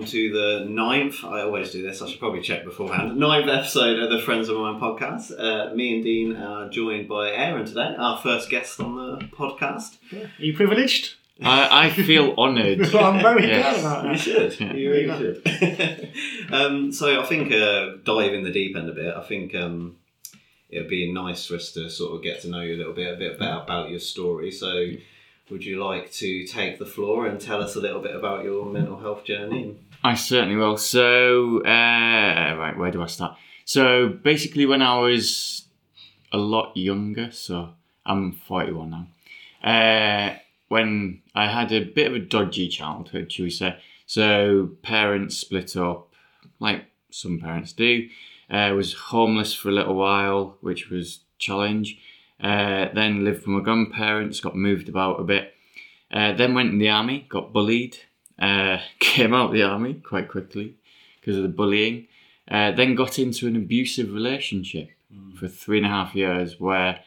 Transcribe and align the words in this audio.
welcome 0.00 0.10
to 0.12 0.32
the 0.32 0.64
ninth. 0.70 1.22
I 1.24 1.42
always 1.42 1.70
do 1.72 1.82
this. 1.82 2.00
I 2.00 2.08
should 2.08 2.18
probably 2.20 2.40
check 2.40 2.64
beforehand. 2.64 3.18
Ninth 3.18 3.50
episode 3.50 3.98
of 3.98 4.08
the 4.10 4.18
Friends 4.18 4.48
of 4.48 4.56
Mine 4.56 4.80
podcast. 4.80 5.30
Uh, 5.38 5.74
me 5.74 5.94
and 5.96 6.02
Dean 6.02 6.36
are 6.36 6.70
joined 6.70 7.06
by 7.06 7.30
Aaron 7.30 7.66
today, 7.66 7.94
our 7.98 8.16
first 8.16 8.48
guest 8.48 8.80
on 8.80 8.96
the 8.96 9.26
podcast. 9.26 9.98
Are 10.14 10.30
you 10.42 10.56
privileged? 10.56 11.16
I, 11.42 11.86
I 11.86 11.90
feel 11.90 12.34
honoured. 12.38 12.94
I'm 12.94 13.20
very 13.20 13.46
Yes. 13.46 13.78
glad 13.78 13.80
about 13.80 14.02
that. 14.04 14.12
You 14.12 14.18
should. 14.18 14.60
Yeah. 14.60 14.72
You 14.72 14.90
really 14.90 15.18
should. 15.18 16.12
um, 16.54 16.92
so 16.92 17.20
I 17.20 17.26
think 17.26 17.52
uh, 17.52 17.96
dive 18.02 18.32
in 18.32 18.42
the 18.42 18.52
deep 18.52 18.76
end 18.76 18.88
a 18.88 18.92
bit. 18.94 19.14
I 19.14 19.22
think 19.22 19.54
um, 19.54 19.96
it'd 20.70 20.88
be 20.88 21.12
nice 21.12 21.44
for 21.46 21.56
us 21.56 21.72
to 21.72 21.90
sort 21.90 22.14
of 22.16 22.22
get 22.22 22.40
to 22.42 22.48
know 22.48 22.62
you 22.62 22.74
a 22.76 22.78
little 22.78 22.94
bit, 22.94 23.12
a 23.12 23.18
bit 23.18 23.36
about, 23.36 23.64
about 23.64 23.90
your 23.90 24.00
story. 24.00 24.50
So 24.50 24.92
would 25.50 25.62
you 25.64 25.84
like 25.84 26.10
to 26.12 26.46
take 26.46 26.78
the 26.78 26.86
floor 26.86 27.26
and 27.26 27.38
tell 27.38 27.60
us 27.62 27.76
a 27.76 27.80
little 27.80 28.00
bit 28.00 28.14
about 28.16 28.44
your 28.44 28.64
mental 28.64 28.98
health 28.98 29.24
journey? 29.24 29.76
I 30.02 30.14
certainly 30.14 30.56
will. 30.56 30.78
So, 30.78 31.58
uh, 31.58 32.56
right, 32.56 32.74
where 32.76 32.90
do 32.90 33.02
I 33.02 33.06
start? 33.06 33.36
So, 33.64 34.08
basically, 34.08 34.64
when 34.64 34.80
I 34.80 34.98
was 34.98 35.66
a 36.32 36.38
lot 36.38 36.76
younger, 36.76 37.30
so 37.30 37.74
I'm 38.06 38.32
41 38.32 38.90
now, 38.90 39.06
uh, 39.62 40.38
when 40.68 41.20
I 41.34 41.48
had 41.48 41.70
a 41.72 41.84
bit 41.84 42.06
of 42.06 42.14
a 42.14 42.18
dodgy 42.18 42.68
childhood, 42.68 43.30
shall 43.30 43.44
we 43.44 43.50
say. 43.50 43.76
So, 44.06 44.70
parents 44.82 45.36
split 45.36 45.76
up, 45.76 46.14
like 46.58 46.86
some 47.10 47.38
parents 47.38 47.72
do. 47.72 48.08
Uh, 48.50 48.72
was 48.74 48.94
homeless 48.94 49.54
for 49.54 49.68
a 49.68 49.72
little 49.72 49.94
while, 49.94 50.56
which 50.62 50.88
was 50.88 51.20
challenge. 51.38 51.98
Uh, 52.42 52.88
then 52.94 53.22
lived 53.22 53.40
with 53.40 53.48
my 53.48 53.60
grandparents, 53.60 54.40
got 54.40 54.56
moved 54.56 54.88
about 54.88 55.20
a 55.20 55.24
bit. 55.24 55.54
Uh, 56.10 56.32
then 56.32 56.54
went 56.54 56.70
in 56.70 56.78
the 56.78 56.88
army, 56.88 57.26
got 57.28 57.52
bullied. 57.52 57.98
Uh, 58.40 58.78
came 58.98 59.34
out 59.34 59.46
of 59.46 59.52
the 59.52 59.62
army 59.62 59.94
quite 59.94 60.28
quickly 60.28 60.76
because 61.20 61.36
of 61.36 61.42
the 61.42 61.48
bullying. 61.48 62.06
Uh, 62.50 62.72
then 62.72 62.94
got 62.94 63.18
into 63.18 63.46
an 63.46 63.54
abusive 63.54 64.12
relationship 64.12 64.90
for 65.38 65.48
three 65.48 65.78
and 65.78 65.86
a 65.86 65.90
half 65.90 66.14
years 66.14 66.60
where 66.60 67.00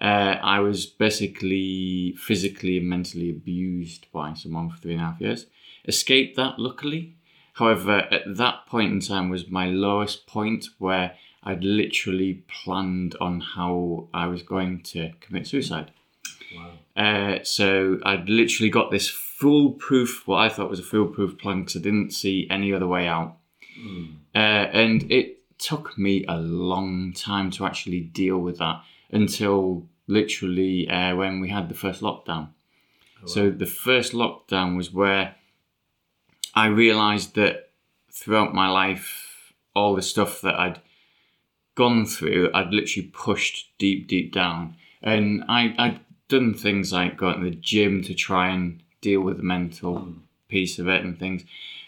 uh, 0.00 0.36
I 0.42 0.60
was 0.60 0.86
basically 0.86 2.14
physically 2.18 2.78
and 2.78 2.88
mentally 2.88 3.30
abused 3.30 4.06
by 4.12 4.34
someone 4.34 4.70
for 4.70 4.78
three 4.78 4.92
and 4.92 5.02
a 5.02 5.06
half 5.06 5.20
years. 5.20 5.46
Escaped 5.86 6.36
that, 6.36 6.58
luckily. 6.58 7.14
However, 7.54 8.06
at 8.10 8.36
that 8.36 8.66
point 8.66 8.92
in 8.92 9.00
time 9.00 9.30
was 9.30 9.48
my 9.48 9.66
lowest 9.66 10.26
point 10.26 10.66
where 10.78 11.16
I'd 11.42 11.64
literally 11.64 12.44
planned 12.46 13.16
on 13.20 13.40
how 13.40 14.08
I 14.14 14.26
was 14.26 14.42
going 14.42 14.82
to 14.82 15.12
commit 15.20 15.46
suicide. 15.48 15.90
Wow. 16.54 16.72
Uh, 16.96 17.38
so 17.42 17.98
I'd 18.04 18.28
literally 18.28 18.70
got 18.70 18.90
this 18.90 19.08
foolproof, 19.38 20.26
what 20.26 20.38
I 20.38 20.48
thought 20.48 20.68
was 20.68 20.80
a 20.80 20.82
foolproof 20.82 21.38
plan 21.38 21.60
because 21.60 21.76
I 21.76 21.80
didn't 21.80 22.10
see 22.10 22.48
any 22.50 22.72
other 22.72 22.88
way 22.88 23.06
out. 23.06 23.36
Uh, 24.34 24.66
and 24.72 25.10
it 25.12 25.58
took 25.58 25.96
me 25.96 26.24
a 26.26 26.36
long 26.36 27.12
time 27.12 27.50
to 27.52 27.64
actually 27.64 28.00
deal 28.00 28.38
with 28.38 28.58
that 28.58 28.82
until 29.12 29.86
literally 30.08 30.88
uh, 30.88 31.14
when 31.14 31.40
we 31.40 31.50
had 31.50 31.68
the 31.68 31.74
first 31.74 32.00
lockdown. 32.00 32.48
So 33.26 33.50
the 33.50 33.66
first 33.66 34.12
lockdown 34.12 34.76
was 34.76 34.92
where 34.92 35.36
I 36.54 36.66
realised 36.66 37.34
that 37.36 37.70
throughout 38.12 38.54
my 38.54 38.68
life, 38.68 39.52
all 39.74 39.94
the 39.94 40.02
stuff 40.02 40.40
that 40.40 40.58
I'd 40.58 40.80
gone 41.76 42.06
through, 42.06 42.50
I'd 42.52 42.72
literally 42.72 43.08
pushed 43.12 43.70
deep, 43.78 44.08
deep 44.08 44.32
down. 44.32 44.76
And 45.00 45.44
I, 45.48 45.74
I'd 45.78 46.00
done 46.28 46.54
things 46.54 46.92
like 46.92 47.16
going 47.16 47.40
to 47.42 47.50
the 47.50 47.56
gym 47.56 48.02
to 48.02 48.14
try 48.14 48.48
and 48.48 48.82
deal 49.00 49.20
with 49.20 49.36
the 49.36 49.42
mental 49.42 50.14
piece 50.48 50.78
of 50.78 50.88
it 50.88 51.04
and 51.04 51.18
things. 51.18 51.44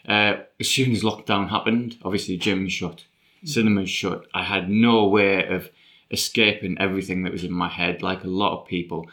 Uh, 0.06 0.36
as 0.58 0.68
soon 0.68 0.92
as 0.92 1.02
lockdown 1.02 1.48
happened, 1.48 1.98
obviously 2.02 2.38
gyms 2.38 2.70
shut, 2.70 3.04
cinemas 3.44 3.90
shut. 3.90 4.26
I 4.34 4.44
had 4.44 4.70
no 4.70 5.06
way 5.06 5.46
of 5.46 5.70
escaping 6.10 6.76
everything 6.78 7.22
that 7.22 7.32
was 7.32 7.44
in 7.44 7.52
my 7.52 7.68
head, 7.68 8.02
like 8.02 8.24
a 8.24 8.28
lot 8.28 8.58
of 8.58 8.66
people. 8.66 9.08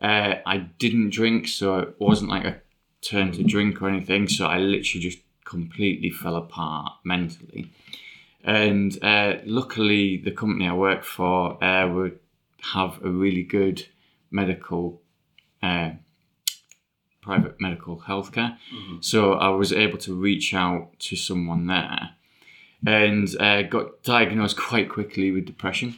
Uh, 0.00 0.34
I 0.44 0.58
didn't 0.58 1.10
drink, 1.10 1.48
so 1.48 1.78
it 1.78 1.94
wasn't 1.98 2.30
like 2.30 2.44
a 2.44 2.60
turn 3.00 3.32
to 3.32 3.42
drink 3.42 3.80
or 3.80 3.88
anything. 3.88 4.28
So 4.28 4.46
I 4.46 4.58
literally 4.58 5.02
just 5.02 5.18
completely 5.44 6.10
fell 6.10 6.36
apart 6.36 6.92
mentally. 7.04 7.70
And 8.42 9.02
uh, 9.02 9.36
luckily, 9.46 10.18
the 10.18 10.30
company 10.30 10.68
I 10.68 10.74
work 10.74 11.04
for 11.04 11.62
uh, 11.64 11.88
would 11.88 12.18
have 12.72 13.02
a 13.02 13.08
really 13.08 13.42
good 13.42 13.86
medical, 14.30 15.00
uh, 15.62 15.90
private 17.24 17.60
medical 17.60 17.94
healthcare. 18.10 18.56
So 19.00 19.32
I 19.34 19.48
was 19.48 19.72
able 19.72 19.98
to 20.06 20.14
reach 20.14 20.52
out 20.54 20.82
to 21.06 21.16
someone 21.16 21.66
there 21.66 22.10
and 22.86 23.26
uh, 23.40 23.62
got 23.62 24.02
diagnosed 24.02 24.56
quite 24.58 24.88
quickly 24.90 25.30
with 25.30 25.44
depression. 25.46 25.90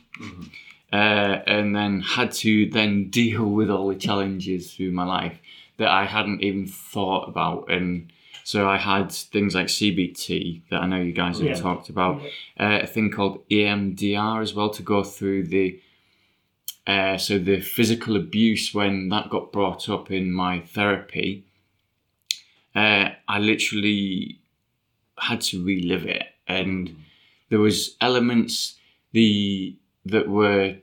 Uh, 0.92 1.42
and 1.46 1.74
then 1.74 2.00
had 2.00 2.30
to 2.30 2.70
then 2.70 3.10
deal 3.10 3.44
with 3.44 3.68
all 3.68 3.88
the 3.88 3.96
challenges 3.96 4.72
through 4.72 4.92
my 4.92 5.04
life 5.04 5.38
that 5.78 5.88
I 5.88 6.04
hadn't 6.06 6.42
even 6.42 6.66
thought 6.66 7.28
about. 7.28 7.68
And 7.70 8.10
so 8.44 8.68
I 8.68 8.78
had 8.78 9.10
things 9.10 9.52
like 9.54 9.66
CBT 9.66 10.62
that 10.70 10.80
I 10.82 10.86
know 10.86 11.00
you 11.02 11.12
guys 11.12 11.38
have 11.40 11.48
Yeah. 11.48 11.54
talked 11.54 11.88
about, 11.88 12.22
uh, 12.58 12.78
a 12.82 12.86
thing 12.86 13.10
called 13.10 13.42
EMDR 13.50 14.40
as 14.40 14.54
well 14.54 14.70
to 14.70 14.82
go 14.82 15.02
through 15.02 15.48
the 15.48 15.78
uh, 16.86 17.16
so 17.18 17.38
the 17.38 17.60
physical 17.60 18.16
abuse 18.16 18.72
when 18.74 19.08
that 19.08 19.28
got 19.30 19.52
brought 19.52 19.88
up 19.88 20.10
in 20.10 20.32
my 20.32 20.60
therapy, 20.60 21.44
uh, 22.74 23.10
I 23.28 23.38
literally 23.38 24.38
had 25.18 25.40
to 25.42 25.64
relive 25.64 26.04
it, 26.06 26.24
and 26.46 26.94
there 27.48 27.58
was 27.60 27.96
elements 28.00 28.74
the 29.12 29.76
that 30.04 30.28
were 30.28 30.76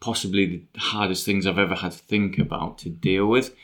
possibly 0.00 0.46
the 0.46 0.80
hardest 0.80 1.24
things 1.26 1.46
I've 1.46 1.58
ever 1.58 1.74
had 1.74 1.92
to 1.92 1.98
think 1.98 2.38
about 2.38 2.78
to 2.78 2.88
deal 2.90 3.26
with, 3.26 3.54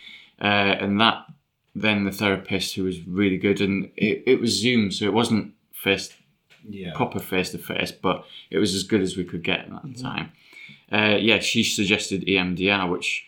uh, 0.41 0.45
and 0.81 1.01
that 1.01 1.27
then 1.75 2.05
the 2.05 2.11
therapist 2.13 2.75
who 2.75 2.85
was 2.85 3.07
really 3.07 3.37
good, 3.37 3.61
and 3.61 3.91
it, 3.97 4.23
it 4.27 4.41
was 4.41 4.51
Zoom, 4.59 4.91
so 4.91 5.05
it 5.05 5.13
wasn't 5.13 5.53
first 5.73 6.15
Yeah. 6.69 6.93
proper 6.95 7.21
face 7.21 7.51
to 7.51 7.59
face, 7.59 7.93
but 7.93 8.25
it 8.51 8.59
was 8.59 8.75
as 8.75 8.83
good 8.83 9.03
as 9.03 9.17
we 9.17 9.25
could 9.25 9.43
get 9.45 9.61
at 9.61 9.71
that 9.71 9.97
time. 9.99 10.33
Uh, 10.91 11.17
yeah, 11.19 11.41
she 11.41 11.65
suggested 11.65 12.27
EMDR, 12.27 12.91
which 12.91 13.27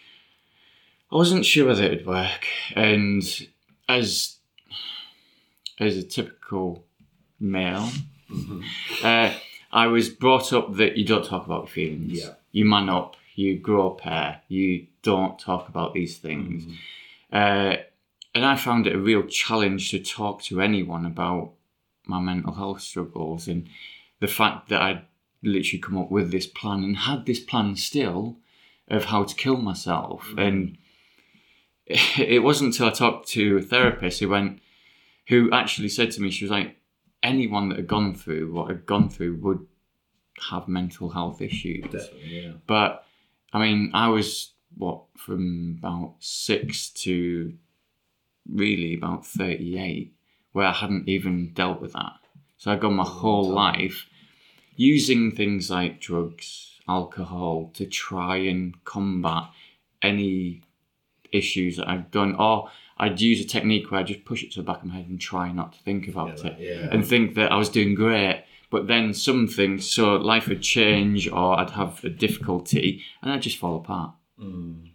I 1.11 1.17
wasn't 1.17 1.47
sure 1.47 1.67
whether 1.67 1.85
it 1.85 1.91
would 1.91 2.07
work. 2.07 2.47
And 2.75 3.23
as 3.89 4.37
as 5.79 5.97
a 5.97 6.03
typical 6.03 6.85
male, 7.41 7.89
uh, 9.03 9.33
I 9.73 9.87
was 9.87 10.09
brought 10.09 10.53
up 10.53 10.75
that 10.77 10.97
you 10.97 11.05
don't 11.05 11.25
talk 11.25 11.47
about 11.47 11.69
feelings. 11.69 12.21
Yeah. 12.21 12.35
You 12.53 12.65
man 12.65 12.89
up. 12.89 13.17
You 13.35 13.59
grow 13.59 13.93
a 13.93 13.95
pair. 13.95 14.43
You 14.49 14.87
don't 15.03 15.39
talk 15.39 15.69
about 15.69 15.95
these 15.95 16.19
things. 16.19 16.67
Uh, 17.33 17.77
and 18.35 18.45
I 18.45 18.57
found 18.57 18.87
it 18.87 18.97
a 18.97 18.99
real 18.99 19.23
challenge 19.23 19.91
to 19.91 19.99
talk 19.99 20.43
to 20.45 20.61
anyone 20.61 21.07
about 21.07 21.53
my 22.07 22.21
mental 22.21 22.55
health 22.55 22.81
struggles 22.81 23.47
and 23.49 23.69
the 24.21 24.27
fact 24.27 24.69
that 24.71 24.83
I'd 24.83 25.03
literally 25.43 25.81
come 25.81 25.97
up 25.97 26.11
with 26.11 26.31
this 26.31 26.47
plan 26.47 26.83
and 26.83 26.97
had 26.97 27.27
this 27.27 27.41
plan 27.41 27.77
still 27.77 28.37
of 28.89 29.07
how 29.07 29.25
to 29.25 29.35
kill 29.35 29.57
myself. 29.57 30.33
And 30.37 30.79
it 31.87 32.43
wasn't 32.43 32.75
until 32.75 32.89
I 32.89 32.91
talked 32.91 33.29
to 33.29 33.59
a 33.59 33.63
therapist 33.63 34.21
who 34.21 34.29
went, 34.29 34.61
who 35.29 35.51
actually 35.53 35.89
said 35.89 36.11
to 36.13 36.21
me, 36.21 36.31
she 36.31 36.45
was 36.45 36.53
like, 36.53 36.77
anyone 37.23 37.69
that 37.69 37.79
had 37.79 37.87
gone 37.87 38.15
through 38.15 38.53
what 38.53 38.71
I'd 38.71 38.87
gone 38.87 39.09
through 39.09 39.37
would 39.37 39.67
have 40.51 40.69
mental 40.69 41.11
health 41.11 41.41
issues. 41.41 41.85
Definitely, 41.85 42.43
yeah. 42.43 42.53
But 42.67 43.05
I 43.53 43.59
mean, 43.59 43.91
I 43.95 44.09
was 44.09 44.53
what 44.77 45.03
from 45.17 45.77
about 45.79 46.15
six 46.21 46.91
to 46.91 47.55
really 48.51 48.95
about 48.95 49.27
38, 49.27 50.15
where 50.53 50.67
I 50.67 50.73
hadn't 50.73 51.09
even 51.09 51.53
dealt 51.55 51.81
with 51.81 51.93
that. 51.93 52.15
So 52.57 52.71
I'd 52.71 52.81
gone 52.81 52.95
my 52.95 53.05
whole 53.05 53.49
life 53.49 54.07
using 54.79 55.31
things 55.33 55.69
like 55.71 56.01
drugs, 56.01 56.79
alcohol 56.89 57.71
to 57.75 57.85
try 57.85 58.37
and 58.37 58.83
combat 58.85 59.43
any 60.01 60.63
issues 61.33 61.77
that 61.77 61.89
I've 61.89 62.11
done. 62.11 62.35
Or 62.37 62.71
I'd 62.97 63.21
use 63.21 63.41
a 63.45 63.47
technique 63.47 63.91
where 63.91 64.01
I 64.01 64.05
just 64.05 64.25
push 64.25 64.43
it 64.43 64.53
to 64.53 64.61
the 64.61 64.65
back 64.67 64.79
of 64.79 64.85
my 64.87 64.95
head 64.95 65.09
and 65.09 65.21
try 65.21 65.53
not 65.53 65.73
to 65.75 65.79
think 65.81 66.09
about 66.09 66.43
it 66.45 66.57
Yeah. 66.59 66.89
and 66.91 67.07
think 67.07 67.35
that 67.35 67.53
I 67.53 67.57
was 67.57 67.69
doing 67.69 67.95
great. 67.95 68.45
But 68.71 68.87
then 68.87 69.15
something, 69.15 69.81
so 69.81 70.17
life 70.17 70.47
would 70.49 70.61
change, 70.63 71.27
or 71.29 71.59
I'd 71.59 71.71
have 71.71 72.05
a 72.05 72.11
difficulty, 72.11 73.03
and 73.23 73.33
I'd 73.33 73.41
just 73.43 73.57
fall 73.57 73.77
apart. 73.77 74.13
Mm. 74.39 74.91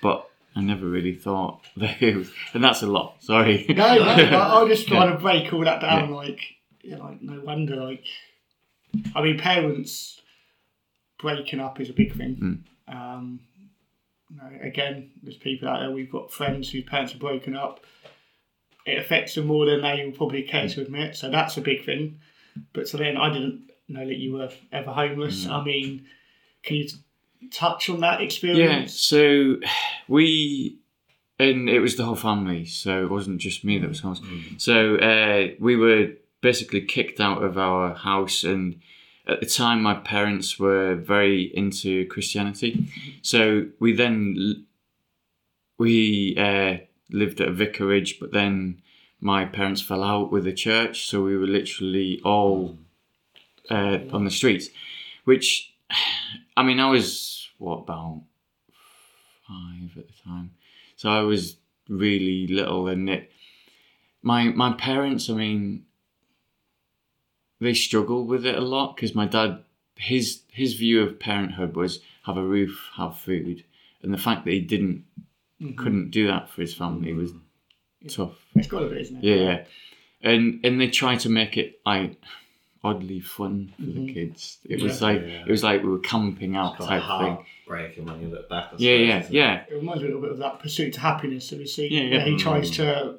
But 0.00 0.28
I 0.54 0.60
never 0.62 0.86
really 0.88 1.12
thought 1.14 1.60
that 1.76 2.00
it 2.00 2.14
was, 2.16 2.30
and 2.54 2.62
that's 2.62 2.82
a 2.82 2.86
lot. 2.86 3.16
Sorry. 3.22 3.66
No, 3.68 3.74
no, 3.74 4.02
I, 4.04 4.62
I 4.62 4.68
just 4.74 4.86
trying 4.86 5.08
Yeah. 5.10 5.16
to 5.16 5.20
break 5.20 5.52
all 5.52 5.64
that 5.64 5.80
down. 5.80 6.12
Like, 6.12 6.40
you 6.82 6.92
know, 6.96 7.18
no 7.20 7.40
wonder. 7.40 7.74
Like, 7.76 8.04
I 9.14 9.22
mean, 9.22 9.38
parents 9.38 10.20
breaking 11.18 11.60
up 11.60 11.80
is 11.80 11.88
a 11.90 11.92
big 11.92 12.14
thing. 12.14 12.64
Um, 12.88 13.40
you 14.30 14.36
know, 14.36 14.50
again, 14.62 15.10
there's 15.22 15.36
people 15.36 15.68
out 15.68 15.80
there. 15.80 15.90
We've 15.90 16.10
got 16.10 16.32
friends 16.32 16.70
whose 16.70 16.84
parents 16.84 17.14
are 17.14 17.18
broken 17.18 17.56
up. 17.56 17.84
it 18.84 18.98
affects 18.98 19.34
them 19.34 19.46
more 19.46 19.66
than 19.66 19.82
they 19.82 20.04
will 20.04 20.12
probably 20.12 20.42
care 20.42 20.68
to 20.68 20.80
admit. 20.82 21.16
So 21.16 21.28
that's 21.30 21.56
a 21.56 21.60
big 21.60 21.84
thing. 21.84 22.20
But 22.72 22.88
so 22.88 22.98
then 22.98 23.16
I 23.16 23.32
didn't 23.32 23.70
know 23.88 24.06
that 24.06 24.16
you 24.16 24.32
were 24.34 24.50
ever 24.72 24.90
homeless. 24.92 25.46
I 25.46 25.62
mean, 25.64 26.06
can 26.62 26.76
you 26.76 26.88
t- 26.88 26.96
touch 27.50 27.88
on 27.90 28.00
that 28.00 28.20
experience? 28.20 29.12
Yeah, 29.12 29.18
so 29.18 29.56
we, 30.08 30.78
and 31.38 31.68
it 31.68 31.80
was 31.80 31.96
the 31.96 32.04
whole 32.04 32.14
family, 32.16 32.64
so 32.64 33.02
it 33.04 33.10
wasn't 33.10 33.38
just 33.40 33.64
me 33.64 33.78
that 33.78 33.88
was 33.88 34.00
homeless. 34.00 34.20
So 34.58 34.96
uh, 34.96 35.48
we 35.60 35.76
were 35.76 36.10
basically 36.40 36.82
kicked 36.82 37.20
out 37.20 37.42
of 37.42 37.58
our 37.58 37.94
house, 37.94 38.44
and 38.44 38.80
at 39.26 39.40
the 39.40 39.46
time, 39.46 39.82
my 39.82 39.94
parents 39.94 40.58
were 40.58 40.94
very 40.94 41.50
into 41.54 42.06
Christianity. 42.06 42.88
So 43.22 43.66
we 43.80 43.92
then 43.92 44.66
we 45.78 46.36
uh, 46.36 46.84
lived 47.10 47.40
at 47.40 47.48
a 47.48 47.52
vicarage, 47.52 48.18
but 48.20 48.32
then 48.32 48.82
my 49.20 49.44
parents 49.44 49.82
fell 49.82 50.04
out 50.04 50.30
with 50.30 50.44
the 50.44 50.52
church, 50.52 51.08
so 51.08 51.22
we 51.22 51.36
were 51.36 51.46
literally 51.46 52.20
all 52.24 52.78
uh, 53.70 53.98
on 54.12 54.24
the 54.24 54.30
streets, 54.30 54.68
which 55.24 55.74
I 56.56 56.62
mean, 56.62 56.80
I 56.80 56.90
was 56.90 57.48
what 57.58 57.80
about 57.80 58.22
five 59.46 59.96
at 59.96 60.06
the 60.06 60.14
time, 60.24 60.52
so 60.96 61.10
I 61.10 61.22
was 61.22 61.56
really 61.88 62.46
little, 62.46 62.88
and 62.88 63.08
it. 63.08 63.30
My 64.22 64.44
my 64.44 64.72
parents, 64.72 65.30
I 65.30 65.34
mean, 65.34 65.85
they 67.60 67.74
struggled 67.74 68.28
with 68.28 68.44
it 68.46 68.54
a 68.56 68.60
lot 68.60 68.96
because 68.96 69.14
my 69.14 69.26
dad, 69.26 69.62
his 69.96 70.42
his 70.50 70.74
view 70.74 71.02
of 71.02 71.18
parenthood 71.18 71.74
was 71.74 72.00
have 72.24 72.36
a 72.36 72.42
roof, 72.42 72.90
have 72.96 73.16
food, 73.18 73.64
and 74.02 74.12
the 74.12 74.18
fact 74.18 74.44
that 74.44 74.52
he 74.52 74.60
didn't 74.60 75.04
mm-hmm. 75.60 75.76
couldn't 75.76 76.10
do 76.10 76.26
that 76.26 76.50
for 76.50 76.60
his 76.60 76.74
family 76.74 77.12
was 77.12 77.32
mm-hmm. 77.32 78.08
tough. 78.08 78.34
It's 78.54 78.68
got 78.68 78.80
to 78.80 78.88
be, 78.88 79.00
isn't 79.00 79.18
it? 79.18 79.24
Yeah, 79.24 79.34
yeah. 79.34 79.64
And 80.22 80.60
and 80.64 80.80
they 80.80 80.88
try 80.88 81.16
to 81.16 81.28
make 81.28 81.56
it 81.56 81.80
like 81.84 82.20
oddly 82.86 83.20
fun 83.20 83.72
for 83.76 83.82
the 83.82 83.92
mm-hmm. 83.92 84.14
kids. 84.14 84.58
It 84.64 84.80
was 84.80 85.02
like 85.02 85.20
Yeah. 85.20 85.44
it 85.46 85.50
was 85.50 85.62
like 85.64 85.82
we 85.82 85.88
were 85.88 85.98
camping 85.98 86.56
out 86.56 86.78
Kind 86.78 86.94
of 86.94 87.02
type 87.02 87.20
thing. 87.20 87.46
Breaking 87.66 88.06
when 88.06 88.20
you 88.20 88.28
look 88.28 88.48
back. 88.48 88.66
I 88.72 88.76
Yeah, 88.78 88.96
suppose, 88.96 89.08
yeah, 89.08 89.18
it? 89.18 89.30
yeah. 89.32 89.64
It 89.68 89.74
reminds 89.74 90.02
me 90.02 90.08
a 90.08 90.12
little 90.12 90.22
bit 90.22 90.30
of 90.32 90.38
that 90.38 90.60
pursuit 90.60 90.94
to 90.94 91.00
happiness 91.00 91.50
that 91.50 91.58
we 91.58 91.66
see, 91.66 91.88
Yeah, 91.88 92.18
yeah. 92.18 92.24
he 92.24 92.36
tries 92.36 92.70
to, 92.72 92.82
mm. 92.82 93.18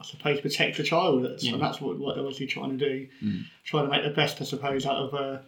I 0.00 0.04
suppose, 0.04 0.40
protect 0.40 0.78
the 0.78 0.82
child, 0.82 1.24
That's- 1.24 1.44
Yeah. 1.44 1.52
and 1.52 1.62
that's 1.62 1.80
what 1.80 1.98
what 1.98 2.14
they're 2.14 2.24
obviously 2.24 2.46
trying 2.46 2.78
to 2.78 2.88
do, 2.88 3.08
Mm. 3.22 3.44
trying 3.64 3.84
to 3.84 3.90
make 3.90 4.02
the 4.04 4.10
best, 4.10 4.40
I 4.40 4.44
suppose, 4.44 4.86
out 4.86 4.96
of 4.96 5.14
a 5.14 5.44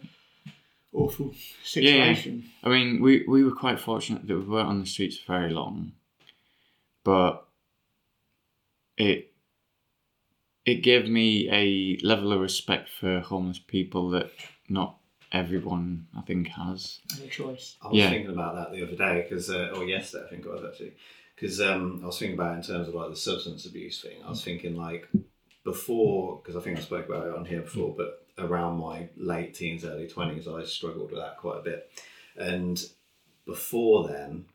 awful 0.93 1.31
yeah. 1.33 1.39
situation. 1.63 2.51
I 2.63 2.69
mean, 2.69 3.01
we 3.01 3.23
we 3.27 3.43
were 3.43 3.55
quite 3.55 3.79
fortunate 3.79 4.27
that 4.27 4.35
we 4.37 4.43
weren't 4.45 4.67
on 4.69 4.79
the 4.79 4.85
streets 4.85 5.17
for 5.17 5.33
very 5.39 5.51
long, 5.51 5.93
but 7.03 7.47
it 8.97 9.33
it 10.65 10.75
gave 10.81 11.09
me 11.09 11.49
a 11.51 11.97
level 12.05 12.31
of 12.31 12.39
respect 12.39 12.87
for 12.89 13.19
homeless 13.19 13.59
people 13.59 14.11
that 14.11 14.31
not 14.69 14.97
everyone 15.31 16.07
I 16.15 16.21
think 16.21 16.47
has. 16.49 17.01
As 17.11 17.19
a 17.21 17.27
choice. 17.27 17.75
I 17.81 17.87
was 17.89 17.97
Yeah. 17.97 18.09
thinking 18.11 18.31
about 18.31 18.55
that 18.55 18.71
the 18.71 18.83
other 18.83 18.95
day 18.95 19.23
because, 19.23 19.49
uh, 19.49 19.73
or 19.75 19.83
yesterday 19.85 20.25
I 20.25 20.29
think 20.29 20.45
it 20.45 20.49
was 20.51 20.63
actually, 20.63 20.93
because 21.35 21.61
um, 21.61 21.99
I 22.03 22.07
was 22.07 22.19
thinking 22.19 22.37
about 22.37 22.53
it 22.53 22.57
in 22.57 22.63
terms 22.63 22.87
of 22.87 22.93
like 22.93 23.09
the 23.09 23.15
substance 23.15 23.65
abuse 23.65 24.01
thing. 24.01 24.17
I 24.25 24.29
was 24.29 24.41
mm. 24.41 24.45
thinking 24.45 24.75
like 24.75 25.07
before, 25.63 26.39
because 26.41 26.55
I 26.55 26.61
think 26.61 26.77
I 26.77 26.81
spoke 26.81 27.07
about 27.07 27.27
it 27.27 27.35
on 27.35 27.45
here 27.45 27.61
before, 27.61 27.93
mm. 27.93 27.97
but 27.97 28.25
around 28.37 28.79
my 28.79 29.09
late 29.17 29.53
teens, 29.53 29.85
early 29.85 30.07
twenties, 30.07 30.47
I 30.47 30.63
struggled 30.63 31.11
with 31.11 31.19
that 31.19 31.37
quite 31.37 31.59
a 31.59 31.63
bit, 31.63 31.89
and 32.37 32.83
before 33.45 34.07
then, 34.07 34.45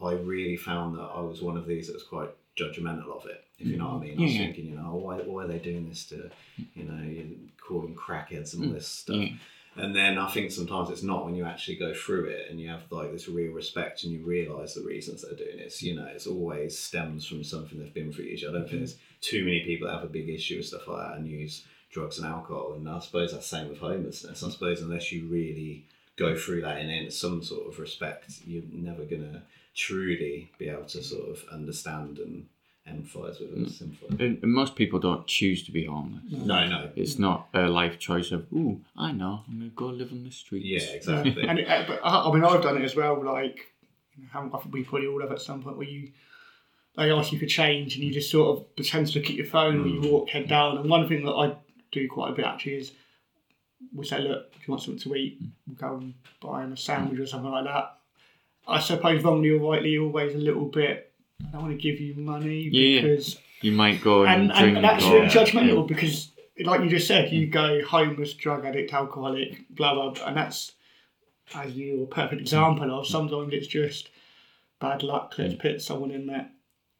I 0.00 0.12
really 0.12 0.56
found 0.56 0.96
that 0.98 1.02
I 1.02 1.20
was 1.20 1.40
one 1.40 1.56
of 1.56 1.66
these 1.66 1.86
that 1.86 1.94
was 1.94 2.02
quite 2.02 2.30
judgmental 2.56 3.16
of 3.16 3.26
it. 3.26 3.44
If 3.58 3.66
you 3.66 3.78
know 3.78 3.86
what 3.86 3.94
I 3.94 3.96
mm. 3.96 4.00
mean, 4.00 4.18
I 4.18 4.22
was 4.22 4.32
Yeah. 4.34 4.38
thinking, 4.44 4.66
you 4.66 4.76
know, 4.76 4.90
oh, 4.92 4.96
why, 4.96 5.16
why 5.18 5.44
are 5.44 5.46
they 5.48 5.58
doing 5.58 5.88
this 5.88 6.04
to, 6.08 6.30
you 6.74 6.84
know, 6.84 7.02
you 7.02 7.38
call 7.58 7.80
them 7.80 7.94
crackheads 7.94 8.54
and 8.54 8.66
all 8.66 8.72
this 8.72 8.86
stuff. 8.86 9.16
Yeah. 9.16 9.28
And 9.78 9.94
then 9.94 10.16
I 10.16 10.30
think 10.30 10.50
sometimes 10.50 10.88
it's 10.88 11.02
not 11.02 11.24
when 11.24 11.34
you 11.34 11.44
actually 11.44 11.76
go 11.76 11.92
through 11.92 12.26
it 12.26 12.50
and 12.50 12.58
you 12.58 12.68
have 12.68 12.84
like 12.90 13.12
this 13.12 13.28
real 13.28 13.52
respect 13.52 14.04
and 14.04 14.12
you 14.12 14.24
realise 14.24 14.74
the 14.74 14.82
reasons 14.82 15.22
they're 15.22 15.36
doing 15.36 15.58
it. 15.58 15.82
You 15.82 15.96
know, 15.96 16.06
it's 16.06 16.26
always 16.26 16.78
stems 16.78 17.26
from 17.26 17.44
something 17.44 17.78
they've 17.78 17.92
been 17.92 18.12
through. 18.12 18.24
I 18.26 18.52
don't 18.52 18.68
think 18.68 18.80
there's 18.80 18.96
too 19.20 19.44
many 19.44 19.60
people 19.60 19.86
that 19.86 19.94
have 19.94 20.04
a 20.04 20.08
big 20.08 20.28
issue 20.28 20.56
with 20.56 20.66
stuff 20.66 20.88
like 20.88 21.06
that 21.06 21.18
and 21.18 21.28
use 21.28 21.64
drugs 21.90 22.18
and 22.18 22.26
alcohol. 22.26 22.74
And 22.74 22.88
I 22.88 22.98
suppose 23.00 23.32
that's 23.32 23.50
the 23.50 23.56
same 23.56 23.68
with 23.68 23.78
homelessness. 23.78 24.42
I 24.42 24.50
suppose 24.50 24.80
unless 24.80 25.12
you 25.12 25.26
really 25.26 25.84
go 26.16 26.34
through 26.34 26.62
that 26.62 26.78
in, 26.78 26.88
in 26.88 27.10
some 27.10 27.42
sort 27.42 27.68
of 27.68 27.78
respect, 27.78 28.30
you're 28.46 28.62
never 28.72 29.04
gonna 29.04 29.42
truly 29.74 30.50
be 30.58 30.70
able 30.70 30.84
to 30.84 31.02
sort 31.02 31.28
of 31.28 31.44
understand 31.52 32.18
and 32.18 32.46
empathise 32.88 33.40
with 33.40 33.52
and 33.54 33.70
sympathise. 33.70 34.20
And, 34.20 34.38
and 34.42 34.52
most 34.52 34.76
people 34.76 34.98
don't 34.98 35.26
choose 35.26 35.64
to 35.64 35.72
be 35.72 35.84
homeless. 35.86 36.22
No, 36.30 36.66
no. 36.66 36.90
It's 36.96 37.18
not 37.18 37.48
a 37.54 37.62
life 37.68 37.98
choice 37.98 38.30
of, 38.32 38.46
ooh, 38.52 38.80
I 38.96 39.12
know, 39.12 39.42
I'm 39.48 39.58
going 39.58 39.70
to 39.70 39.76
go 39.76 39.86
live 39.86 40.12
on 40.12 40.24
the 40.24 40.30
streets. 40.30 40.66
Yeah, 40.66 40.94
exactly. 40.94 41.48
and 41.48 41.58
it, 41.58 41.68
uh, 41.68 41.84
but 41.86 42.00
I, 42.04 42.28
I 42.28 42.32
mean, 42.32 42.44
I've 42.44 42.62
done 42.62 42.76
it 42.80 42.84
as 42.84 42.94
well. 42.96 43.22
Like, 43.22 43.58
you 44.16 44.22
know, 44.22 44.28
how- 44.32 44.50
I 44.54 44.58
think 44.62 44.72
we 44.74 44.84
probably 44.84 45.08
all 45.08 45.20
have 45.20 45.32
at 45.32 45.40
some 45.40 45.62
point 45.62 45.76
where 45.76 45.88
you 45.88 46.12
they 46.96 47.10
ask 47.10 47.30
you 47.30 47.38
for 47.38 47.44
change 47.44 47.94
and 47.96 48.02
you 48.04 48.10
just 48.10 48.30
sort 48.30 48.56
of 48.56 48.74
pretend 48.74 49.06
to 49.08 49.18
look 49.18 49.28
at 49.28 49.34
your 49.36 49.44
phone 49.44 49.84
or 49.84 49.86
you 49.86 50.00
walk 50.10 50.30
head 50.30 50.48
down. 50.48 50.78
And 50.78 50.88
one 50.88 51.06
thing 51.06 51.26
that 51.26 51.32
I 51.34 51.54
do 51.92 52.08
quite 52.08 52.30
a 52.30 52.34
bit 52.34 52.46
actually 52.46 52.76
is 52.76 52.92
we 53.94 54.06
say, 54.06 54.18
look, 54.20 54.46
if 54.58 54.66
you 54.66 54.72
want 54.72 54.82
something 54.82 55.02
to 55.02 55.14
eat, 55.14 55.38
we'll 55.66 55.76
go 55.76 55.96
and 55.98 56.14
buy 56.40 56.64
him 56.64 56.72
a 56.72 56.76
sandwich 56.78 57.20
or 57.20 57.26
something 57.26 57.50
like 57.50 57.64
that. 57.66 57.98
I 58.66 58.80
suppose 58.80 59.22
wrongly 59.22 59.50
or 59.50 59.58
rightly, 59.72 59.98
always 59.98 60.34
a 60.34 60.38
little 60.38 60.64
bit. 60.64 61.05
I 61.40 61.50
don't 61.50 61.62
want 61.62 61.72
to 61.74 61.82
give 61.82 62.00
you 62.00 62.14
money 62.14 62.68
Yeah. 62.72 63.02
because 63.02 63.38
You 63.60 63.72
might 63.72 64.02
go 64.02 64.24
and, 64.24 64.50
and, 64.50 64.58
drink 64.58 64.76
and 64.76 64.84
that's 64.84 65.04
or- 65.04 65.12
really 65.14 65.26
judgmental 65.26 65.86
because, 65.86 66.30
like 66.60 66.82
you 66.82 66.88
just 66.88 67.06
said, 67.06 67.32
you 67.32 67.46
mm. 67.46 67.52
go 67.52 67.84
homeless, 67.84 68.34
drug 68.34 68.64
addict, 68.64 68.92
alcoholic, 68.92 69.68
blah 69.70 69.94
blah, 69.94 70.10
blah 70.10 70.26
and 70.26 70.36
that's 70.36 70.72
as 71.54 71.74
you're 71.74 72.04
a 72.04 72.06
perfect 72.06 72.38
mm. 72.38 72.42
example 72.42 72.98
of. 72.98 73.06
Mm. 73.06 73.10
Sometimes 73.10 73.52
it's 73.52 73.66
just 73.66 74.10
bad 74.80 75.02
luck 75.02 75.34
that's 75.36 75.54
put 75.54 75.80
someone 75.80 76.10
in 76.10 76.26
that 76.26 76.52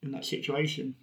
in 0.02 0.12
that 0.12 0.25
situation. 0.25 0.95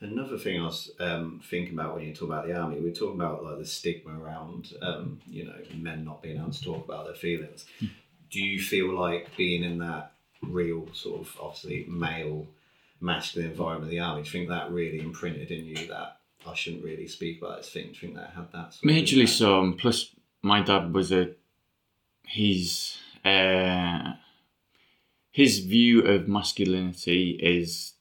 Another 0.00 0.36
thing 0.36 0.60
I 0.60 0.64
was 0.64 0.90
um, 1.00 1.40
thinking 1.48 1.72
about 1.72 1.94
when 1.94 2.04
you 2.04 2.14
talk 2.14 2.28
about 2.28 2.46
the 2.46 2.54
army, 2.54 2.80
we're 2.80 2.92
talking 2.92 3.18
about 3.18 3.42
like 3.42 3.58
the 3.58 3.64
stigma 3.64 4.18
around, 4.18 4.74
um, 4.82 5.20
you 5.26 5.46
know, 5.46 5.56
men 5.74 6.04
not 6.04 6.22
being 6.22 6.36
able 6.36 6.50
to 6.50 6.62
talk 6.62 6.84
about 6.84 7.06
their 7.06 7.14
feelings. 7.14 7.64
Hmm. 7.80 7.86
Do 8.30 8.40
you 8.40 8.60
feel 8.60 8.92
like 8.92 9.34
being 9.38 9.64
in 9.64 9.78
that 9.78 10.12
real 10.42 10.88
sort 10.92 11.20
of 11.20 11.36
obviously 11.40 11.86
male, 11.88 12.46
masculine 13.00 13.50
environment 13.50 13.84
of 13.84 13.90
the 13.90 14.00
army? 14.00 14.22
Do 14.22 14.26
you 14.26 14.32
think 14.32 14.48
that 14.48 14.70
really 14.70 15.00
imprinted 15.00 15.50
in 15.50 15.66
you 15.66 15.86
that 15.88 16.18
I 16.46 16.54
shouldn't 16.54 16.84
really 16.84 17.08
speak 17.08 17.42
about 17.42 17.58
this 17.58 17.70
thing? 17.70 17.84
Do 17.84 17.88
you 17.88 17.94
think 17.94 18.14
that 18.16 18.30
had 18.30 18.52
that? 18.52 18.74
Sort 18.74 18.92
Majorly 18.92 19.28
so. 19.28 19.60
And 19.60 19.78
plus, 19.78 20.14
my 20.42 20.62
dad 20.62 20.92
was 20.92 21.12
a. 21.12 21.30
He's. 22.26 22.98
Uh, 23.24 24.12
his 25.32 25.58
view 25.58 26.00
of 26.02 26.28
masculinity 26.28 27.38
is 27.42 27.94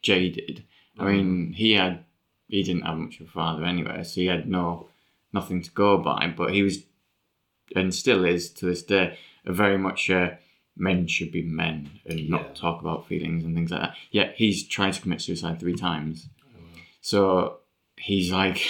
jaded. 0.00 0.64
I 0.98 1.04
mean, 1.04 1.52
he 1.52 1.72
had. 1.72 2.04
He 2.48 2.62
didn't 2.62 2.82
have 2.82 2.98
much 2.98 3.20
of 3.20 3.28
a 3.28 3.30
father 3.30 3.64
anyway, 3.64 4.02
so 4.04 4.20
he 4.20 4.26
had 4.26 4.48
no. 4.48 4.88
nothing 5.32 5.62
to 5.62 5.70
go 5.70 5.98
by, 5.98 6.32
but 6.36 6.52
he 6.52 6.62
was. 6.62 6.84
and 7.76 7.94
still 7.94 8.24
is 8.24 8.50
to 8.50 8.66
this 8.66 8.82
day, 8.82 9.18
a 9.44 9.52
very 9.52 9.78
much 9.78 10.10
a. 10.10 10.38
Men 10.76 11.06
should 11.06 11.30
be 11.32 11.42
men 11.42 11.90
and 12.06 12.18
Yeah. 12.18 12.30
not 12.30 12.56
talk 12.56 12.80
about 12.80 13.06
feelings 13.06 13.44
and 13.44 13.54
things 13.54 13.70
like 13.70 13.82
that. 13.82 13.96
Yet 14.10 14.34
he's 14.36 14.66
tried 14.66 14.94
to 14.94 15.00
commit 15.02 15.20
suicide 15.20 15.60
three 15.60 15.74
times. 15.76 16.28
Oh, 16.46 16.58
so 17.02 17.58
he's 17.96 18.32
like, 18.32 18.66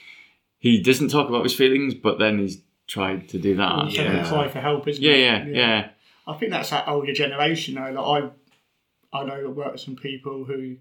he 0.58 0.80
doesn't 0.82 1.08
talk 1.10 1.28
about 1.28 1.44
his 1.44 1.54
feelings, 1.54 1.94
but 1.94 2.18
then 2.18 2.38
he's 2.38 2.60
tried 2.86 3.28
to 3.30 3.38
do 3.38 3.54
that. 3.56 3.70
Also 3.72 4.02
yeah. 4.02 4.28
cry 4.28 4.48
for 4.48 4.60
help, 4.60 4.88
isn't 4.88 5.02
Yeah, 5.02 5.12
it? 5.12 5.48
yeah, 5.48 5.54
yeah. 5.54 5.88
I 6.26 6.34
think 6.36 6.50
that's 6.52 6.70
that 6.70 6.88
older 6.88 7.12
generation 7.12 7.74
though. 7.74 7.90
Like 8.00 8.24
I, 9.12 9.18
I 9.20 9.24
know 9.24 9.34
I 9.34 9.46
work 9.46 9.72
with 9.72 9.80
some 9.80 9.94
people 9.96 10.44
who, 10.44 10.76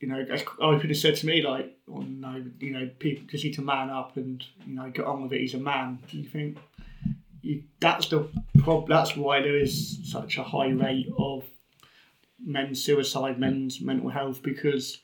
you 0.00 0.08
know, 0.08 0.24
as 0.30 0.44
open 0.60 0.88
have 0.88 0.96
said 0.96 1.16
to 1.16 1.26
me 1.26 1.42
like, 1.42 1.76
"Oh 1.88 2.00
no, 2.00 2.42
you 2.60 2.70
know, 2.70 2.88
people 2.98 3.26
just 3.28 3.44
need 3.44 3.54
to 3.54 3.62
man 3.62 3.90
up 3.90 4.16
and 4.16 4.42
you 4.66 4.74
know 4.76 4.88
get 4.90 5.04
on 5.06 5.22
with 5.22 5.32
it. 5.32 5.40
He's 5.40 5.54
a 5.54 5.58
man." 5.58 5.98
Do 6.10 6.18
you 6.18 6.24
think 6.24 6.56
you, 7.44 7.62
that's 7.80 8.08
the 8.08 8.28
prob- 8.62 8.88
That's 8.88 9.16
why 9.16 9.40
there 9.42 9.56
is 9.58 9.98
such 10.10 10.38
a 10.38 10.42
high 10.42 10.68
rate 10.70 11.08
of 11.18 11.44
men's 12.44 12.82
suicide, 12.82 13.38
men's 13.38 13.80
mental 13.80 14.10
health 14.10 14.42
because 14.42 14.98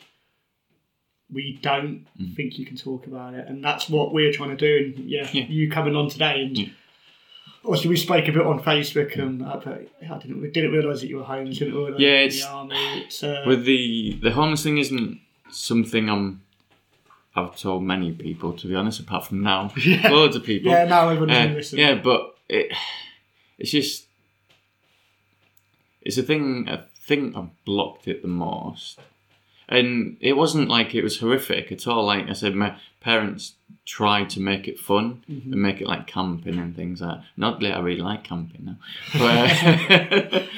we 1.33 1.59
don't 1.63 2.07
think 2.35 2.59
you 2.59 2.67
can 2.67 2.77
talk 2.77 3.07
about 3.07 3.35
it, 3.35 3.47
and 3.47 3.63
that's 3.63 3.89
what 3.89 4.13
we're 4.13 4.33
trying 4.33 4.57
to 4.57 4.57
do. 4.57 4.93
And 4.97 5.09
yeah, 5.09 5.29
Yeah. 5.33 5.45
you 5.49 5.71
coming 5.71 5.95
on 5.97 6.09
today 6.09 6.43
and. 6.43 6.73
Obviously, 7.63 7.91
we 7.91 7.97
spoke 7.99 8.27
a 8.27 8.33
bit 8.33 8.41
on 8.41 8.59
Facebook, 8.61 9.19
and 9.19 9.41
but 9.41 9.67
I 9.67 10.19
didn't 10.19 10.41
we 10.41 10.51
didn't 10.51 10.73
realise 10.73 11.03
that 11.03 11.09
you 11.09 11.19
were 11.19 11.25
homeless. 11.25 11.59
Didn't 11.59 11.75
realise 11.75 12.01
Yeah, 12.01 12.09
you 12.09 12.15
were 12.15 12.21
in 12.23 12.27
it's- 12.29 12.41
the 12.43 12.49
army. 12.51 12.77
It's, 13.05 13.23
uh, 13.23 13.45
With 13.47 13.65
the 13.67 14.19
the 14.23 14.31
homeless 14.31 14.63
thing 14.63 14.79
isn't 14.79 15.21
something 15.51 16.09
I'm. 16.09 16.41
I've 17.37 17.55
told 17.59 17.83
many 17.83 18.13
people 18.13 18.55
to 18.55 18.67
be 18.67 18.75
honest, 18.75 18.99
apart 19.01 19.27
from 19.27 19.43
now, 19.43 19.71
Yeah. 19.85 20.09
loads 20.09 20.37
of 20.37 20.43
people. 20.45 20.73
yeah, 20.73 20.87
now 20.87 21.11
everyone's 21.11 21.73
Uh, 21.75 21.77
yeah, 21.77 21.95
but 22.03 22.30
it, 22.51 22.73
it's 23.59 23.71
just 23.71 24.07
it's 26.03 26.19
a 26.19 26.23
thing. 26.23 26.69
I 26.69 26.83
think 27.07 27.35
I've 27.37 27.65
blocked 27.65 28.07
it 28.09 28.21
the 28.23 28.29
most, 28.29 28.99
and 29.69 30.17
it 30.21 30.35
wasn't 30.37 30.69
like 30.69 30.95
it 30.95 31.03
was 31.03 31.19
horrific 31.21 31.73
at 31.73 31.87
all. 31.87 32.05
Like 32.05 32.29
I 32.29 32.33
said, 32.35 32.55
my 32.55 32.77
parents 33.01 33.55
tried 33.87 34.29
to 34.31 34.41
make 34.41 34.69
it 34.69 34.79
fun 34.79 35.23
Mm-hmm. 35.31 35.53
and 35.53 35.63
make 35.63 35.81
it 35.81 35.87
like 35.87 36.07
camping 36.07 36.59
and 36.59 36.77
things 36.77 37.01
like 37.01 37.17
that. 37.19 37.25
Not 37.37 37.61
that 37.61 37.77
I 37.77 37.81
really 37.81 38.01
like 38.03 38.25
camping 38.25 38.65
now, 38.67 38.77
but, 39.19 40.49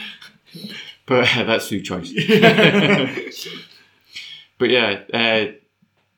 but 1.07 1.29
that's 1.47 1.69
through 1.69 1.83
choice. 1.83 2.13
but 4.59 4.71
yeah, 4.71 5.01
uh, 5.13 5.53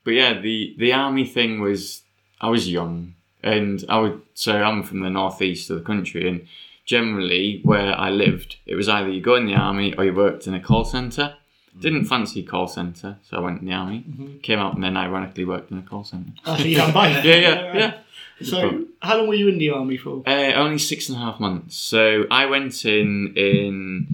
but 0.03 0.11
yeah, 0.13 0.39
the 0.39 0.75
the 0.77 0.93
army 0.93 1.25
thing 1.25 1.59
was 1.61 2.03
I 2.41 2.49
was 2.49 2.69
young 2.69 3.15
and 3.45 3.85
I 3.87 3.99
would 3.99 4.21
so 4.33 4.51
I'm 4.61 4.83
from 4.83 4.99
the 5.01 5.09
northeast 5.09 5.69
of 5.69 5.77
the 5.77 5.83
country 5.83 6.27
and 6.27 6.45
generally 6.85 7.61
where 7.63 7.97
I 7.97 8.09
lived 8.09 8.57
it 8.65 8.75
was 8.75 8.89
either 8.89 9.09
you 9.09 9.21
go 9.21 9.35
in 9.35 9.45
the 9.45 9.55
army 9.55 9.93
or 9.97 10.03
you 10.03 10.13
worked 10.13 10.47
in 10.47 10.53
a 10.53 10.59
call 10.59 10.83
centre. 10.83 11.35
Didn't 11.77 12.05
fancy 12.05 12.41
call 12.41 12.67
centre, 12.69 13.17
so 13.21 13.35
I 13.35 13.41
went 13.41 13.59
in 13.59 13.67
the 13.67 13.73
army. 13.73 14.39
Came 14.43 14.59
out 14.59 14.75
and 14.75 14.83
then 14.83 14.95
ironically 14.95 15.43
worked 15.43 15.71
in 15.71 15.77
a 15.77 15.81
call 15.81 16.05
centre. 16.05 16.31
Oh, 16.45 16.55
so 16.55 16.63
you 16.63 16.77
done 16.77 16.93
both? 16.93 17.25
Yeah, 17.25 17.35
yeah, 17.35 17.77
yeah. 17.77 17.93
So, 18.41 18.85
how 19.01 19.17
long 19.17 19.27
were 19.27 19.35
you 19.35 19.49
in 19.49 19.57
the 19.57 19.71
army 19.71 19.97
for? 19.97 20.23
Uh, 20.25 20.53
only 20.53 20.77
six 20.77 21.09
and 21.09 21.17
a 21.17 21.21
half 21.21 21.37
months. 21.37 21.75
So 21.75 22.27
I 22.31 22.45
went 22.45 22.85
in 22.85 23.33
in 23.35 24.07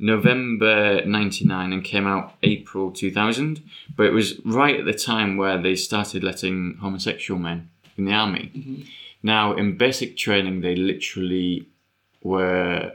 November 0.00 1.04
'99 1.04 1.72
and 1.72 1.84
came 1.84 2.06
out 2.08 2.34
April 2.42 2.90
2000. 2.90 3.62
But 3.96 4.06
it 4.06 4.12
was 4.12 4.40
right 4.44 4.78
at 4.78 4.84
the 4.84 4.92
time 4.92 5.36
where 5.36 5.60
they 5.60 5.74
started 5.74 6.22
letting 6.22 6.78
homosexual 6.80 7.38
men 7.40 7.70
in 7.96 8.04
the 8.04 8.12
army. 8.12 8.86
Now, 9.22 9.54
in 9.54 9.76
basic 9.76 10.16
training, 10.16 10.60
they 10.60 10.76
literally 10.76 11.68
were 12.22 12.92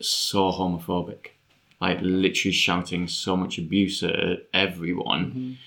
so 0.00 0.52
homophobic, 0.52 1.28
like 1.80 1.98
literally 2.00 2.52
shouting 2.52 3.08
so 3.08 3.36
much 3.36 3.58
abuse 3.58 4.02
at 4.02 4.46
everyone. 4.52 5.58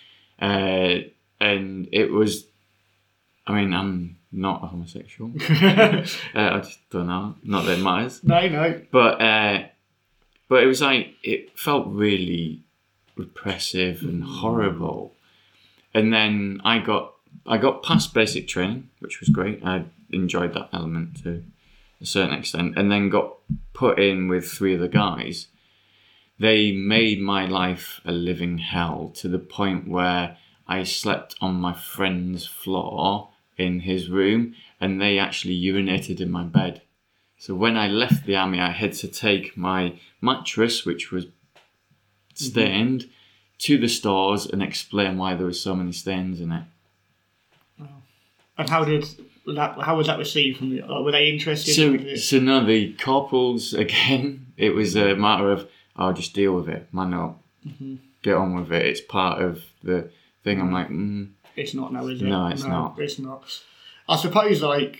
Uh, 0.41 0.99
and 1.39 1.87
it 1.91 2.11
was, 2.11 2.45
I 3.47 3.53
mean, 3.53 3.73
I'm 3.73 4.17
not 4.31 4.63
a 4.63 4.67
homosexual. 4.67 5.31
uh, 5.49 6.03
I 6.33 6.59
just 6.59 6.89
don't 6.89 7.07
know. 7.07 7.35
Not 7.43 7.65
that 7.65 7.79
it 7.79 7.83
matters. 7.83 8.23
No, 8.23 8.47
no. 8.47 8.81
But 8.91 9.21
uh, 9.21 9.63
but 10.47 10.63
it 10.63 10.67
was 10.67 10.81
like 10.81 11.15
it 11.23 11.57
felt 11.57 11.87
really 11.87 12.61
repressive 13.15 14.01
and 14.03 14.23
horrible. 14.23 15.13
And 15.93 16.13
then 16.13 16.61
I 16.63 16.79
got 16.79 17.13
I 17.49 17.57
got 17.57 17.81
past 17.81 18.13
basic 18.13 18.47
training, 18.47 18.89
which 18.99 19.19
was 19.19 19.29
great. 19.29 19.65
I 19.65 19.85
enjoyed 20.11 20.53
that 20.53 20.69
element 20.71 21.23
to 21.23 21.43
a 21.99 22.05
certain 22.05 22.37
extent, 22.37 22.77
and 22.77 22.91
then 22.91 23.09
got 23.09 23.37
put 23.73 23.97
in 23.97 24.27
with 24.27 24.47
three 24.47 24.75
other 24.75 24.87
guys. 24.87 25.47
They 26.39 26.71
made 26.71 27.19
my 27.19 27.45
life 27.45 28.01
a 28.05 28.11
living 28.11 28.59
hell 28.59 29.11
to 29.15 29.27
the 29.27 29.39
point 29.39 29.87
where 29.87 30.37
I 30.67 30.83
slept 30.83 31.35
on 31.41 31.55
my 31.55 31.73
friend's 31.73 32.45
floor 32.45 33.29
in 33.57 33.79
his 33.79 34.09
room, 34.09 34.53
and 34.79 35.01
they 35.01 35.17
actually 35.17 35.59
urinated 35.59 36.21
in 36.21 36.29
my 36.29 36.43
bed. 36.43 36.83
So 37.39 37.55
when 37.55 37.75
I 37.75 37.87
left 37.87 38.27
the 38.27 38.35
army, 38.35 38.59
I 38.59 38.71
had 38.71 38.93
to 38.93 39.07
take 39.07 39.57
my 39.57 39.99
mattress, 40.21 40.85
which 40.85 41.11
was 41.11 41.25
mm-hmm. 41.25 42.45
stained, 42.45 43.09
to 43.57 43.77
the 43.77 43.89
stores 43.89 44.45
and 44.45 44.61
explain 44.61 45.17
why 45.17 45.33
there 45.33 45.47
was 45.47 45.59
so 45.59 45.75
many 45.75 45.91
stains 45.91 46.39
in 46.39 46.51
it. 46.51 46.63
And 48.59 48.69
how 48.69 48.83
did 48.83 49.07
that? 49.47 49.79
How 49.79 49.95
was 49.95 50.07
that 50.07 50.19
received 50.19 50.57
from 50.59 50.69
the? 50.69 50.81
Were 51.01 51.13
they 51.13 51.29
interested? 51.29 51.73
So, 51.73 52.15
so 52.15 52.39
no, 52.39 52.65
the 52.65 52.93
corporals 52.93 53.73
again. 53.85 54.47
It 54.57 54.71
was 54.71 54.97
a 54.97 55.15
matter 55.15 55.49
of, 55.51 55.69
I'll 55.95 56.11
just 56.11 56.33
deal 56.33 56.53
with 56.53 56.67
it, 56.67 56.93
man 56.93 57.13
up, 57.13 57.41
get 58.21 58.35
on 58.35 58.53
with 58.55 58.73
it. 58.73 58.85
It's 58.85 58.99
part 58.99 59.41
of 59.41 59.63
the 59.81 60.11
thing. 60.43 60.59
I'm 60.59 60.73
like, 60.73 60.89
mm, 60.89 61.29
It's 61.55 61.73
not 61.73 61.93
now, 61.93 62.05
is 62.07 62.21
it? 62.21 62.25
No, 62.25 62.47
it's 62.47 62.65
not. 62.65 62.99
It's 62.99 63.17
not. 63.17 63.43
I 64.09 64.17
suppose, 64.17 64.61
like, 64.61 64.97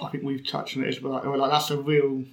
I 0.00 0.08
think 0.10 0.22
we've 0.22 0.46
touched 0.46 0.76
on 0.76 0.84
it 0.84 0.88
as 0.88 1.02
well. 1.02 1.14
Like, 1.14 1.24
like 1.24 1.50
that's 1.50 1.70
a 1.72 1.78
real 1.78 2.24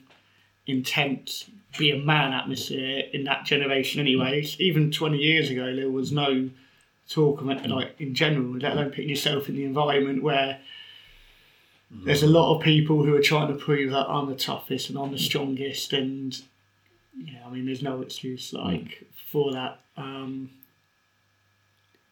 intense 0.67 1.49
be 1.77 1.89
a 1.89 1.97
man 1.97 2.33
atmosphere 2.33 3.05
in 3.11 3.23
that 3.23 3.45
generation. 3.45 3.99
Anyways, 3.99 4.59
even 4.59 4.91
twenty 4.91 5.17
years 5.17 5.49
ago, 5.49 5.75
there 5.75 5.89
was 5.89 6.11
no 6.11 6.51
talk 7.09 7.41
it, 7.41 7.69
like 7.69 7.95
in 7.99 8.13
general, 8.13 8.57
let 8.57 8.73
alone 8.73 8.89
putting 8.89 9.09
yourself 9.09 9.49
in 9.49 9.55
the 9.55 9.65
environment 9.65 10.23
where. 10.23 10.59
Mm. 11.93 12.05
There's 12.05 12.23
a 12.23 12.27
lot 12.27 12.55
of 12.55 12.63
people 12.63 13.03
who 13.03 13.13
are 13.15 13.21
trying 13.21 13.49
to 13.49 13.53
prove 13.53 13.91
that 13.91 14.07
I'm 14.07 14.29
the 14.29 14.35
toughest 14.35 14.89
and 14.89 14.97
I'm 14.97 15.11
the 15.11 15.17
strongest, 15.17 15.91
and 15.91 16.41
yeah, 17.17 17.39
I 17.45 17.49
mean, 17.49 17.65
there's 17.65 17.83
no 17.83 18.01
excuse 18.01 18.51
mm. 18.51 18.63
like 18.63 19.05
for 19.29 19.51
that. 19.51 19.81
Um, 19.97 20.51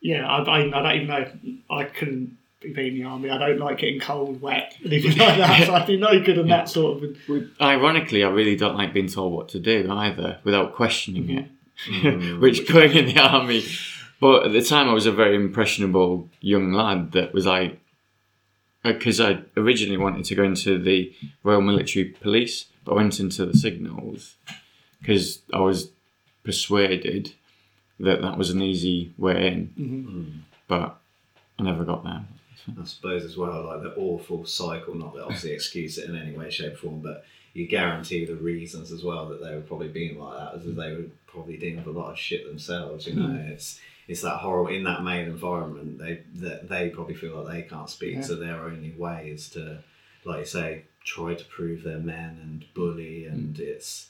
yeah, 0.01 0.27
I, 0.27 0.41
I, 0.41 0.59
I 0.59 0.81
don't 0.81 0.95
even 0.95 1.07
know. 1.07 1.31
I 1.69 1.83
couldn't 1.85 2.37
be 2.61 2.87
in 2.87 2.93
the 2.95 3.03
army. 3.03 3.29
I 3.29 3.37
don't 3.37 3.59
like 3.59 3.79
getting 3.79 3.99
cold, 3.99 4.41
wet, 4.41 4.75
anything 4.85 5.17
like 5.17 5.37
that. 5.37 5.65
So 5.65 5.73
I'd 5.73 5.87
be 5.87 5.97
no 5.97 6.19
good 6.23 6.39
on 6.39 6.47
that 6.49 6.69
sort 6.69 7.03
of. 7.03 7.17
ironically, 7.61 8.23
I 8.23 8.29
really 8.29 8.55
don't 8.55 8.75
like 8.75 8.93
being 8.93 9.07
told 9.07 9.33
what 9.33 9.49
to 9.49 9.59
do 9.59 9.89
either 9.89 10.39
without 10.43 10.75
questioning 10.75 11.27
mm. 11.27 11.47
it, 11.87 12.39
which 12.39 12.67
going 12.71 12.95
in 12.95 13.05
the 13.05 13.19
army. 13.19 13.65
But 14.19 14.45
at 14.45 14.51
the 14.51 14.61
time, 14.61 14.89
I 14.89 14.93
was 14.93 15.05
a 15.05 15.11
very 15.11 15.35
impressionable 15.35 16.29
young 16.41 16.73
lad 16.73 17.13
that 17.13 17.33
was 17.33 17.45
like, 17.45 17.79
uh, 18.83 18.93
because 18.93 19.19
I 19.19 19.39
originally 19.55 19.97
wanted 19.97 20.25
to 20.25 20.35
go 20.35 20.43
into 20.43 20.77
the 20.77 21.13
Royal 21.43 21.61
Military 21.61 22.05
Police, 22.05 22.65
but 22.83 22.93
I 22.93 22.95
went 22.95 23.19
into 23.19 23.45
the 23.45 23.57
signals 23.57 24.35
because 24.99 25.41
I 25.53 25.59
was 25.59 25.91
persuaded 26.43 27.33
that 27.99 28.21
that 28.21 28.37
was 28.37 28.49
an 28.49 28.61
easy 28.61 29.13
way 29.17 29.47
in, 29.47 29.73
mm-hmm. 29.77 30.39
but 30.67 30.97
I 31.57 31.63
never 31.63 31.83
got 31.83 32.03
there. 32.03 32.23
I 32.79 32.83
suppose 32.85 33.23
as 33.23 33.35
well, 33.35 33.65
like 33.65 33.81
the 33.81 33.95
awful 33.95 34.45
cycle, 34.45 34.95
not 34.95 35.13
that 35.15 35.23
obviously 35.23 35.51
excuse 35.51 35.97
it 35.97 36.09
in 36.09 36.15
any 36.15 36.37
way, 36.37 36.49
shape, 36.49 36.73
or 36.73 36.77
form, 36.77 37.01
but 37.01 37.25
you 37.53 37.67
guarantee 37.67 38.25
the 38.25 38.35
reasons 38.35 38.91
as 38.91 39.03
well 39.03 39.27
that 39.29 39.43
they 39.43 39.53
were 39.55 39.61
probably 39.61 39.87
being 39.87 40.19
like 40.19 40.37
that, 40.37 40.55
as 40.55 40.63
they 40.63 40.93
were 40.93 41.05
probably 41.27 41.57
dealing 41.57 41.77
with 41.77 41.95
a 41.95 41.99
lot 41.99 42.11
of 42.11 42.17
shit 42.17 42.45
themselves. 42.45 43.07
You 43.07 43.15
know, 43.15 43.27
mm. 43.27 43.49
it's 43.49 43.79
it's 44.09 44.21
that 44.21 44.37
horrible 44.37 44.73
in 44.73 44.83
that 44.85 45.03
male 45.03 45.27
environment. 45.27 45.99
They 45.99 46.23
that 46.37 46.67
they 46.67 46.89
probably 46.89 47.13
feel 47.13 47.43
like 47.43 47.53
they 47.53 47.61
can't 47.61 47.89
speak, 47.89 48.15
Yeah. 48.15 48.21
so 48.21 48.35
their 48.35 48.65
only 48.65 48.91
way 48.97 49.29
is 49.29 49.49
to, 49.51 49.83
like 50.25 50.39
you 50.39 50.45
say, 50.45 50.83
try 51.05 51.35
to 51.35 51.45
prove 51.45 51.83
they're 51.83 51.99
men 51.99 52.39
and 52.41 52.65
bully, 52.73 53.27
mm. 53.27 53.31
and 53.31 53.59
it's. 53.59 54.09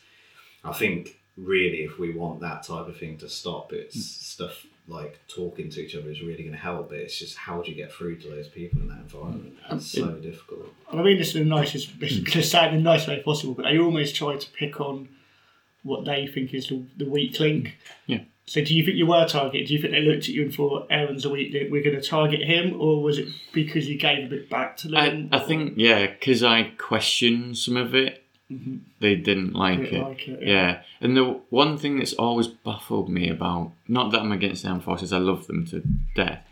I 0.64 0.72
think 0.72 1.20
really, 1.38 1.84
if 1.84 2.00
we 2.00 2.14
want 2.14 2.40
that 2.40 2.64
type 2.64 2.88
of 2.88 2.98
thing 2.98 3.18
to 3.18 3.30
stop, 3.30 3.74
it's 3.74 3.98
mm. 3.98 4.02
stuff 4.02 4.66
like 4.88 5.20
talking 5.28 5.70
to 5.70 5.82
each 5.82 5.96
other 5.96 6.10
is 6.10 6.22
really 6.22 6.44
going 6.44 6.56
to 6.56 6.58
help. 6.58 6.90
But 6.90 7.00
it's 7.00 7.20
just 7.20 7.36
how 7.36 7.62
do 7.62 7.70
you 7.70 7.76
get 7.76 7.92
through 7.92 8.20
to 8.20 8.30
those 8.30 8.48
people 8.48 8.80
in 8.82 8.88
that 8.88 9.00
environment? 9.00 9.58
Mm. 9.70 9.76
It's 9.76 9.88
so 9.88 10.12
difficult. 10.12 10.74
I 10.94 11.02
mean 11.02 11.18
this 11.18 11.36
in 11.36 11.44
the 11.44 11.56
nicest, 11.56 12.00
to 12.00 12.42
say 12.42 12.68
it 12.68 12.74
in 12.74 12.84
the 12.84 12.90
nice 12.90 13.06
way 13.06 13.22
possible, 13.22 13.54
but 13.54 13.64
they 13.64 13.78
almost 13.78 14.16
try 14.16 14.38
to 14.38 14.50
pick 14.52 14.80
on 14.80 15.10
what 15.84 16.06
they 16.06 16.26
think 16.26 16.54
is 16.54 16.68
the, 16.68 16.86
the 16.96 17.10
weak 17.10 17.38
link. 17.40 17.78
Yeah. 18.06 18.24
So 18.50 18.64
do 18.64 18.76
you 18.76 18.84
think 18.84 18.98
you 18.98 19.06
were 19.06 19.28
targeted? 19.28 19.68
Do 19.68 19.74
you 19.76 19.80
think 19.80 19.94
they 19.94 20.02
looked 20.02 20.24
at 20.24 20.30
you 20.30 20.42
and 20.42 20.54
thought 20.54 20.88
Aaron's 20.90 21.24
a 21.24 21.30
weak 21.30 21.54
link, 21.54 21.72
we're 21.72 21.84
going 21.84 22.02
to 22.02 22.02
target 22.02 22.42
him? 22.42 22.82
Or 22.82 23.04
was 23.04 23.20
it 23.20 23.28
because 23.54 23.88
you 23.88 23.96
gave 23.96 24.26
a 24.26 24.28
bit 24.28 24.50
back 24.50 24.76
to 24.78 24.88
them? 24.88 25.30
I 25.32 25.38
think 25.38 25.74
yeah, 25.78 26.08
because 26.08 26.42
I 26.44 26.72
questioned 26.80 27.60
some 27.60 27.78
of 27.78 27.94
it, 27.94 28.24
they 29.00 29.16
didn't 29.16 29.54
like 29.54 29.82
Didn't 29.82 29.96
it. 29.96 30.04
like 30.04 30.28
it, 30.28 30.40
yeah. 30.42 30.48
yeah. 30.48 30.82
and 31.00 31.16
the 31.16 31.40
one 31.52 31.78
thing 31.78 32.00
that's 32.00 32.14
always 32.14 32.48
baffled 32.48 33.08
me 33.08 33.30
about 33.30 33.74
not 33.88 34.12
that 34.12 34.22
I'm 34.22 34.32
against 34.32 34.64
the 34.64 34.70
armed 34.70 34.84
forces, 34.84 35.14
I 35.14 35.20
love 35.20 35.46
them 35.46 35.68
to 35.68 35.84
death. 36.16 36.44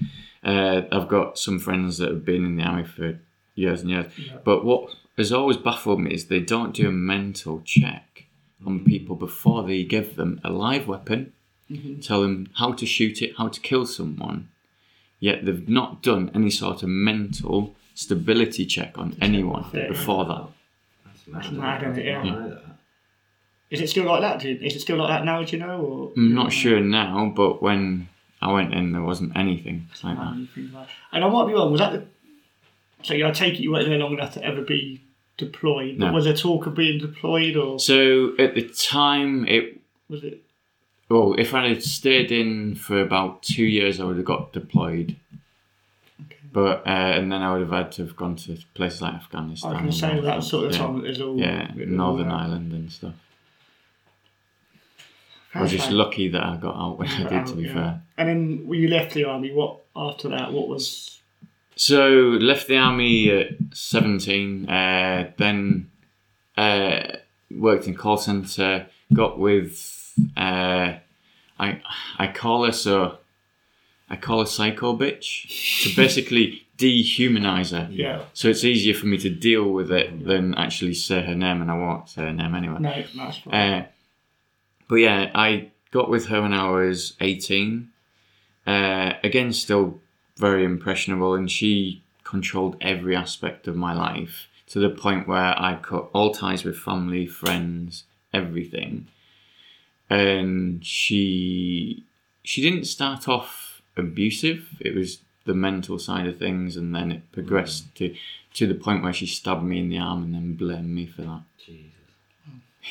Uh, 0.44 0.84
I've 0.92 1.08
got 1.08 1.40
some 1.40 1.58
friends 1.58 1.98
that 1.98 2.10
have 2.10 2.24
been 2.24 2.46
in 2.46 2.58
the 2.58 2.64
army 2.64 2.84
for 2.84 3.20
years 3.56 3.82
and 3.82 3.90
years, 3.90 4.14
but 4.44 4.64
what 4.64 4.92
has 5.18 5.34
always 5.34 5.58
baffled 5.58 6.00
me 6.00 6.14
is 6.14 6.28
they 6.28 6.42
don't 6.42 6.76
do 6.76 6.90
a 6.90 6.92
mental 6.92 7.62
check 7.66 8.26
on 8.64 8.84
people 8.84 9.16
before 9.16 9.64
they 9.64 9.84
give 9.84 10.16
them 10.16 10.40
a 10.44 10.52
live 10.52 10.88
weapon, 10.88 11.34
Mm-hmm. 11.72 12.00
tell 12.00 12.22
them 12.22 12.50
how 12.56 12.72
to 12.72 12.86
shoot 12.86 13.22
it, 13.22 13.34
how 13.38 13.50
to 13.50 13.60
kill 13.60 13.86
someone. 13.86 14.48
Yet 15.20 15.46
they've 15.46 15.68
not 15.68 16.02
done 16.02 16.32
any 16.34 16.50
sort 16.50 16.82
of 16.84 16.90
mental 16.90 17.76
stability 17.94 18.66
check 18.66 18.98
on 18.98 19.18
anyone 19.22 19.66
Yeah. 19.74 19.88
before 19.90 20.26
that. 20.26 20.46
That's 21.34 21.52
mad. 21.52 21.54
mad, 21.54 21.84
isn't 21.84 21.98
it? 22.00 22.06
Yeah. 22.06 22.20
I 22.22 22.24
know 22.24 22.58
it 23.70 23.90
still 23.90 24.06
like 24.06 24.22
that? 24.22 24.44
You- 24.44 24.60
Is 24.62 24.76
it 24.76 24.80
still 24.82 24.98
like 24.98 25.10
that 25.10 25.26
now? 25.26 25.44
Do 25.44 25.58
you 25.58 25.62
know? 25.62 25.82
Or 25.82 26.12
I'm 26.16 26.34
not 26.34 26.54
sure 26.54 26.80
now, 26.80 27.32
but 27.36 27.62
when 27.62 28.08
I 28.42 28.52
went 28.54 28.74
in, 28.74 28.92
there 28.94 29.02
wasn't 29.02 29.36
anything 29.36 29.88
like 30.04 30.16
that. 30.18 30.48
like- 30.74 30.88
And 31.12 31.24
I 31.24 31.30
might 31.30 31.48
be 31.48 31.54
wrong. 31.54 31.72
Was 31.72 31.80
that 31.80 31.92
the? 31.94 32.06
So 33.04 33.14
yeah, 33.14 33.28
I 33.28 33.32
take 33.32 33.56
it 33.56 33.62
you 33.62 33.72
weren't 33.72 33.88
there 33.88 33.98
long 33.98 34.14
enough 34.14 34.34
to 34.36 34.44
ever 34.44 34.62
be 34.62 35.02
deployed. 35.38 35.98
No. 35.98 36.12
was 36.12 36.26
there 36.26 36.34
talk 36.36 36.66
of 36.66 36.76
being 36.76 37.00
deployed, 37.00 37.56
or 37.56 37.80
So 37.80 38.36
at 38.40 38.56
the 38.56 38.64
time, 38.64 39.46
it 39.48 39.80
was 40.10 40.24
it? 40.24 40.44
Well, 41.10 41.36
if 41.38 41.54
I 41.54 41.68
had 41.68 41.84
stayed 41.84 42.32
in 42.32 42.76
for 42.76 43.00
about 43.02 43.44
two 43.44 43.64
years, 43.66 44.00
I 44.00 44.06
would 44.06 44.18
have 44.18 44.26
got 44.26 44.54
deployed. 44.54 45.16
But 46.52 46.88
uh, 46.88 46.90
and 46.90 47.32
then 47.32 47.42
I 47.44 47.52
would 47.52 47.62
have 47.62 47.72
had 47.72 47.92
to 47.94 48.06
have 48.06 48.16
gone 48.16 48.36
to 48.38 48.58
places 48.74 49.02
like 49.02 49.14
I 49.14 49.18
Afghanistan. 49.18 49.72
was 49.72 49.80
going 49.80 49.92
to 49.92 49.98
say 49.98 50.20
that 50.22 50.44
sort 50.44 50.66
of 50.68 50.72
yeah. 50.72 50.78
time 50.78 51.02
there's 51.02 51.22
all 51.22 51.38
Yeah, 51.38 51.72
Northern 51.76 52.30
that. 52.30 52.34
Ireland 52.36 52.72
and 52.74 52.92
stuff. 52.92 53.14
I 55.54 55.62
was 55.62 55.72
just 55.72 55.92
lucky 55.92 56.28
that 56.30 56.44
I 56.44 56.56
got 56.58 56.76
out 56.76 56.98
when 57.00 57.08
I 57.10 57.28
did. 57.30 57.48
To 57.48 57.56
be 57.56 57.64
Yeah. 57.64 57.74
fair. 57.74 58.02
And 58.18 58.30
then 58.30 58.68
when 58.68 58.80
you 58.80 58.88
left 58.88 59.14
the 59.14 59.26
army, 59.26 59.52
what 59.54 59.80
after 59.96 60.30
that? 60.30 60.52
What 60.54 60.68
was? 60.68 61.20
So 61.76 62.10
left 62.10 62.68
the 62.68 62.78
army 62.78 63.30
at 63.30 63.50
seventeen. 63.74 64.68
Uh, 64.70 65.32
then 65.38 65.90
uh, 66.58 67.02
worked 67.52 67.88
in 67.88 67.96
call 67.96 68.18
center. 68.18 68.88
Got 69.14 69.38
with 69.40 69.78
uh, 70.36 70.94
I 71.60 71.82
I 72.18 72.28
call 72.28 72.66
her 72.66 72.72
so. 72.72 73.20
I 74.10 74.16
call 74.16 74.40
her 74.40 74.46
psycho 74.46 74.98
bitch 74.98 75.84
to 75.84 75.96
basically 76.02 76.66
dehumanize 76.78 77.72
her. 77.72 77.92
Yeah. 77.92 78.24
So 78.34 78.48
it's 78.48 78.64
easier 78.64 78.94
for 78.94 79.06
me 79.08 79.18
to 79.18 79.30
deal 79.30 79.70
with 79.70 79.92
it 79.92 80.26
than 80.26 80.56
actually 80.56 80.94
say 80.94 81.24
her 81.24 81.36
name, 81.36 81.62
and 81.62 81.70
I 81.70 81.78
won't 81.78 82.08
say 82.08 82.22
her 82.22 82.34
name 82.34 82.56
anyway. 82.56 82.78
No, 82.80 83.04
that's. 83.16 83.42
Uh, 83.48 83.84
but 84.88 84.96
yeah, 84.96 85.32
I 85.36 85.72
got 85.92 86.10
with 86.10 86.28
her 86.28 86.42
when 86.42 86.54
I 86.54 86.70
was 86.70 87.14
18. 87.20 87.90
Uh, 88.66 89.14
again, 89.24 89.52
still 89.54 90.00
very 90.38 90.64
impressionable, 90.64 91.34
and 91.34 91.50
she 91.52 92.04
controlled 92.24 92.76
every 92.82 93.16
aspect 93.16 93.68
of 93.68 93.76
my 93.76 93.94
life 93.94 94.48
to 94.68 94.80
the 94.80 94.90
point 94.90 95.28
where 95.28 95.60
I 95.60 95.80
cut 95.82 96.10
all 96.14 96.34
ties 96.34 96.64
with 96.64 96.78
family, 96.78 97.26
friends, 97.26 98.04
everything. 98.34 99.08
And 100.10 100.86
she 100.86 102.04
she 102.44 102.62
didn't 102.62 102.86
start 102.86 103.28
off 103.28 103.82
abusive. 103.98 104.78
It 104.80 104.96
was 104.96 105.20
the 105.46 105.54
mental 105.54 106.00
side 106.00 106.28
of 106.28 106.38
things, 106.38 106.78
and 106.78 106.96
then 106.96 107.12
it 107.12 107.32
progressed 107.32 107.90
mm. 107.90 107.94
to 107.96 108.16
to 108.56 108.68
the 108.68 108.76
point 108.76 109.04
where 109.04 109.14
she 109.14 109.26
stabbed 109.26 109.64
me 109.64 109.80
in 109.80 109.90
the 109.90 109.98
arm 109.98 110.24
and 110.24 110.34
then 110.34 110.54
blamed 110.56 110.90
me 110.90 111.06
for 111.06 111.22
that. 111.24 111.42
Jesus. 111.64 111.92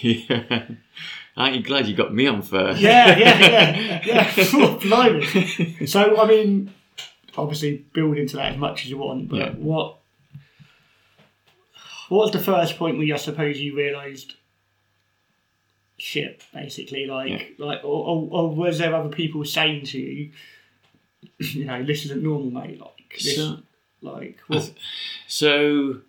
Yeah. 0.01 0.67
Aren't 1.37 1.57
you 1.57 1.63
glad 1.63 1.87
you 1.87 1.95
got 1.95 2.15
me 2.15 2.27
on 2.27 2.43
first? 2.43 2.81
yeah, 2.81 3.17
yeah, 3.19 4.01
yeah, 4.05 4.33
yeah. 4.37 4.79
Blimey. 4.83 5.87
So 5.87 6.21
I 6.21 6.27
mean, 6.27 6.73
obviously 7.37 7.85
build 7.93 8.17
into 8.17 8.37
that 8.37 8.53
as 8.53 8.59
much 8.59 8.85
as 8.85 8.91
you 8.91 8.99
want, 8.99 9.29
but 9.29 9.37
Yeah. 9.37 9.51
what? 9.53 9.99
What 12.09 12.27
was 12.27 12.31
the 12.31 12.39
first 12.39 12.79
point 12.79 12.97
where 12.97 13.07
you, 13.07 13.15
I 13.15 13.17
suppose 13.19 13.59
you 13.59 13.77
realised? 13.77 14.35
Shit, 15.99 16.43
basically, 16.53 17.07
like, 17.07 17.55
like, 17.59 17.83
or, 17.83 18.07
or, 18.07 18.29
or 18.31 18.55
was 18.55 18.79
there 18.79 18.95
other 18.95 19.09
people 19.09 19.45
saying 19.45 19.87
to 19.87 19.99
you, 19.99 20.31
you 21.39 21.65
know, 21.65 21.83
this 21.85 22.05
isn't 22.05 22.23
normal, 22.23 22.51
mate. 22.51 22.81
Like, 22.81 23.15
this, 23.15 23.37
So- 23.37 23.59
like, 24.03 24.39
what, 24.47 24.73
So, 25.27 26.01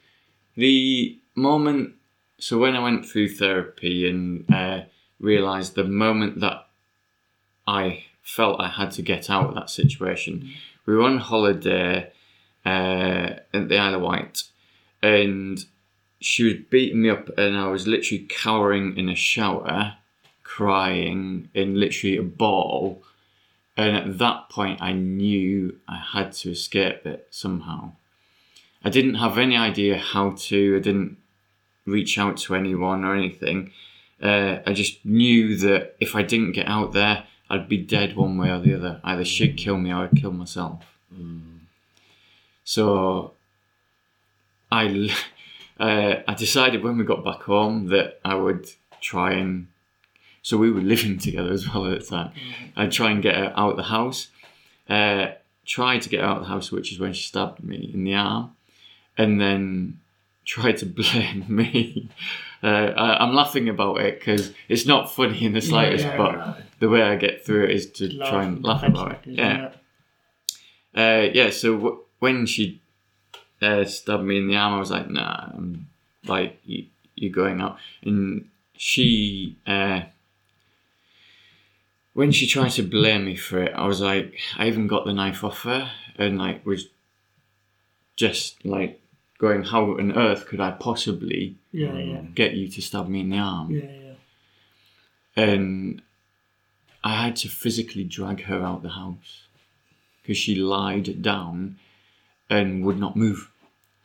the 0.55 1.17
moment, 1.35 1.93
so 2.37 2.57
when 2.57 2.75
I 2.75 2.79
went 2.79 3.05
through 3.05 3.29
therapy 3.29 4.07
and 4.09 4.51
uh, 4.53 4.81
realised 5.19 5.75
the 5.75 5.83
moment 5.85 6.41
that 6.41 6.67
I 7.65 8.03
felt 8.21 8.59
I 8.59 8.67
had 8.69 8.91
to 8.91 9.01
get 9.01 9.29
out 9.29 9.47
of 9.49 9.55
that 9.55 9.69
situation, 9.69 10.49
we 10.85 10.95
were 10.95 11.03
on 11.03 11.17
holiday 11.19 12.11
uh, 12.65 13.35
at 13.53 13.69
the 13.69 13.77
Isle 13.77 13.95
of 13.95 14.01
Wight, 14.01 14.43
and 15.01 15.63
she 16.19 16.43
was 16.43 16.55
beating 16.69 17.01
me 17.01 17.09
up, 17.09 17.29
and 17.37 17.57
I 17.57 17.67
was 17.67 17.87
literally 17.87 18.25
cowering 18.29 18.97
in 18.97 19.09
a 19.09 19.15
shower, 19.15 19.95
crying 20.43 21.49
in 21.53 21.79
literally 21.79 22.17
a 22.17 22.23
ball. 22.23 23.03
And 23.75 23.95
at 23.95 24.17
that 24.17 24.49
point, 24.49 24.81
I 24.81 24.93
knew 24.93 25.79
I 25.87 25.97
had 25.97 26.31
to 26.33 26.51
escape 26.51 27.05
it 27.05 27.27
somehow. 27.29 27.91
I 28.83 28.89
didn't 28.89 29.15
have 29.15 29.37
any 29.37 29.55
idea 29.55 29.97
how 29.97 30.31
to. 30.31 30.77
I 30.77 30.79
didn't 30.79 31.17
reach 31.85 32.17
out 32.17 32.37
to 32.37 32.55
anyone 32.55 33.03
or 33.03 33.15
anything. 33.15 33.71
Uh, 34.21 34.59
I 34.65 34.73
just 34.73 35.05
knew 35.05 35.55
that 35.57 35.95
if 35.99 36.15
I 36.15 36.23
didn't 36.23 36.53
get 36.53 36.67
out 36.67 36.93
there, 36.93 37.25
I'd 37.49 37.69
be 37.69 37.77
dead 37.77 38.15
one 38.15 38.37
way 38.37 38.49
or 38.49 38.59
the 38.59 38.73
other. 38.73 38.99
Either 39.03 39.23
she'd 39.23 39.57
kill 39.57 39.77
me 39.77 39.91
or 39.91 40.03
I'd 40.05 40.15
kill 40.15 40.31
myself. 40.31 40.83
So 42.63 43.33
I, 44.71 45.09
uh, 45.79 46.15
I 46.27 46.33
decided 46.33 46.83
when 46.83 46.97
we 46.97 47.03
got 47.03 47.23
back 47.23 47.41
home 47.43 47.87
that 47.87 48.19
I 48.23 48.35
would 48.35 48.67
try 49.01 49.33
and. 49.33 49.67
So 50.41 50.57
we 50.57 50.71
were 50.71 50.81
living 50.93 51.19
together 51.19 51.51
as 51.51 51.67
well 51.67 51.91
at 51.91 51.99
the 51.99 52.05
time. 52.05 52.31
I'd 52.75 52.91
try 52.91 53.11
and 53.11 53.21
get 53.21 53.35
her 53.35 53.53
out 53.55 53.71
of 53.71 53.77
the 53.77 53.83
house. 53.83 54.27
Uh, 54.89 55.27
tried 55.65 56.01
to 56.03 56.09
get 56.09 56.21
her 56.21 56.25
out 56.25 56.37
of 56.37 56.43
the 56.43 56.49
house, 56.49 56.71
which 56.71 56.91
is 56.91 56.99
when 56.99 57.13
she 57.13 57.27
stabbed 57.27 57.63
me 57.63 57.91
in 57.93 58.03
the 58.05 58.15
arm, 58.15 58.51
and 59.17 59.39
then 59.39 59.99
tried 60.45 60.77
to 60.77 60.85
blame 60.85 61.45
me. 61.49 62.09
Uh, 62.63 62.67
I, 62.67 63.23
I'm 63.23 63.35
laughing 63.35 63.69
about 63.69 63.99
it 64.01 64.19
because 64.19 64.51
it's 64.67 64.85
not 64.87 65.11
funny 65.11 65.45
in 65.45 65.53
the 65.53 65.61
slightest, 65.61 66.05
yeah, 66.05 66.17
but 66.17 66.31
yeah. 66.33 66.53
the 66.79 66.89
way 66.89 67.03
I 67.03 67.15
get 67.15 67.45
through 67.45 67.65
it 67.65 67.71
is 67.71 67.91
to 67.91 68.17
try 68.17 68.45
and 68.45 68.63
laugh 68.63 68.83
about 68.83 69.11
it. 69.11 69.19
Yeah. 69.25 69.71
Uh, 70.95 71.27
yeah, 71.31 71.51
so 71.51 71.75
w- 71.75 71.99
when 72.17 72.47
she 72.47 72.81
uh, 73.61 73.85
stabbed 73.85 74.23
me 74.23 74.37
in 74.37 74.47
the 74.47 74.55
arm, 74.55 74.73
I 74.75 74.79
was 74.79 74.91
like, 74.91 75.09
nah, 75.09 75.49
I'm 75.53 75.87
like, 76.25 76.59
you, 76.65 76.85
you're 77.15 77.31
going 77.31 77.59
out. 77.61 77.77
And 78.03 78.49
she, 78.75 79.57
uh, 79.65 80.01
when 82.13 82.31
she 82.31 82.47
tried 82.47 82.69
to 82.71 82.83
blame 82.83 83.25
me 83.25 83.35
for 83.35 83.61
it, 83.61 83.73
I 83.75 83.85
was 83.87 84.01
like, 84.01 84.37
I 84.57 84.67
even 84.67 84.87
got 84.87 85.05
the 85.05 85.13
knife 85.13 85.43
off 85.43 85.61
her 85.63 85.91
and 86.17 86.37
like 86.37 86.65
was 86.65 86.87
just 88.15 88.65
like 88.65 88.99
going, 89.37 89.63
how 89.63 89.83
on 89.97 90.17
earth 90.17 90.47
could 90.47 90.59
I 90.59 90.71
possibly 90.71 91.55
Yeah, 91.71 91.93
yeah, 91.97 92.21
get 92.33 92.53
you 92.53 92.67
to 92.69 92.81
stab 92.81 93.07
me 93.07 93.21
in 93.21 93.29
the 93.29 93.37
arm? 93.37 93.71
yeah, 93.71 93.83
yeah. 93.83 95.43
and 95.43 96.01
I 97.03 97.23
had 97.23 97.35
to 97.37 97.47
physically 97.49 98.03
drag 98.03 98.43
her 98.45 98.61
out 98.63 98.81
the 98.81 98.89
house 98.89 99.43
because 100.21 100.37
she 100.37 100.55
lied 100.55 101.21
down 101.21 101.77
and 102.49 102.83
would 102.85 102.99
not 102.99 103.15
move. 103.15 103.49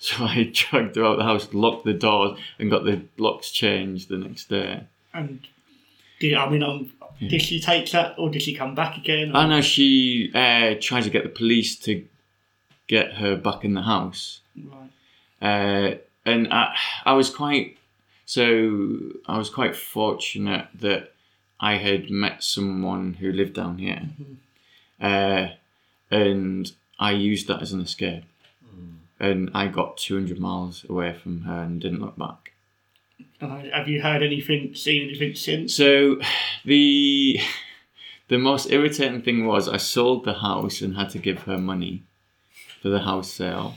So 0.05 0.25
I 0.25 0.51
dragged 0.53 0.97
her 0.97 1.05
out 1.05 1.19
the 1.19 1.23
house, 1.23 1.55
locked 1.55 1.85
the 1.85 1.93
doors, 1.93 2.37
and 2.59 2.69
got 2.69 2.83
the 2.85 3.03
locks 3.19 3.53
changed 3.53 4.09
the 4.09 4.19
next 4.19 4.49
day. 4.49 4.83
And 5.15 5.47
did 6.19 6.35
I 6.35 6.49
mean, 6.51 6.65
um, 6.65 6.91
did 7.21 7.41
she 7.41 7.61
take 7.61 7.89
that, 7.93 8.17
or 8.19 8.29
did 8.29 8.43
she 8.43 8.53
come 8.53 8.75
back 8.75 8.97
again? 8.97 9.31
or- 9.31 9.37
I 9.37 9.47
know 9.47 9.61
she 9.61 10.33
uh, 10.35 10.75
tried 10.81 11.05
to 11.05 11.11
get 11.11 11.23
the 11.23 11.29
police 11.29 11.77
to 11.87 12.05
get 12.89 13.13
her 13.15 13.37
back 13.37 13.65
in 13.65 13.75
the 13.75 13.83
house, 13.83 14.41
Right. 14.57 14.91
uh, 15.41 15.95
and 16.27 16.53
I, 16.53 16.75
I 17.05 17.13
was 17.13 17.31
quite 17.31 17.79
so 18.27 18.99
I 19.29 19.39
was 19.39 19.51
quite 19.51 19.77
fortunate 19.77 20.67
that 20.81 21.13
I 21.61 21.77
had 21.77 22.11
met 22.11 22.43
someone 22.43 23.15
who 23.21 23.31
lived 23.31 23.53
down 23.55 23.79
here, 23.79 24.03
uh, 25.01 25.47
and 26.11 26.73
I 26.99 27.13
used 27.13 27.47
that 27.47 27.63
as 27.63 27.73
an 27.73 27.81
escape. 27.81 28.25
And 29.23 29.51
I 29.55 29.69
got 29.69 29.97
200 29.99 30.39
miles 30.41 30.85
away 30.89 31.15
from 31.15 31.43
her 31.43 31.63
and 31.63 31.81
didn't 31.81 32.01
look 32.01 32.19
back. 32.19 32.53
Uh, 33.41 33.63
have 33.73 33.89
you 33.89 34.03
heard 34.03 34.23
anything, 34.23 34.75
seen 34.75 35.09
anything 35.09 35.35
since? 35.37 35.75
So, 35.75 36.21
the 36.65 37.39
the 38.29 38.39
most 38.39 38.71
irritating 38.71 39.23
thing 39.23 39.47
was 39.47 39.69
I 39.69 39.77
sold 39.77 40.25
the 40.25 40.35
house 40.35 40.83
and 40.83 40.97
had 40.97 41.11
to 41.11 41.19
give 41.19 41.43
her 41.45 41.57
money 41.57 42.03
for 42.83 42.89
the 42.89 43.01
house 43.01 43.33
sale. 43.33 43.77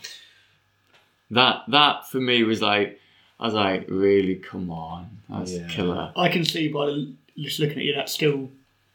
That 1.29 1.63
that 1.69 2.09
for 2.09 2.19
me 2.19 2.43
was 2.43 2.61
like 2.61 2.99
I 3.39 3.45
was 3.45 3.53
like, 3.53 3.85
really, 3.89 4.35
come 4.35 4.69
on, 4.71 5.19
that's 5.29 5.51
Yeah. 5.53 5.67
killer. 5.67 6.11
I 6.15 6.29
can 6.29 6.43
see 6.45 6.69
by 6.69 7.05
just 7.37 7.59
looking 7.59 7.79
at 7.79 7.83
you 7.83 7.93
that 7.95 8.09
still 8.09 8.49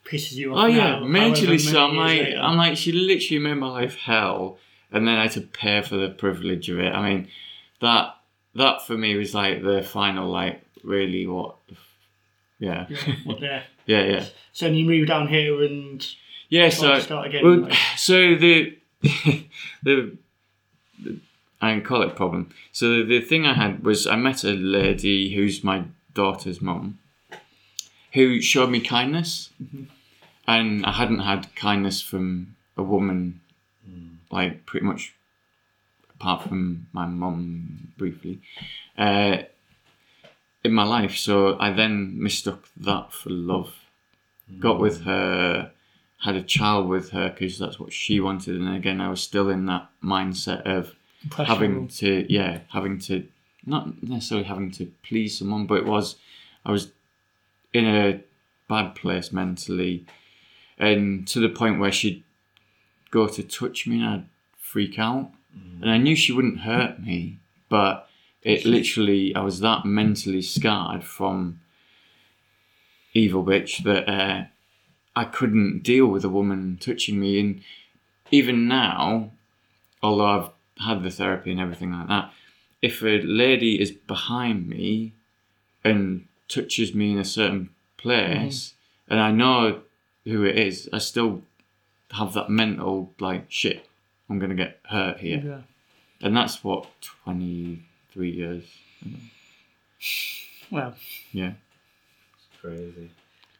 pisses 0.04 0.32
you 0.32 0.52
off. 0.54 0.64
Oh 0.64 0.66
yeah, 0.66 0.98
now, 0.98 1.02
majorly 1.04 1.46
however 1.46 1.58
so. 1.58 1.84
I'm 1.86 1.96
like, 1.96 2.20
later. 2.20 2.38
I'm 2.40 2.56
like, 2.56 2.76
she 2.76 2.90
literally 2.92 3.38
made 3.38 3.54
my 3.54 3.68
life 3.68 3.96
hell, 3.96 4.58
and 4.92 5.06
then 5.06 5.16
I 5.16 5.22
had 5.22 5.32
to 5.32 5.40
pay 5.42 5.82
for 5.82 5.96
the 5.96 6.08
privilege 6.10 6.68
of 6.68 6.78
it. 6.78 6.92
I 6.92 7.08
mean, 7.08 7.28
that 7.80 8.14
that 8.54 8.86
for 8.86 8.96
me 8.96 9.16
was 9.16 9.34
like 9.34 9.62
the 9.62 9.82
final, 9.82 10.28
like, 10.30 10.62
really 10.82 11.26
what? 11.26 11.56
Yeah, 12.58 12.86
yeah, 12.88 13.14
what 13.24 13.40
yeah, 13.40 13.62
yeah. 13.86 14.24
So 14.52 14.66
then 14.66 14.74
you 14.74 14.84
move 14.84 15.06
down 15.06 15.28
here 15.28 15.62
and 15.62 16.06
Yeah, 16.48 16.68
so 16.68 16.98
start 17.00 17.28
again. 17.28 17.44
well, 17.44 17.60
like- 17.60 17.74
so 17.96 18.34
the, 18.34 18.76
the 19.82 20.16
the 21.02 21.20
I 21.62 21.72
can 21.72 21.82
call 21.82 22.02
it 22.02 22.16
problem. 22.16 22.50
So 22.72 23.04
the 23.04 23.20
thing 23.20 23.46
I 23.46 23.54
had 23.54 23.84
was 23.84 24.06
I 24.06 24.16
met 24.16 24.44
a 24.44 24.52
lady 24.52 25.34
who's 25.34 25.62
my 25.62 25.84
daughter's 26.14 26.60
mum, 26.60 26.98
who 28.14 28.40
showed 28.40 28.70
me 28.70 28.80
kindness, 28.80 29.50
mm-hmm. 29.62 29.84
and 30.46 30.84
I 30.84 30.92
hadn't 30.92 31.20
had 31.20 31.54
kindness 31.54 32.00
from 32.02 32.56
a 32.76 32.82
woman, 32.82 33.40
like 34.30 34.66
pretty 34.66 34.86
much, 34.86 35.14
apart 36.14 36.42
from 36.42 36.86
my 36.92 37.06
mum 37.06 37.92
briefly, 37.96 38.40
uh, 38.98 39.38
in 40.64 40.72
my 40.72 40.84
life. 40.84 41.16
So 41.16 41.58
I 41.58 41.72
then 41.72 42.22
mistook 42.22 42.68
that 42.76 43.12
for 43.12 43.30
love. 43.30 43.74
Got 44.58 44.80
with 44.80 45.02
her 45.02 45.70
had 46.22 46.36
a 46.36 46.42
child 46.42 46.86
with 46.86 47.10
her 47.10 47.30
because 47.30 47.58
that's 47.58 47.80
what 47.80 47.94
she 47.94 48.20
wanted 48.20 48.54
and 48.54 48.76
again 48.76 49.00
i 49.00 49.08
was 49.08 49.22
still 49.22 49.48
in 49.48 49.64
that 49.64 49.88
mindset 50.04 50.60
of 50.66 50.94
having 51.46 51.88
to 51.88 52.26
yeah 52.28 52.58
having 52.74 52.98
to 52.98 53.26
not 53.64 54.02
necessarily 54.02 54.46
having 54.46 54.70
to 54.70 54.84
please 55.02 55.38
someone 55.38 55.64
but 55.66 55.78
it 55.78 55.86
was 55.86 56.16
i 56.66 56.70
was 56.70 56.92
in 57.72 57.86
a 57.86 58.20
bad 58.70 58.94
place 58.94 59.32
mentally, 59.32 60.06
and 60.78 61.26
to 61.28 61.40
the 61.40 61.48
point 61.48 61.80
where 61.80 61.92
she'd 61.92 62.22
go 63.10 63.26
to 63.26 63.42
touch 63.42 63.86
me 63.86 63.96
and 63.96 64.04
I'd 64.04 64.26
freak 64.58 64.98
out. 64.98 65.32
And 65.80 65.90
I 65.90 65.98
knew 65.98 66.14
she 66.14 66.32
wouldn't 66.32 66.60
hurt 66.60 67.00
me, 67.02 67.38
but 67.68 68.08
it 68.42 68.64
literally, 68.64 69.34
I 69.34 69.40
was 69.40 69.60
that 69.60 69.84
mentally 69.84 70.42
scarred 70.42 71.04
from 71.04 71.60
evil 73.12 73.44
bitch 73.44 73.82
that 73.82 74.08
uh, 74.08 74.44
I 75.16 75.24
couldn't 75.24 75.82
deal 75.82 76.06
with 76.06 76.24
a 76.24 76.28
woman 76.28 76.78
touching 76.80 77.18
me. 77.18 77.40
And 77.40 77.62
even 78.30 78.68
now, 78.68 79.32
although 80.02 80.26
I've 80.26 80.50
had 80.84 81.02
the 81.02 81.10
therapy 81.10 81.50
and 81.50 81.60
everything 81.60 81.92
like 81.92 82.08
that, 82.08 82.32
if 82.80 83.02
a 83.02 83.20
lady 83.22 83.80
is 83.80 83.90
behind 83.90 84.68
me 84.68 85.12
and 85.84 86.26
touches 86.48 86.94
me 86.94 87.12
in 87.12 87.18
a 87.18 87.24
certain 87.24 87.70
place, 87.96 88.74
and 89.08 89.20
I 89.20 89.32
know 89.32 89.82
who 90.24 90.44
it 90.44 90.56
is, 90.56 90.88
I 90.92 90.98
still 90.98 91.42
have 92.12 92.32
that 92.34 92.50
mental 92.50 93.12
like 93.20 93.46
shit. 93.50 93.86
I'm 94.28 94.38
gonna 94.38 94.54
get 94.54 94.80
hurt 94.88 95.18
here, 95.18 95.42
Yeah. 95.44 96.26
and 96.26 96.36
that's 96.36 96.62
what 96.62 96.86
twenty 97.00 97.84
three 98.12 98.30
years. 98.30 98.64
Well, 100.70 100.94
Yeah. 101.32 101.54
It's 102.34 102.60
crazy. 102.60 103.10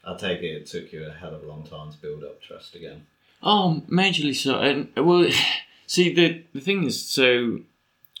I 0.03 0.15
take 0.15 0.39
it 0.41 0.45
it 0.61 0.65
took 0.65 0.91
you 0.91 1.05
a 1.05 1.11
hell 1.11 1.35
of 1.35 1.43
a 1.43 1.47
long 1.47 1.63
time 1.65 1.91
to 1.91 1.97
build 1.97 2.23
up 2.23 2.41
trust 2.41 2.75
again. 2.75 3.05
Oh, 3.43 3.83
majorly 3.89 4.35
so. 4.35 4.59
And 4.59 4.91
well, 4.95 5.29
see 5.87 6.13
the 6.13 6.43
the 6.53 6.61
thing 6.61 6.83
is, 6.83 7.03
so 7.03 7.61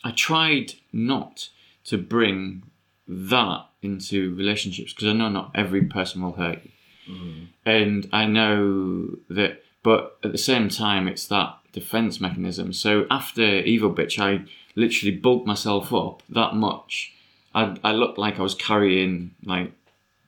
I 0.03 0.11
tried 0.11 0.73
not 0.91 1.49
to 1.85 1.97
bring 1.97 2.63
that 3.07 3.65
into 3.81 4.33
relationships 4.35 4.93
because 4.93 5.07
I 5.07 5.13
know 5.13 5.29
not 5.29 5.51
every 5.55 5.83
person 5.83 6.21
will 6.21 6.33
hurt 6.33 6.59
you, 6.63 6.71
mm-hmm. 7.13 7.43
and 7.65 8.09
I 8.11 8.25
know 8.25 9.17
that. 9.29 9.63
But 9.83 10.17
at 10.23 10.31
the 10.31 10.37
same 10.37 10.69
time, 10.69 11.07
it's 11.07 11.25
that 11.27 11.57
defense 11.73 12.19
mechanism. 12.21 12.73
So 12.73 13.05
after 13.09 13.41
Evil 13.41 13.93
Bitch, 13.93 14.19
I 14.19 14.45
literally 14.75 15.15
bulked 15.15 15.47
myself 15.47 15.93
up 15.93 16.21
that 16.29 16.55
much. 16.55 17.13
I 17.55 17.77
I 17.83 17.91
looked 17.93 18.17
like 18.17 18.39
I 18.39 18.43
was 18.43 18.55
carrying 18.55 19.31
like 19.43 19.71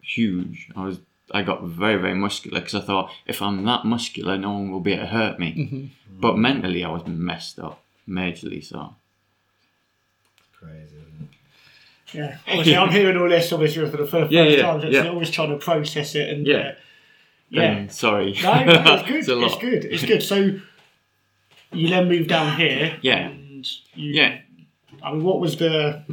huge. 0.02 0.70
I 0.76 0.86
was. 0.86 1.00
I 1.32 1.42
got 1.42 1.64
very, 1.64 2.00
very 2.00 2.14
muscular 2.14 2.60
because 2.60 2.76
I 2.76 2.82
thought 2.82 3.10
if 3.26 3.42
I'm 3.42 3.64
that 3.66 3.86
muscular, 3.86 4.38
no 4.38 4.52
one 4.52 4.72
will 4.72 4.82
be 4.82 4.94
able 4.94 5.04
to 5.04 5.08
hurt 5.10 5.40
me. 5.40 5.92
But 6.12 6.38
mentally, 6.38 6.84
I 6.84 6.90
was 6.90 7.08
messed 7.08 7.58
up, 7.60 7.82
majorly 8.08 8.64
so. 8.64 8.96
Crazy, 10.60 10.96
yeah. 12.14 12.38
Obviously, 12.48 12.78
I'm 12.78 12.92
hearing 12.92 13.18
all 13.18 13.30
this 13.30 13.52
obviously 13.52 13.90
for 13.90 13.98
the 13.98 14.06
first, 14.06 14.32
Yeah, 14.32 14.44
first 14.46 14.58
yeah, 14.58 14.64
time. 14.64 14.82
So 14.82 14.88
yeah. 14.90 15.08
always 15.10 15.32
trying 15.32 15.50
to 15.50 15.58
process 15.58 16.14
it 16.16 16.30
and 16.30 16.46
Yeah. 16.46 16.58
uh, 16.58 16.74
yeah. 17.54 17.78
Um, 17.80 17.90
sorry. 17.90 18.36
No, 18.44 18.64
no, 18.66 18.84
it's 18.96 19.04
good. 19.08 19.16
It's 19.18 19.28
it's 19.30 19.56
good. 19.62 19.86
It's 19.86 20.06
good. 20.06 20.24
So 20.24 20.60
you 21.72 21.90
then 21.90 22.08
moved 22.08 22.30
down 22.30 22.58
here. 22.58 22.98
Yeah. 23.02 23.30
And 23.30 23.66
you, 23.96 24.12
Yeah. 24.22 24.40
I 25.04 25.12
mean, 25.12 25.24
what 25.24 25.40
was 25.40 25.58
the 25.58 26.04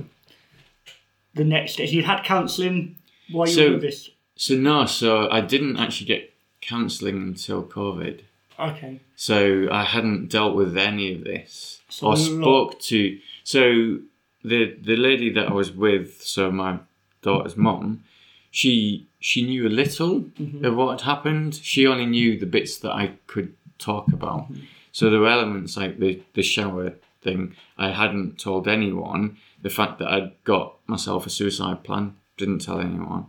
the 1.34 1.44
next? 1.44 1.78
You 1.78 2.02
had 2.02 2.22
counselling 2.24 2.96
while 3.30 3.48
you 3.48 3.54
So- 3.54 3.66
were 3.66 3.72
with 3.74 3.82
this. 3.82 4.10
So 4.36 4.54
no, 4.54 4.86
so 4.86 5.28
I 5.30 5.40
didn't 5.42 5.76
actually 5.76 6.06
get 6.06 6.32
counselling 6.62 7.16
until 7.22 7.62
COVID. 7.62 8.20
Okay. 8.58 9.00
So 9.16 9.68
I 9.70 9.84
hadn't 9.84 10.28
dealt 10.30 10.54
with 10.56 10.76
any 10.78 11.12
of 11.14 11.24
this 11.24 11.80
So 11.90 12.06
or 12.06 12.12
a 12.14 12.16
lot- 12.16 12.40
spoke 12.42 12.80
to. 12.90 13.18
So 13.44 13.98
the 14.44 14.76
the 14.80 14.96
lady 14.96 15.30
that 15.34 15.48
I 15.48 15.52
was 15.52 15.70
with, 15.72 16.22
so 16.22 16.50
my 16.50 16.78
daughter's 17.22 17.56
mum, 17.56 18.02
she 18.50 19.06
she 19.20 19.42
knew 19.42 19.66
a 19.66 19.70
little 19.82 20.20
Mm-hmm. 20.20 20.64
of 20.64 20.76
what 20.76 21.00
had 21.00 21.06
happened. 21.12 21.54
She 21.54 21.86
only 21.86 22.06
knew 22.06 22.38
the 22.38 22.46
bits 22.46 22.78
that 22.78 22.92
I 22.92 23.12
could 23.26 23.54
talk 23.78 24.12
about. 24.12 24.52
Mm-hmm. 24.52 24.62
So 24.92 25.08
there 25.10 25.20
were 25.20 25.28
elements 25.28 25.76
like 25.76 25.98
the 25.98 26.22
the 26.34 26.42
shower 26.42 26.94
thing 27.22 27.54
I 27.78 27.90
hadn't 27.90 28.38
told 28.38 28.66
anyone. 28.66 29.36
The 29.62 29.70
fact 29.70 29.98
that 29.98 30.08
I'd 30.08 30.32
got 30.44 30.76
myself 30.86 31.26
a 31.26 31.30
suicide 31.30 31.84
plan 31.84 32.16
didn't 32.38 32.60
tell 32.60 32.80
anyone. 32.80 33.26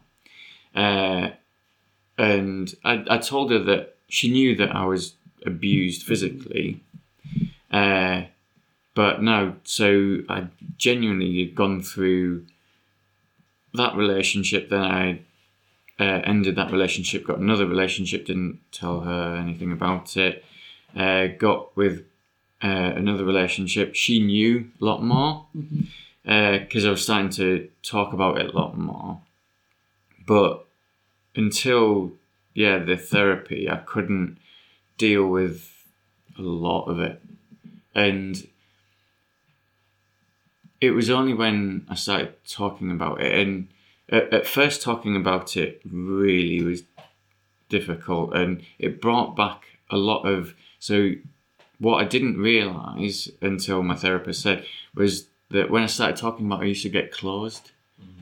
Uh, 0.73 1.31
and 2.17 2.73
I, 2.85 3.03
I 3.09 3.17
told 3.17 3.51
her 3.51 3.59
that 3.59 3.95
she 4.07 4.31
knew 4.31 4.55
that 4.55 4.73
I 4.75 4.85
was 4.85 5.15
abused 5.45 6.03
physically. 6.03 6.81
Uh, 7.69 8.23
but 8.93 9.21
no, 9.21 9.55
so 9.63 10.19
I 10.29 10.47
genuinely 10.77 11.39
had 11.43 11.55
gone 11.55 11.81
through 11.81 12.45
that 13.73 13.95
relationship. 13.95 14.69
Then 14.69 14.81
I 14.81 15.21
uh, 15.99 16.21
ended 16.23 16.55
that 16.55 16.71
relationship, 16.71 17.25
got 17.25 17.39
another 17.39 17.65
relationship, 17.65 18.25
didn't 18.25 18.59
tell 18.71 19.01
her 19.01 19.35
anything 19.35 19.71
about 19.71 20.17
it. 20.17 20.43
Uh, 20.95 21.27
got 21.27 21.75
with 21.77 22.05
uh, 22.63 22.67
another 22.67 23.23
relationship. 23.23 23.95
She 23.95 24.19
knew 24.19 24.69
a 24.81 24.85
lot 24.85 25.03
more 25.03 25.45
because 26.23 26.85
I 26.85 26.89
was 26.89 27.03
starting 27.03 27.29
to 27.31 27.69
talk 27.81 28.13
about 28.13 28.39
it 28.39 28.53
a 28.53 28.57
lot 28.57 28.77
more. 28.77 29.21
But 30.25 30.65
until 31.35 32.13
yeah, 32.53 32.79
the 32.79 32.97
therapy, 32.97 33.69
I 33.69 33.77
couldn't 33.77 34.37
deal 34.97 35.27
with 35.27 35.69
a 36.37 36.41
lot 36.41 36.85
of 36.85 36.99
it, 36.99 37.21
and 37.95 38.47
it 40.81 40.91
was 40.91 41.09
only 41.09 41.33
when 41.33 41.85
I 41.87 41.95
started 41.95 42.33
talking 42.45 42.91
about 42.91 43.21
it, 43.21 43.33
and 43.39 43.69
at, 44.09 44.33
at 44.33 44.47
first 44.47 44.81
talking 44.81 45.15
about 45.15 45.55
it 45.55 45.81
really 45.89 46.63
was 46.63 46.83
difficult, 47.69 48.35
and 48.35 48.63
it 48.79 48.99
brought 48.99 49.35
back 49.35 49.63
a 49.89 49.97
lot 49.97 50.23
of 50.23 50.55
so. 50.79 51.11
What 51.77 51.97
I 51.97 52.03
didn't 52.03 52.37
realize 52.37 53.27
until 53.41 53.81
my 53.81 53.95
therapist 53.95 54.43
said 54.43 54.65
was 54.93 55.29
that 55.49 55.71
when 55.71 55.81
I 55.81 55.87
started 55.87 56.15
talking 56.15 56.45
about, 56.45 56.61
it, 56.61 56.65
I 56.65 56.67
used 56.67 56.83
to 56.83 56.89
get 56.89 57.11
closed 57.11 57.71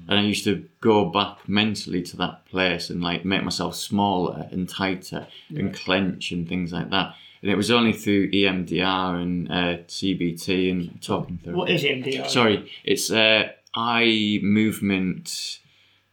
and 0.07 0.19
I 0.19 0.23
used 0.23 0.43
to 0.45 0.67
go 0.81 1.05
back 1.05 1.47
mentally 1.47 2.01
to 2.01 2.17
that 2.17 2.45
place 2.45 2.89
and 2.89 3.01
like 3.01 3.25
make 3.25 3.43
myself 3.43 3.75
smaller 3.75 4.47
and 4.51 4.67
tighter 4.67 5.27
and 5.49 5.73
clench 5.73 6.31
and 6.31 6.49
things 6.49 6.73
like 6.73 6.89
that. 6.89 7.13
And 7.41 7.51
it 7.51 7.55
was 7.55 7.71
only 7.71 7.93
through 7.93 8.31
EMDR 8.31 9.21
and 9.21 9.51
uh, 9.51 9.77
CBT 9.87 10.71
and 10.71 11.01
talking 11.01 11.37
therapy. 11.37 11.57
What 11.57 11.69
is 11.69 11.83
MDR? 11.83 12.27
Sorry, 12.27 12.69
it's 12.83 13.11
uh, 13.11 13.49
eye 13.75 14.39
movement 14.41 15.59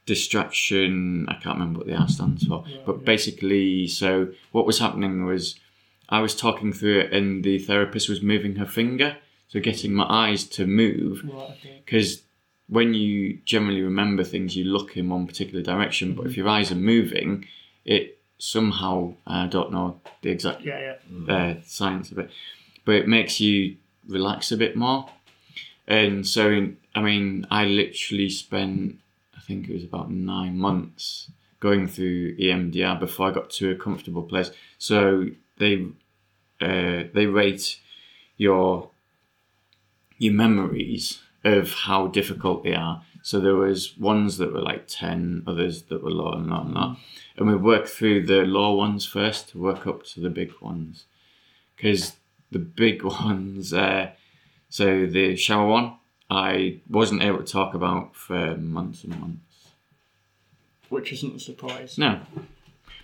distraction. 0.05 1.27
I 1.29 1.35
can't 1.35 1.59
remember 1.59 1.79
what 1.79 1.89
the 1.89 1.97
R 1.97 2.09
stands 2.09 2.47
for, 2.47 2.65
but 2.85 3.05
basically, 3.05 3.89
so 3.89 4.29
what 4.53 4.67
was 4.67 4.79
happening 4.79 5.25
was 5.25 5.59
I 6.09 6.21
was 6.21 6.37
talking 6.37 6.73
through 6.73 7.01
it, 7.01 7.13
and 7.13 7.43
the 7.43 7.59
therapist 7.59 8.09
was 8.09 8.23
moving 8.23 8.57
her 8.57 8.67
finger, 8.67 9.17
so 9.49 9.59
getting 9.59 9.93
my 9.93 10.07
eyes 10.09 10.45
to 10.45 10.67
move 10.67 11.25
because 11.85 12.23
when 12.69 12.95
you 12.95 13.39
generally 13.45 13.83
remember 13.83 14.25
things, 14.25 14.57
you 14.57 14.65
look 14.65 14.97
in 14.97 15.09
one 15.09 15.27
particular 15.27 15.63
direction. 15.63 16.15
But 16.15 16.27
if 16.27 16.37
your 16.37 16.49
eyes 16.49 16.73
are 16.73 16.77
moving, 16.77 17.47
it 17.85 18.19
somehow 18.39 19.15
I 19.27 19.47
don't 19.47 19.73
know 19.73 20.01
the 20.23 20.31
exact 20.31 20.63
Yeah, 20.63 20.97
yeah. 21.29 21.35
uh, 21.35 21.55
science 21.65 22.11
of 22.13 22.19
it, 22.19 22.31
but 22.85 22.97
it 22.97 23.09
makes 23.09 23.41
you 23.41 23.77
relax 24.09 24.53
a 24.53 24.57
bit 24.57 24.77
more. 24.77 25.09
And 25.87 26.27
so, 26.27 26.69
I 26.95 27.01
mean, 27.01 27.47
I 27.51 27.65
literally 27.65 28.29
spent, 28.29 28.99
I 29.37 29.41
think 29.41 29.69
it 29.69 29.73
was 29.73 29.85
about 29.85 30.11
nine 30.11 30.59
months 30.59 31.31
going 31.61 31.87
through 31.87 32.37
EMDR 32.37 32.99
before 32.99 33.29
I 33.29 33.31
got 33.33 33.51
to 33.51 33.71
a 33.71 33.77
comfortable 33.77 34.25
place. 34.25 34.51
So 34.79 35.27
they 35.59 35.87
uh, 36.61 37.05
they 37.15 37.27
rate 37.27 37.79
your 38.37 38.91
your 40.19 40.33
memories 40.33 41.21
of 41.47 41.73
how 41.73 42.09
difficult 42.09 42.65
they 42.65 42.75
are. 42.75 43.03
So 43.23 43.41
there 43.41 43.55
was 43.55 43.97
ones 43.97 44.39
that 44.39 44.53
were 44.53 44.61
like 44.61 44.87
ten, 44.89 45.45
others 45.47 45.83
that 45.85 46.03
were 46.03 46.11
lower 46.11 46.37
and 46.37 46.49
lower 46.49 46.61
and 46.63 46.75
lower. 46.75 46.97
And 47.37 47.47
we 47.47 47.55
worked 47.55 47.89
through 47.89 48.27
the 48.27 48.45
low 48.45 48.75
ones 48.75 49.07
first 49.07 49.51
to 49.51 49.59
work 49.59 49.87
up 49.87 50.05
to 50.07 50.21
the 50.21 50.31
big 50.31 50.53
ones. 50.61 51.05
Because 51.77 52.17
the 52.51 52.59
big 52.59 53.03
ones, 53.23 53.73
uh, 53.73 54.11
so 54.69 55.07
the 55.07 55.37
shower 55.37 55.69
one, 55.69 55.95
I 56.29 56.81
wasn't 56.89 57.23
able 57.23 57.39
to 57.39 57.53
talk 57.53 57.75
about 57.75 58.17
for 58.17 58.57
months 58.57 59.05
and 59.05 59.19
months. 59.21 59.69
Which 60.89 61.13
isn't 61.13 61.37
a 61.37 61.41
surprise. 61.41 61.99
No. 61.99 62.21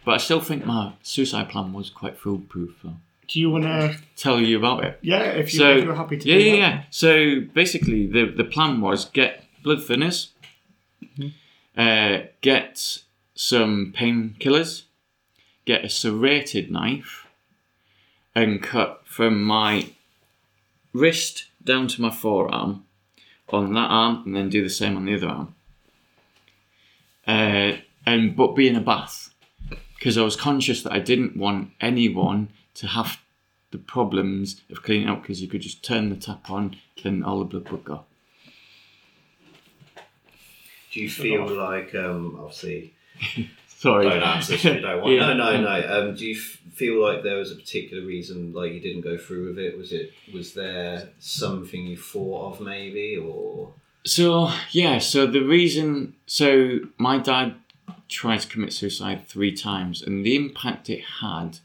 But 0.05 0.13
I 0.13 0.17
still 0.17 0.41
think 0.41 0.67
my 0.67 0.95
suicide 1.03 1.49
plan 1.49 1.73
was 1.73 1.91
quite 1.91 2.19
foolproof 2.19 2.81
though. 2.83 2.97
Do 3.29 3.41
you 3.41 3.51
want 3.51 3.65
to? 3.65 3.97
Tell 4.17 4.41
you 4.41 4.59
about 4.59 4.85
it. 4.85 4.99
Yeah, 5.03 5.23
if, 5.23 5.53
you, 5.53 5.59
So 5.59 5.77
if 5.77 5.85
you're 5.85 5.95
happy 5.95 6.17
to. 6.19 6.29
yeah, 6.29 6.37
yeah, 6.37 6.51
that. 6.53 6.59
yeah. 6.59 6.83
So 6.91 7.41
basically, 7.55 8.07
the 8.07 8.27
the 8.27 8.45
plan 8.45 8.81
was 8.81 9.05
get 9.07 9.45
blood 9.63 9.79
thinners, 9.79 10.29
uh, 11.77 12.19
get 12.41 12.99
some 13.35 13.93
painkillers, 13.97 14.83
get 15.65 15.85
a 15.85 15.89
serrated 15.89 16.71
knife, 16.71 17.27
and 18.35 18.63
cut 18.63 19.03
from 19.05 19.43
my 19.43 19.89
wrist 20.93 21.47
down 21.65 21.89
to 21.89 22.03
my 22.03 22.11
forearm 22.11 22.85
on 23.49 23.73
that 23.75 23.91
arm, 23.91 24.23
and 24.27 24.37
then 24.37 24.49
do 24.51 24.63
the 24.63 24.71
same 24.71 24.97
on 24.97 25.05
the 25.07 25.15
other 25.15 25.29
arm. 25.29 25.55
Uh, 27.27 27.77
and 28.05 28.35
but 28.37 28.57
be 28.57 28.69
in 28.69 28.77
a 28.77 28.81
bath 28.81 29.33
because 29.95 30.19
I 30.19 30.23
was 30.23 30.35
conscious 30.37 30.83
that 30.83 30.93
I 30.93 30.99
didn't 30.99 31.37
want 31.37 31.71
anyone 31.81 32.49
to 32.75 32.87
have 32.89 33.21
the 33.71 33.79
problems 33.79 34.61
of 34.71 34.83
cleaning 34.83 35.09
up 35.09 35.23
because 35.23 35.41
you 35.41 35.49
could 35.49 35.63
just 35.63 35.83
turn 35.83 36.11
the 36.11 36.17
tap 36.17 36.51
on, 36.51 36.77
then 37.03 37.23
all 37.23 37.39
the 37.39 37.45
blood 37.45 37.69
would 37.71 37.85
go. 37.85 38.05
Do 40.93 41.01
you 41.01 41.09
feel 41.09 41.49
like, 41.49 41.95
um, 41.95 42.37
obviously, 42.39 42.93
Sorry. 43.67 44.09
don't 44.09 44.23
answer 44.23 44.55
you 44.57 44.81
don't 44.81 45.01
want. 45.01 45.13
Yeah. 45.15 45.33
No, 45.33 45.35
no, 45.35 45.61
no. 45.63 46.09
Um, 46.11 46.15
do 46.15 46.27
you 46.27 46.37
f- 46.37 46.61
feel 46.73 47.03
like 47.03 47.23
there 47.23 47.37
was 47.39 47.51
a 47.51 47.55
particular 47.57 48.05
reason, 48.05 48.53
like 48.53 48.73
you 48.73 48.81
didn't 48.81 49.01
go 49.01 49.17
through 49.17 49.49
with 49.49 49.59
it? 49.59 49.77
Was 49.77 49.93
it 49.93 50.13
was 50.33 50.53
there 50.55 51.09
something 51.19 51.87
you 51.87 51.97
thought 51.97 52.53
of 52.55 52.61
maybe, 52.61 53.17
or 53.17 53.73
So 54.05 54.51
yeah, 54.71 54.99
so 54.99 55.27
the 55.27 55.41
reason, 55.41 56.15
so 56.27 56.81
my 56.99 57.19
dad 57.19 57.55
tried 58.09 58.41
to 58.41 58.49
commit 58.49 58.73
suicide 58.75 59.27
three 59.27 59.53
times, 59.57 60.03
and 60.03 60.25
the 60.27 60.37
impact 60.37 60.91
it 60.91 61.03
had 61.21 61.59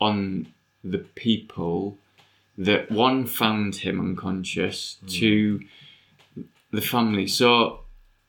on 0.00 0.46
the 0.84 0.98
people 0.98 1.98
that 2.56 2.90
one 2.90 3.26
found 3.26 3.76
him 3.76 4.00
unconscious, 4.00 4.96
to 5.08 5.60
the 6.70 6.80
family. 6.80 7.26
So 7.26 7.80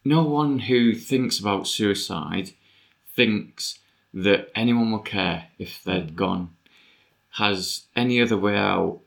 no 0.05 0.23
one 0.23 0.59
who 0.59 0.93
thinks 0.93 1.39
about 1.39 1.67
suicide 1.67 2.51
thinks 3.15 3.79
that 4.13 4.49
anyone 4.55 4.91
will 4.91 4.99
care 4.99 5.47
if 5.57 5.83
they're 5.83 6.01
gone, 6.01 6.51
has 7.31 7.83
any 7.95 8.21
other 8.21 8.37
way 8.37 8.55
out, 8.55 9.01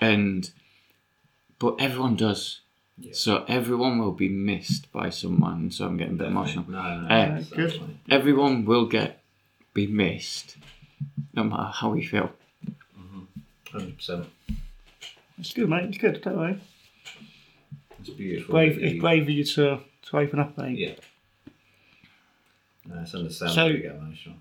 and 0.00 0.50
but 1.58 1.76
everyone 1.78 2.16
does. 2.16 2.60
Yeah. 2.98 3.12
So 3.14 3.44
everyone 3.48 3.98
will 3.98 4.12
be 4.12 4.28
missed 4.28 4.92
by 4.92 5.10
someone. 5.10 5.70
So 5.70 5.86
I'm 5.86 5.96
getting 5.96 6.14
a 6.14 6.18
bit 6.18 6.26
emotional. 6.28 6.64
No, 6.68 7.00
no, 7.00 7.06
Uh, 7.08 7.42
good. 7.54 7.72
fine. 7.74 7.98
Everyone 8.10 8.64
will 8.64 8.86
get 8.86 9.22
be 9.72 9.86
missed, 9.86 10.56
no 11.34 11.44
matter 11.44 11.70
how 11.72 11.90
we 11.90 12.04
feel. 12.04 12.30
Hundred 13.72 13.96
percent. 13.96 14.26
It's 15.38 15.52
good, 15.52 15.68
mate. 15.68 15.84
It's 15.84 15.98
good. 15.98 16.20
Don't 16.22 16.36
worry. 16.36 16.60
It's 18.00 18.10
beautiful. 18.10 18.52
Brave. 18.52 18.78
It's 18.78 18.94
you- 18.94 19.00
brave 19.00 19.22
of 19.22 19.30
you 19.30 19.44
to 19.44 19.80
to 20.06 20.18
open 20.18 20.38
up, 20.40 20.58
mate. 20.58 20.78
Yeah. 20.78 20.94
No, 22.86 23.00
it's 23.00 23.14
understandable 23.14 23.54
So- 23.54 23.66
you 23.66 23.78
get 23.82 23.94
emotional. 23.96 24.36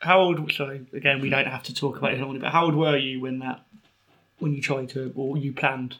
How 0.00 0.20
old? 0.20 0.52
Sorry, 0.52 0.86
again, 0.92 1.20
we 1.20 1.28
don't 1.28 1.48
have 1.48 1.64
to 1.64 1.74
talk 1.74 1.98
about 1.98 2.12
it 2.14 2.20
normally, 2.20 2.38
but 2.38 2.52
how 2.52 2.66
old 2.66 2.76
were 2.76 2.96
you 2.96 3.20
when 3.20 3.40
that 3.40 3.64
when 4.38 4.52
you 4.52 4.62
tried 4.62 4.88
to 4.90 5.12
or 5.16 5.36
you 5.36 5.52
planned? 5.52 5.96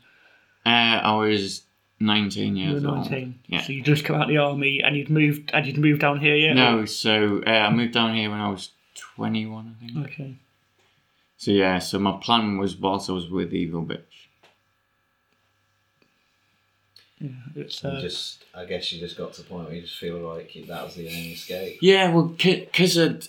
Uh, 0.65 0.69
I 1.03 1.17
was 1.17 1.65
19 1.99 2.55
years 2.55 2.69
You 2.69 2.75
were 2.75 2.81
years 2.81 2.85
old. 2.85 2.97
nineteen. 3.11 3.41
Yeah. 3.49 3.63
So 3.63 3.73
you 3.73 3.83
just 3.83 4.05
come 4.05 4.15
out 4.15 4.23
of 4.23 4.29
the 4.29 4.37
army 4.37 4.81
and 4.85 4.97
you'd 4.97 5.11
moved 5.11 5.51
and 5.53 5.67
you'd 5.67 5.79
moved 5.79 6.01
down 6.01 6.21
here, 6.21 6.37
yeah? 6.37 6.53
No, 6.53 6.85
so 6.85 7.43
uh, 7.45 7.51
I 7.51 7.71
moved 7.71 7.93
down 7.95 8.15
here 8.15 8.31
when 8.31 8.39
I 8.39 8.49
was 8.51 8.71
21, 8.99 9.77
I 9.77 9.85
think. 9.85 10.07
Okay. 10.07 10.37
So 11.37 11.51
yeah, 11.53 11.79
so 11.79 11.99
my 11.99 12.19
plan 12.21 12.59
was 12.59 12.77
whilst 12.77 13.09
I 13.09 13.13
was 13.13 13.31
with 13.31 13.55
Evil 13.55 13.85
Bitch. 13.85 14.03
Yeah. 17.21 17.31
It's 17.57 17.85
uh, 17.85 18.01
just, 18.01 18.45
I 18.55 18.65
guess 18.65 18.93
you 18.93 19.01
just 19.01 19.17
got 19.17 19.33
to 19.35 19.43
the 19.43 19.49
point 19.49 19.67
where 19.67 19.75
you 19.75 19.83
just 19.83 19.99
feel 19.99 20.19
like 20.19 20.53
that 20.69 20.85
was 20.85 20.95
the 20.95 21.07
only 21.09 21.33
escape. 21.33 21.79
Yeah, 21.81 22.13
well, 22.13 22.25
because 22.25 22.97
it, 22.97 23.29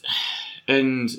and 0.67 1.09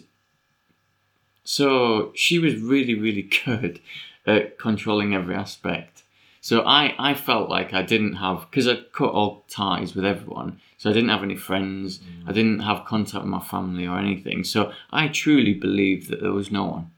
so 1.44 2.12
she 2.14 2.38
was 2.38 2.56
really, 2.56 2.94
really 2.94 3.22
good 3.44 3.80
at 4.26 4.58
controlling 4.58 5.14
every 5.14 5.34
aspect. 5.34 6.02
So 6.42 6.62
I, 6.62 6.94
I 6.98 7.14
felt 7.14 7.50
like 7.50 7.74
I 7.74 7.82
didn't 7.82 8.14
have 8.14 8.46
because 8.50 8.66
I 8.66 8.76
cut 8.92 9.10
all 9.10 9.44
ties 9.48 9.94
with 9.94 10.04
everyone. 10.04 10.60
So 10.78 10.88
I 10.88 10.92
didn't 10.94 11.10
have 11.10 11.22
any 11.22 11.36
friends. 11.36 11.98
Mm. 11.98 12.28
I 12.28 12.32
didn't 12.32 12.60
have 12.60 12.86
contact 12.86 13.24
with 13.24 13.30
my 13.30 13.40
family 13.40 13.86
or 13.86 13.98
anything. 13.98 14.44
So 14.44 14.72
I 14.90 15.08
truly 15.08 15.52
believed 15.52 16.08
that 16.08 16.22
there 16.22 16.32
was 16.32 16.50
no 16.50 16.64
one 16.64 16.90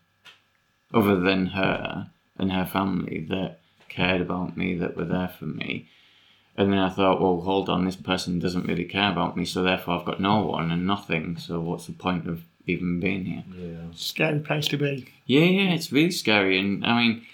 other 0.95 1.19
than 1.19 1.47
her 1.47 2.11
and 2.39 2.53
her 2.53 2.67
family 2.67 3.27
that 3.31 3.61
cared 3.89 4.21
about 4.21 4.57
me, 4.57 4.75
that 4.77 4.97
were 4.97 5.05
there 5.05 5.33
for 5.39 5.47
me. 5.47 5.89
And 6.57 6.71
then 6.71 6.79
I 6.79 6.91
thought, 6.91 7.21
well, 7.21 7.41
hold 7.41 7.69
on, 7.69 7.85
this 7.85 7.97
person 7.97 8.39
doesn't 8.39 8.67
really 8.67 8.85
care 8.85 9.11
about 9.11 9.37
me, 9.37 9.45
so 9.45 9.63
therefore 9.63 9.99
I've 9.99 10.05
got 10.05 10.21
no 10.21 10.45
one 10.45 10.71
and 10.71 10.87
nothing. 10.87 11.39
So 11.39 11.61
what's 11.61 11.87
the 11.87 11.93
point 11.93 12.29
of 12.29 12.43
even 12.67 13.01
being 13.01 13.25
here? 13.25 13.45
Yeah. 13.57 13.91
scary 13.95 14.41
place 14.41 14.69
to 14.69 14.77
be. 14.77 15.13
Yeah, 15.27 15.45
yeah, 15.45 15.73
it's 15.73 15.91
really 15.91 16.11
scary. 16.11 16.59
And 16.59 16.85
I 16.85 17.03
mean, 17.03 17.27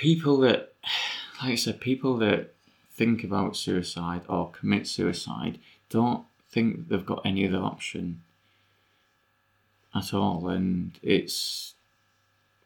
people 0.00 0.38
that, 0.38 0.72
like 1.42 1.52
I 1.52 1.54
said, 1.56 1.78
people 1.78 2.16
that 2.18 2.54
think 2.90 3.22
about 3.22 3.54
suicide 3.54 4.22
or 4.28 4.50
commit 4.50 4.86
suicide 4.86 5.58
don't 5.90 6.24
think 6.50 6.88
they've 6.88 7.04
got 7.04 7.20
any 7.24 7.46
other 7.46 7.58
option 7.58 8.22
at 9.94 10.14
all. 10.14 10.48
And 10.48 10.92
it's 11.02 11.74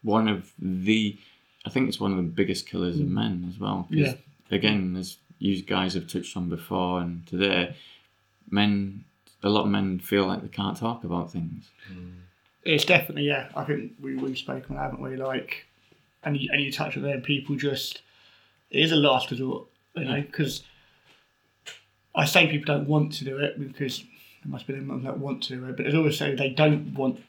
one 0.03 0.29
of 0.29 0.53
the, 0.61 1.19
I 1.67 1.71
think 1.71 1.89
it's 1.89 1.99
one 1.99 2.13
of 2.13 2.19
the 2.19 2.23
biggest 2.23 2.69
killers 2.69 3.01
of 3.01 3.07
hmm. 3.07 3.15
men 3.15 3.47
as 3.49 3.59
well. 3.59 3.89
'Cause, 3.91 3.99
Yeah. 3.99 4.15
Again, 4.51 4.95
as 4.97 5.17
you 5.39 5.61
guys 5.63 5.95
have 5.95 6.07
touched 6.07 6.37
on 6.37 6.49
before 6.49 7.01
and 7.01 7.27
today, 7.27 7.75
men, 8.49 9.05
a 9.43 9.49
lot 9.49 9.65
of 9.65 9.71
men 9.71 9.99
feel 9.99 10.27
like 10.27 10.43
they 10.43 10.49
can't 10.49 10.77
talk 10.77 11.03
about 11.03 11.33
things. 11.33 11.71
Hmm. 11.89 12.11
It's 12.63 12.85
definitely 12.85 13.27
yeah. 13.27 13.49
I 13.57 13.65
think 13.65 13.95
we 14.01 14.15
we've 14.15 14.39
spoken, 14.39 14.77
haven't 14.77 15.01
we? 15.01 15.17
Like, 15.17 15.67
and 16.25 16.37
you 16.37 16.49
and 16.53 16.61
you 16.63 16.73
touch 16.73 16.97
on 16.97 17.03
there, 17.03 17.21
people 17.21 17.57
just 17.57 18.03
it 18.71 18.81
is 18.81 18.93
a 18.93 18.97
last 18.97 19.31
resort, 19.31 19.67
you 19.95 20.05
know, 20.05 20.21
because 20.23 20.63
I 22.15 22.25
say 22.25 22.47
people 22.47 22.75
don't 22.75 22.89
want 22.89 23.13
to 23.15 23.25
do 23.25 23.39
it 23.39 23.59
because 23.59 23.99
there 24.43 24.51
must 24.53 24.67
be 24.67 24.75
them 24.75 25.03
that 25.05 25.19
want 25.19 25.43
to 25.45 25.57
do 25.57 25.65
it, 25.67 25.77
but 25.77 25.83
there's 25.85 25.95
also 25.95 26.35
they 26.37 26.51
don't 26.51 26.95
want 26.95 27.21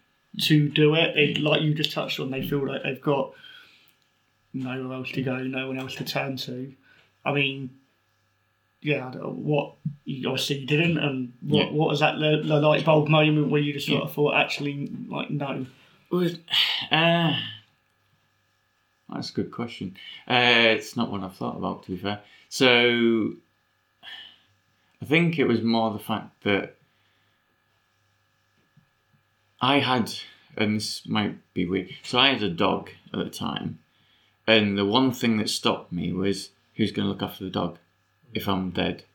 to 0.44 0.70
do 0.70 0.96
it. 0.96 1.14
They 1.16 1.34
like 1.36 1.62
you 1.62 1.74
just 1.74 1.92
touched 1.92 2.20
on, 2.20 2.30
they 2.32 2.48
feel 2.48 2.66
like 2.68 2.84
they've 2.84 3.02
got 3.02 3.34
nowhere 4.54 4.98
else 4.98 5.12
to 5.12 5.22
go, 5.22 5.38
no 5.38 5.68
one 5.68 5.80
else 5.80 5.96
to 5.96 6.04
turn 6.06 6.38
to. 6.38 6.74
I 7.24 7.34
mean, 7.34 7.72
yeah, 8.82 9.08
I 9.08 9.12
don't 9.12 9.24
know 9.24 9.30
what 9.30 9.76
you 10.04 10.28
obviously 10.30 10.60
you 10.60 10.68
didn't, 10.68 10.98
and 10.98 11.34
what 11.42 11.68
Yeah. 11.68 11.72
what 11.72 11.90
was 11.90 12.00
that 12.02 12.16
the, 12.20 12.42
the 12.46 12.60
light 12.60 12.86
bulb 12.86 13.08
moment 13.10 13.50
where 13.50 13.62
you 13.62 13.74
just 13.74 13.88
sort 13.88 14.04
of 14.04 14.14
thought, 14.14 14.36
actually, 14.36 14.92
like 15.08 15.30
no, 15.30 15.66
Well, 16.12 16.30
uh, 16.92 17.34
that's 19.16 19.32
a 19.32 19.34
good 19.34 19.52
question. 19.52 19.96
Uh, 20.28 20.76
it's 20.78 20.96
not 20.96 21.12
one 21.12 21.24
I've 21.24 21.36
thought 21.36 21.58
about, 21.58 21.84
to 21.84 21.92
be 21.92 21.98
fair. 21.98 22.22
So, 22.50 23.34
I 25.02 25.06
think 25.06 25.40
it 25.40 25.48
was 25.48 25.62
more 25.62 25.92
the 25.92 26.00
fact 26.00 26.44
that 26.44 26.76
I 29.62 29.80
had, 29.80 30.12
and 30.58 30.76
this 30.76 31.08
might 31.08 31.38
be 31.54 31.66
weird, 31.66 31.90
so 32.04 32.20
I 32.20 32.30
had 32.30 32.44
a 32.44 32.50
dog 32.50 32.90
at 33.14 33.20
the 33.20 33.30
time, 33.30 33.80
and 34.48 34.78
the 34.78 34.86
one 34.86 35.12
thing 35.12 35.38
that 35.38 35.50
stopped 35.50 35.92
me 35.92 36.14
was 36.14 36.52
who's 36.76 36.92
going 36.92 37.06
to 37.06 37.10
look 37.10 37.24
after 37.24 37.44
the 37.44 37.50
dog 37.50 37.80
if 38.34 38.48
I'm 38.48 38.70
dead. 38.70 39.06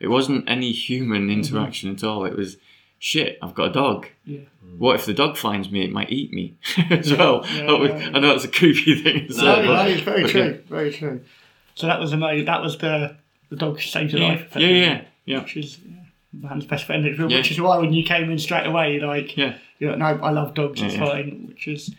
It 0.00 0.08
wasn't 0.08 0.48
any 0.48 0.72
human 0.72 1.30
interaction 1.30 1.90
at 1.94 2.02
all. 2.02 2.24
It 2.24 2.36
was 2.36 2.56
shit. 3.00 3.38
I've 3.42 3.54
got 3.54 3.70
a 3.70 3.72
dog. 3.72 4.06
yeah. 4.24 4.40
What 4.78 4.94
if 4.94 5.04
the 5.04 5.12
dog 5.14 5.36
finds 5.36 5.68
me? 5.70 5.82
It 5.84 5.90
might 5.90 6.10
eat 6.12 6.32
me 6.32 6.56
as 6.90 7.12
well. 7.12 7.44
Yeah, 7.52 7.66
That 7.66 7.80
yeah. 7.98 8.10
I 8.14 8.20
know 8.20 8.28
that's 8.28 8.44
a 8.44 8.48
creepy 8.48 9.02
thing. 9.02 9.26
No, 9.36 9.56
but- 9.56 9.64
no, 9.88 10.00
very 10.04 10.22
but 10.22 10.30
true, 10.30 10.62
very 10.68 10.92
true. 10.92 11.20
So 11.74 11.86
that 11.88 11.98
was 11.98 12.12
the 12.12 12.16
mo- 12.16 12.44
that 12.44 12.62
was 12.62 12.78
the 12.78 13.16
the 13.48 13.56
dog 13.56 13.80
saved 13.80 14.12
your 14.12 14.20
life. 14.22 14.52
yeah, 14.54 14.68
yeah, 14.68 15.04
yeah, 15.24 15.42
Which 15.42 15.56
is 15.56 15.78
yeah, 15.80 16.02
man's 16.48 16.66
best 16.66 16.84
friend, 16.84 17.04
which 17.04 17.50
is 17.50 17.60
why 17.60 17.78
when 17.78 17.92
you 17.92 18.04
came 18.04 18.30
in 18.30 18.38
straight 18.38 18.66
away, 18.66 19.00
like 19.00 19.36
yeah. 19.36 19.56
you 19.80 19.88
know, 19.88 19.96
no, 19.96 20.06
I 20.22 20.30
love 20.30 20.54
dogs, 20.54 20.80
it's 20.80 20.94
fine. 20.96 21.46
Which 21.48 21.66
is 21.66 21.92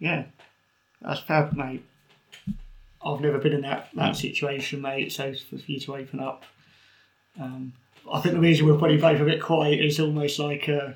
yeah, 0.00 0.24
that's 1.00 1.20
fair, 1.20 1.50
mate. 1.54 1.84
I've 3.04 3.20
never 3.20 3.38
been 3.38 3.52
in 3.52 3.60
that 3.62 3.90
that 3.94 4.16
situation, 4.16 4.80
mate. 4.82 5.12
So 5.12 5.34
for 5.34 5.56
you 5.66 5.78
to 5.80 5.96
open 5.96 6.20
up, 6.20 6.44
um, 7.40 7.72
I 8.10 8.20
think 8.20 8.34
the 8.34 8.40
reason 8.40 8.66
we're 8.66 8.78
probably 8.78 8.96
both 8.98 9.20
a 9.20 9.24
bit 9.24 9.40
quiet 9.42 9.80
is 9.80 10.00
almost 10.00 10.38
like 10.38 10.68
uh, 10.68 10.92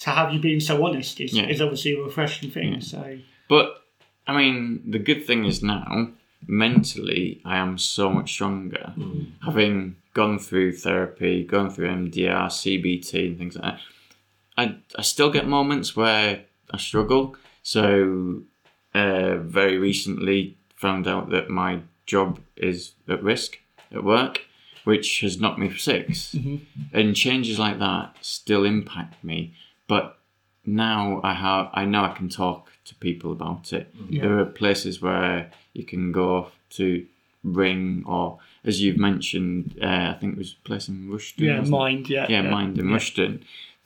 to 0.00 0.10
have 0.10 0.32
you 0.32 0.40
being 0.40 0.60
so 0.60 0.84
honest 0.84 1.20
is, 1.20 1.32
Yeah. 1.34 1.46
is 1.46 1.60
obviously 1.60 1.94
a 1.94 2.02
refreshing 2.02 2.50
thing. 2.50 2.74
Yeah. 2.74 2.78
So 2.80 3.18
But 3.48 3.82
I 4.26 4.36
mean, 4.36 4.82
the 4.90 4.98
good 4.98 5.26
thing 5.26 5.44
is 5.44 5.62
now 5.62 6.10
mentally, 6.46 7.40
I 7.44 7.56
am 7.58 7.78
so 7.78 8.10
much 8.10 8.30
stronger. 8.32 8.94
Having 9.44 9.96
gone 10.14 10.38
through 10.38 10.72
therapy, 10.72 11.44
gone 11.44 11.70
through 11.70 11.88
MDR, 11.88 12.46
CBT, 12.48 13.26
and 13.28 13.38
things 13.38 13.56
like 13.56 13.64
that. 13.64 13.80
I 14.56 14.76
I 14.98 15.02
still 15.02 15.30
get 15.30 15.46
moments 15.46 15.96
where 15.96 16.44
I 16.70 16.76
struggle. 16.78 17.36
So 17.62 18.42
uh, 18.94 19.36
very 19.36 19.78
recently 19.78 20.56
found 20.76 21.06
out 21.06 21.30
that 21.30 21.50
my 21.50 21.80
job 22.06 22.40
is 22.56 22.92
at 23.08 23.22
risk 23.22 23.58
at 23.92 24.02
work, 24.02 24.40
which 24.90 25.08
has 25.24 25.34
knocked 25.40 25.58
me 25.64 25.68
for 25.74 25.78
6 25.78 26.36
And 26.98 27.06
changes 27.24 27.56
like 27.64 27.78
that 27.88 28.06
still 28.38 28.64
impact 28.74 29.14
me, 29.30 29.38
but 29.92 30.04
now 30.86 31.00
I 31.30 31.34
have 31.46 31.64
I 31.80 31.82
know 31.92 32.02
I 32.10 32.12
can 32.18 32.28
talk 32.42 32.62
to 32.88 32.92
people 33.08 33.30
about 33.38 33.64
it. 33.78 33.84
Yeah. 34.08 34.22
There 34.22 34.36
are 34.42 34.50
places 34.62 34.94
where 35.06 35.36
you 35.78 35.84
can 35.92 36.04
go 36.22 36.30
to 36.78 36.86
ring 37.62 37.82
or 38.14 38.38
as 38.68 38.74
you've 38.82 38.98
mentioned, 39.10 39.62
uh, 39.88 40.06
I 40.12 40.14
think 40.18 40.30
it 40.34 40.38
was 40.44 40.52
a 40.60 40.68
place 40.68 40.86
in 40.92 40.96
Rushden. 41.14 41.44
Yeah, 41.48 41.60
mind. 41.80 42.04
Yeah, 42.16 42.26
yeah, 42.34 42.42
Mind 42.56 42.74
in 42.82 42.86
Rushden, 42.96 43.32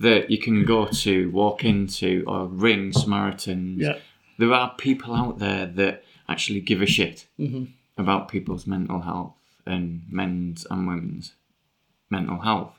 that 0.06 0.22
you 0.32 0.38
can 0.46 0.56
go 0.74 0.80
to, 1.04 1.14
walk 1.42 1.58
into, 1.72 2.10
or 2.32 2.40
ring 2.66 2.84
Samaritans. 3.04 3.80
Yeah. 3.86 3.96
There 4.40 4.52
are 4.60 4.70
people 4.88 5.12
out 5.22 5.36
there 5.46 5.64
that 5.80 5.94
actually 6.32 6.60
give 6.70 6.80
a 6.82 6.90
shit 6.96 7.18
Mhm. 7.44 7.64
about 8.02 8.20
people's 8.34 8.66
mental 8.74 9.00
health 9.10 9.34
and 9.66 10.02
men's 10.10 10.66
and 10.70 10.86
women's 10.86 11.32
mental 12.10 12.38
health. 12.40 12.74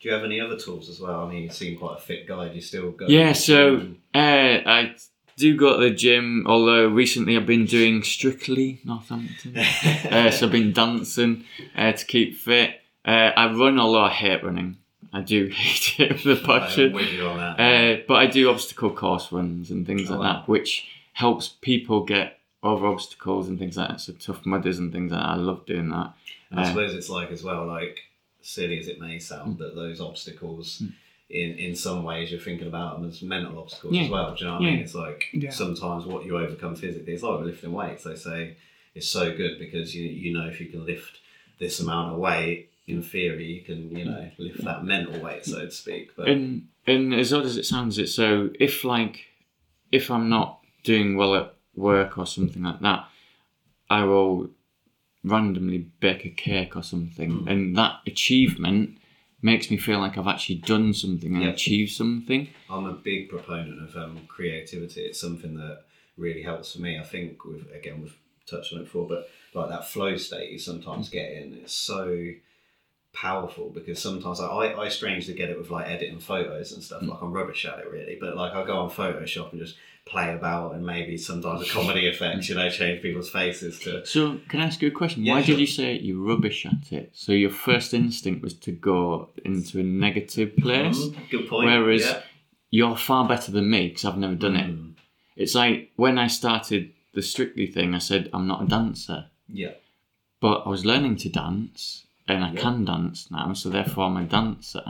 Do 0.00 0.08
you 0.08 0.14
have 0.14 0.24
any 0.24 0.40
other 0.40 0.56
tools 0.56 0.88
as 0.88 1.00
well? 1.00 1.24
I 1.26 1.30
mean, 1.30 1.42
you 1.44 1.50
seem 1.50 1.76
quite 1.78 1.96
a 1.98 2.00
fit 2.00 2.26
guy. 2.28 2.48
Do 2.48 2.54
you 2.54 2.60
still 2.60 2.92
go? 2.92 3.06
Yeah, 3.08 3.32
so 3.32 3.88
uh, 4.14 4.18
I 4.18 4.94
do 5.36 5.56
go 5.56 5.76
to 5.80 5.88
the 5.88 5.94
gym, 5.94 6.44
although 6.46 6.86
recently 6.88 7.36
I've 7.36 7.46
been 7.46 7.64
doing 7.66 8.02
strictly 8.04 8.80
Northampton. 8.84 9.56
uh, 10.10 10.30
so 10.30 10.46
I've 10.46 10.52
been 10.52 10.72
dancing 10.72 11.44
uh, 11.76 11.92
to 11.92 12.06
keep 12.06 12.36
fit. 12.36 12.80
Uh, 13.04 13.32
I 13.36 13.52
run, 13.52 13.78
although 13.80 14.04
I 14.04 14.10
hate 14.10 14.44
running. 14.44 14.76
I 15.12 15.20
do 15.22 15.46
hate 15.52 15.98
it 15.98 16.24
with 16.24 16.42
a 16.42 16.46
passion. 16.46 16.92
with 16.92 17.10
you 17.12 17.26
on 17.26 17.38
that. 17.38 17.58
Uh, 17.60 18.02
but 18.06 18.14
I 18.14 18.26
do 18.26 18.50
obstacle 18.50 18.90
course 18.90 19.32
runs 19.32 19.70
and 19.72 19.84
things 19.86 20.08
Oh, 20.10 20.12
like 20.14 20.20
wow. 20.20 20.32
that, 20.40 20.48
which 20.48 20.86
helps 21.12 21.48
people 21.48 22.04
get 22.04 22.37
over 22.62 22.86
obstacles 22.86 23.48
and 23.48 23.58
things 23.58 23.76
like 23.76 23.88
that. 23.88 24.00
So 24.00 24.12
tough 24.14 24.44
mudders 24.44 24.78
and 24.78 24.92
things 24.92 25.12
like 25.12 25.20
that. 25.20 25.28
I 25.28 25.36
love 25.36 25.66
doing 25.66 25.90
that. 25.90 26.14
And 26.50 26.60
I 26.60 26.62
uh, 26.64 26.66
suppose 26.68 26.94
it's 26.94 27.08
like 27.08 27.30
as 27.30 27.42
well, 27.44 27.66
like 27.66 28.00
silly 28.40 28.78
as 28.78 28.88
it 28.88 29.00
may 29.00 29.18
sound, 29.18 29.58
that 29.58 29.74
those 29.74 30.00
obstacles, 30.00 30.82
in 31.30 31.52
in 31.52 31.74
some 31.76 32.04
ways, 32.04 32.30
you're 32.30 32.40
thinking 32.40 32.66
about 32.68 32.98
them 33.00 33.08
as 33.08 33.22
mental 33.22 33.58
obstacles 33.58 33.94
Yeah. 33.94 34.04
as 34.04 34.10
well. 34.10 34.34
Do 34.34 34.44
you 34.44 34.50
know 34.50 34.56
what 34.58 34.62
I 34.62 34.70
mean? 34.70 34.78
It's 34.80 34.94
like 34.94 35.26
Yeah. 35.32 35.50
sometimes 35.50 36.04
what 36.06 36.24
you 36.24 36.38
overcome 36.38 36.74
physically, 36.74 37.12
it's 37.14 37.22
like 37.22 37.40
lifting 37.44 37.72
weights. 37.72 38.04
They 38.04 38.16
say 38.16 38.56
it's 38.94 39.08
so 39.08 39.36
good 39.36 39.58
because 39.58 39.94
you 39.94 40.08
you 40.08 40.32
know 40.36 40.46
if 40.48 40.60
you 40.60 40.66
can 40.66 40.84
lift 40.84 41.18
this 41.58 41.80
amount 41.80 42.12
of 42.12 42.18
weight, 42.18 42.70
in 42.86 43.02
theory, 43.02 43.44
you 43.52 43.60
can 43.62 43.94
you 43.96 44.04
know 44.06 44.30
lift 44.38 44.64
that 44.64 44.84
mental 44.84 45.20
weight, 45.20 45.44
so 45.44 45.60
to 45.60 45.70
speak. 45.70 46.16
But 46.16 46.28
And 46.28 46.68
and 46.86 47.14
as 47.14 47.32
odd 47.32 47.44
as 47.44 47.56
it 47.56 47.66
sounds, 47.66 47.98
it's 47.98 48.14
so 48.14 48.50
if 48.58 48.82
like 48.84 49.26
if 49.92 50.10
I'm 50.10 50.28
not 50.28 50.60
doing 50.84 51.16
well 51.16 51.34
at 51.34 51.54
work 51.78 52.18
or 52.18 52.26
something 52.26 52.62
like 52.62 52.80
that, 52.80 53.06
I 53.88 54.04
will 54.04 54.50
randomly 55.24 55.78
bake 56.00 56.24
a 56.24 56.30
cake 56.30 56.76
or 56.76 56.82
something, 56.82 57.30
Hmm. 57.30 57.48
and 57.48 57.76
that 57.76 58.00
achievement 58.06 58.98
makes 59.42 59.70
me 59.70 59.76
feel 59.76 59.98
like 60.00 60.18
I've 60.18 60.26
actually 60.26 60.56
done 60.56 60.92
something 60.92 61.34
and 61.34 61.44
Yeah. 61.44 61.50
achieved 61.50 61.92
something. 61.92 62.48
I'm 62.68 62.86
a 62.86 62.92
big 62.92 63.28
proponent 63.28 63.80
of 63.82 63.96
um, 63.96 64.20
creativity. 64.26 65.02
It's 65.02 65.20
something 65.20 65.54
that 65.54 65.84
really 66.16 66.42
helps 66.42 66.72
for 66.74 66.80
me. 66.80 66.98
I 66.98 67.04
think 67.04 67.44
we've 67.44 67.66
again 67.72 68.00
we've 68.02 68.16
touched 68.46 68.72
on 68.72 68.80
it 68.80 68.84
before, 68.84 69.06
but 69.08 69.28
like 69.54 69.68
that 69.70 69.88
flow 69.88 70.16
state 70.16 70.50
you 70.50 70.58
sometimes 70.58 71.08
get 71.08 71.32
in, 71.32 71.54
it's 71.54 71.72
so 71.72 72.32
powerful 73.12 73.70
because 73.70 73.98
sometimes 74.00 74.40
I, 74.40 74.46
I, 74.46 74.84
I 74.84 74.88
strangely 74.88 75.34
get 75.34 75.50
it 75.50 75.58
with 75.58 75.70
like 75.70 75.88
editing 75.88 76.20
photos 76.20 76.72
and 76.72 76.82
stuff. 76.82 77.02
Like 77.02 77.20
I'm 77.22 77.32
rubbish 77.32 77.64
at 77.64 77.78
it 77.78 77.90
really, 77.90 78.16
but 78.20 78.36
like 78.36 78.52
I 78.52 78.64
go 78.66 78.78
on 78.78 78.90
Photoshop 78.90 79.52
and 79.52 79.60
just 79.60 79.76
play 80.08 80.32
about 80.34 80.74
and 80.74 80.84
maybe 80.84 81.16
sometimes 81.16 81.62
a 81.68 81.70
comedy 81.72 82.06
effects, 82.06 82.48
you 82.48 82.54
know, 82.54 82.68
change 82.70 83.02
people's 83.02 83.30
faces 83.30 83.78
to 83.80 84.04
So 84.06 84.40
can 84.48 84.60
I 84.60 84.64
ask 84.66 84.80
you 84.82 84.88
a 84.88 84.90
question? 84.90 85.24
Yeah, 85.24 85.34
Why 85.34 85.42
sure. 85.42 85.54
did 85.54 85.60
you 85.60 85.66
say 85.66 85.98
you're 85.98 86.24
rubbish 86.24 86.66
at 86.66 86.92
it? 86.92 87.10
So 87.14 87.32
your 87.32 87.50
first 87.50 87.94
instinct 87.94 88.42
was 88.42 88.54
to 88.54 88.72
go 88.72 89.30
into 89.44 89.80
a 89.80 89.82
negative 89.82 90.56
place. 90.56 90.98
Mm, 90.98 91.30
good 91.30 91.48
point. 91.48 91.66
Whereas 91.66 92.02
yeah. 92.04 92.20
you're 92.70 92.96
far 92.96 93.28
better 93.28 93.50
than 93.52 93.70
me 93.70 93.88
because 93.88 94.04
I've 94.04 94.18
never 94.18 94.34
done 94.34 94.56
it. 94.56 94.66
Mm, 94.70 94.94
It's 95.36 95.54
like 95.54 95.92
when 95.96 96.18
I 96.18 96.26
started 96.26 96.92
the 97.14 97.22
Strictly 97.22 97.66
thing, 97.66 97.94
I 97.94 97.98
said 97.98 98.28
I'm 98.32 98.46
not 98.46 98.62
a 98.62 98.66
dancer, 98.66 99.26
yeah. 99.48 99.72
but 100.40 100.62
I 100.66 100.68
was 100.68 100.84
learning 100.84 101.16
to 101.16 101.28
dance 101.28 102.04
and 102.26 102.44
I 102.44 102.52
Yeah. 102.52 102.60
can 102.60 102.84
dance 102.84 103.30
now, 103.30 103.52
so 103.54 103.70
therefore 103.70 104.04
I'm 104.06 104.16
a 104.18 104.24
dancer. 104.24 104.84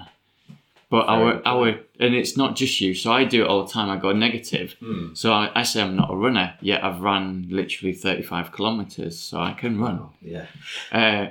But 0.91 1.07
Very 1.07 1.19
our 1.19 1.33
good 1.35 1.43
our 1.47 1.69
and 2.01 2.15
it's 2.15 2.37
not 2.37 2.57
just 2.57 2.81
you. 2.81 2.95
So 2.95 3.13
I 3.13 3.25
do 3.25 3.43
it 3.43 3.47
all 3.49 3.65
the 3.67 3.73
time. 3.73 3.91
I 3.91 3.97
go 3.99 4.13
negative. 4.13 4.75
Mm. 4.81 5.17
So 5.17 5.33
I, 5.33 5.51
I 5.55 5.63
say 5.63 5.83
I'm 5.83 5.97
not 5.97 6.11
a 6.11 6.17
runner, 6.17 6.55
yet 6.63 6.83
I've 6.83 7.01
run 7.01 7.47
literally 7.51 7.93
35 7.93 8.53
kilometers, 8.53 9.19
so 9.19 9.39
I 9.41 9.53
can 9.53 9.79
run. 9.79 10.09
Yeah. 10.23 10.47
Uh, 10.91 11.27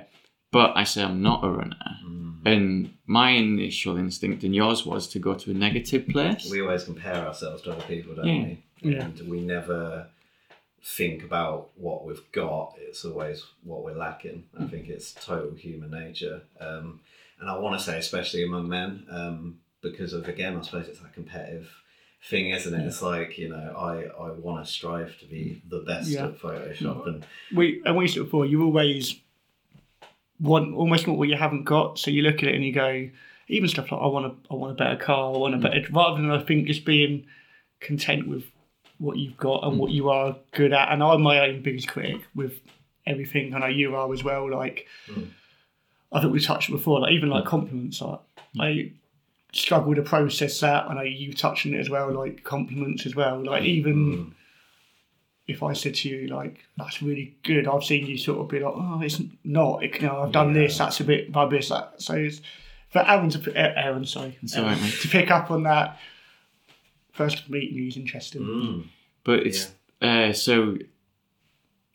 but 0.51 0.73
I 0.77 0.83
say 0.83 1.03
I'm 1.03 1.21
not 1.21 1.43
a 1.43 1.49
runner, 1.49 1.75
Mm. 2.05 2.45
and 2.45 2.93
my 3.07 3.31
initial 3.31 3.97
instinct 3.97 4.43
and 4.43 4.53
yours 4.55 4.85
was 4.85 5.07
to 5.09 5.19
go 5.19 5.33
to 5.33 5.51
a 5.51 5.53
negative 5.53 6.07
place. 6.07 6.49
we 6.51 6.61
always 6.61 6.83
compare 6.83 7.15
ourselves 7.27 7.63
to 7.63 7.71
other 7.71 7.83
people, 7.83 8.15
don't 8.15 8.27
Yeah. 8.27 8.43
we? 8.43 8.63
Yeah. 8.93 9.05
And 9.05 9.27
we 9.27 9.41
never 9.41 10.07
think 10.83 11.23
about 11.23 11.69
what 11.75 12.05
we've 12.05 12.31
got. 12.31 12.75
It's 12.79 13.03
always 13.03 13.43
what 13.63 13.83
we're 13.83 13.97
lacking. 13.97 14.43
I 14.59 14.65
think 14.65 14.87
it's 14.87 15.13
total 15.13 15.55
human 15.55 15.91
nature. 15.91 16.41
Um, 16.59 16.99
and 17.39 17.49
I 17.49 17.57
want 17.57 17.79
to 17.79 17.85
say, 17.85 17.97
especially 17.97 18.43
among 18.43 18.67
men, 18.69 19.05
um, 19.09 19.59
because 19.81 20.13
of, 20.13 20.27
again, 20.27 20.57
I 20.57 20.61
suppose 20.61 20.87
it's 20.87 20.99
that 20.99 21.13
competitive 21.13 21.69
thing, 22.23 22.49
isn't 22.49 22.73
it? 22.73 22.85
It's 22.85 23.01
like, 23.01 23.37
you 23.37 23.49
know, 23.49 23.75
I, 23.77 24.05
I 24.21 24.31
want 24.31 24.65
to 24.65 24.71
strive 24.71 25.17
to 25.19 25.25
be 25.25 25.61
the 25.69 25.79
best 25.79 26.09
Yeah. 26.09 26.25
at 26.25 26.39
Photoshop. 26.39 27.07
And 27.07 27.25
we 27.55 27.81
and 27.85 27.95
we 27.95 28.07
said 28.07 28.23
before, 28.23 28.45
you 28.45 28.63
always 28.63 29.19
want 30.39 30.73
almost 30.75 31.07
want 31.07 31.19
what 31.19 31.29
you 31.29 31.35
haven't 31.35 31.63
got. 31.63 31.99
So 31.99 32.11
you 32.11 32.21
look 32.23 32.37
at 32.37 32.49
it 32.49 32.55
and 32.55 32.63
you 32.65 32.73
go, 32.73 33.09
even 33.47 33.69
stuff 33.69 33.91
like 33.91 34.01
I 34.01 34.07
want 34.07 34.25
a 34.25 34.31
I 34.51 34.55
want 34.55 34.71
a 34.73 34.75
better 34.75 34.97
car, 34.97 35.33
I 35.33 35.37
want 35.37 35.55
a 35.55 35.57
better 35.57 35.81
rather 35.91 36.21
than 36.21 36.31
I 36.31 36.43
think 36.43 36.67
just 36.67 36.85
being 36.85 37.25
content 37.79 38.27
with 38.27 38.43
what 38.99 39.17
you've 39.17 39.37
got 39.37 39.63
and 39.63 39.77
what 39.77 39.91
you 39.91 40.09
are 40.09 40.35
good 40.53 40.73
at. 40.73 40.91
And 40.91 41.03
I'm 41.03 41.21
my 41.21 41.39
own 41.47 41.61
biggest 41.61 41.87
critic 41.87 42.21
with 42.33 42.59
everything. 43.05 43.53
I 43.53 43.59
know 43.59 43.67
you 43.67 43.95
are 43.95 44.11
as 44.11 44.23
well. 44.23 44.49
Like 44.51 44.87
Mm. 45.09 45.29
I 46.11 46.21
think 46.21 46.31
we 46.33 46.39
touched 46.39 46.69
before, 46.71 46.99
like 47.01 47.11
even 47.13 47.29
like 47.29 47.45
compliments. 47.45 48.01
Like 48.01 48.19
I 48.59 48.91
struggle 49.53 49.93
to 49.95 50.01
process 50.01 50.59
that. 50.61 50.89
I 50.89 50.93
know 50.93 51.01
you 51.01 51.33
touched 51.33 51.65
on 51.65 51.73
it 51.73 51.79
as 51.79 51.89
well, 51.89 52.11
like 52.13 52.43
compliments 52.43 53.05
as 53.05 53.15
well. 53.15 53.43
Like 53.43 53.63
even 53.63 53.95
Mm. 53.95 54.31
if 55.47 55.63
I 55.63 55.73
said 55.73 55.95
to 55.95 56.09
you 56.09 56.27
like 56.27 56.59
that's 56.77 57.01
really 57.01 57.35
good, 57.43 57.67
I've 57.67 57.83
seen 57.83 58.05
you 58.07 58.17
sort 58.17 58.39
of 58.39 58.47
be 58.49 58.59
like, 58.59 58.73
oh, 58.75 59.01
it's 59.01 59.21
not. 59.43 59.83
It, 59.83 59.95
you 60.01 60.07
know, 60.07 60.21
I've 60.23 60.31
done 60.31 60.53
Yeah. 60.55 60.61
this. 60.61 60.77
That's 60.77 60.99
a 60.99 61.03
bit 61.03 61.33
rubbish. 61.35 61.69
That 61.69 62.01
so 62.01 62.13
it's, 62.15 62.41
for 62.89 62.99
Aaron 62.99 63.29
to 63.31 63.51
uh, 63.51 63.73
Aaron, 63.75 64.05
sorry, 64.05 64.37
It's 64.41 64.55
all 64.55 64.63
right, 64.63 64.71
Aaron, 64.71 64.83
mate. 64.83 64.93
to 65.01 65.07
pick 65.09 65.29
up 65.31 65.51
on 65.51 65.63
that. 65.63 65.99
First 67.11 67.49
meeting 67.49 67.75
you 67.77 67.87
is 67.87 67.97
interesting. 67.97 68.41
Mm. 68.43 68.83
But 69.23 69.45
it's 69.47 69.71
uh, 70.01 70.31
so, 70.33 70.77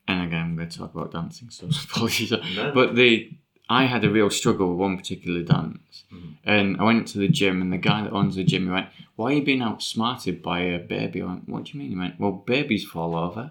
and 0.09 0.23
again, 0.25 0.43
I'm 0.43 0.57
going 0.57 0.69
to 0.69 0.79
talk 0.79 0.95
about 0.95 1.13
dancing, 1.13 1.49
so 1.51 1.69
apologies. 1.85 2.33
No. 2.33 2.73
But 2.75 2.95
the 2.97 3.31
I 3.79 3.83
had 3.93 4.03
a 4.05 4.11
real 4.19 4.31
struggle 4.41 4.67
with 4.71 4.79
one 4.87 4.97
particular 5.03 5.43
dance, 5.55 5.95
Mhm. 6.13 6.31
and 6.55 6.67
I 6.81 6.85
went 6.91 7.03
to 7.13 7.19
the 7.25 7.29
gym, 7.41 7.57
and 7.63 7.71
the 7.77 7.79
guy 7.91 7.99
that 8.05 8.13
owns 8.19 8.35
the 8.37 8.45
gym, 8.51 8.63
he 8.67 8.71
went, 8.79 8.89
"Why 9.17 9.27
are 9.31 9.37
you 9.39 9.45
being 9.51 9.63
outsmarted 9.63 10.37
by 10.51 10.59
a 10.79 10.79
baby?" 10.97 11.19
I 11.23 11.27
went, 11.33 11.49
"What 11.53 11.61
do 11.65 11.69
you 11.73 11.79
mean?" 11.81 11.91
He 11.95 11.99
went, 12.05 12.19
"Well, 12.21 12.33
babies 12.55 12.85
fall 12.95 13.13
over. 13.27 13.45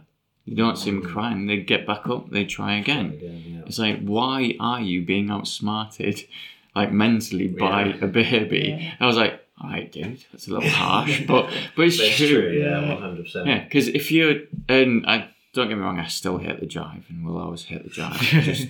You 0.49 0.55
don't 0.63 0.77
see 0.81 0.89
them 0.91 1.01
Mm. 1.03 1.12
crying. 1.13 1.39
They 1.47 1.57
get 1.73 1.86
back 1.91 2.03
up. 2.13 2.23
They 2.36 2.45
try 2.57 2.71
again." 2.84 3.07
Again, 3.19 3.43
yeah. 3.53 3.62
It's 3.67 3.79
like, 3.86 3.99
why 4.15 4.55
are 4.60 4.81
you 4.91 4.97
being 5.13 5.27
outsmarted, 5.36 6.15
like 6.79 6.91
mentally, 6.91 7.47
by 7.47 7.77
Yeah. 7.86 8.05
a 8.07 8.07
baby? 8.07 8.65
Yeah. 8.79 8.93
I 8.99 9.05
was 9.12 9.17
like, 9.23 9.36
all 9.60 9.69
right, 9.75 9.89
dude, 9.91 10.19
that's 10.31 10.47
a 10.47 10.51
little 10.53 10.69
harsh, 10.84 11.15
but 11.31 11.43
but 11.75 11.84
it's 11.88 11.97
But 12.03 12.12
true. 12.17 12.27
true, 12.41 12.51
yeah, 12.60 12.79
Yeah. 12.81 12.95
100%. 12.95 13.45
Yeah, 13.47 13.60
because 13.63 13.88
if 13.99 14.11
you're, 14.11 14.36
and 14.67 15.05
I 15.13 15.15
don't 15.53 15.67
get 15.69 15.78
me 15.78 15.84
wrong, 15.84 15.99
I 15.99 16.07
still 16.07 16.38
hate 16.45 16.59
the 16.59 16.65
jive 16.78 17.03
and 17.09 17.17
will 17.26 17.38
always 17.45 17.63
hate 17.72 17.84
the 17.84 17.89
jive. 17.99 18.19
just, 18.49 18.69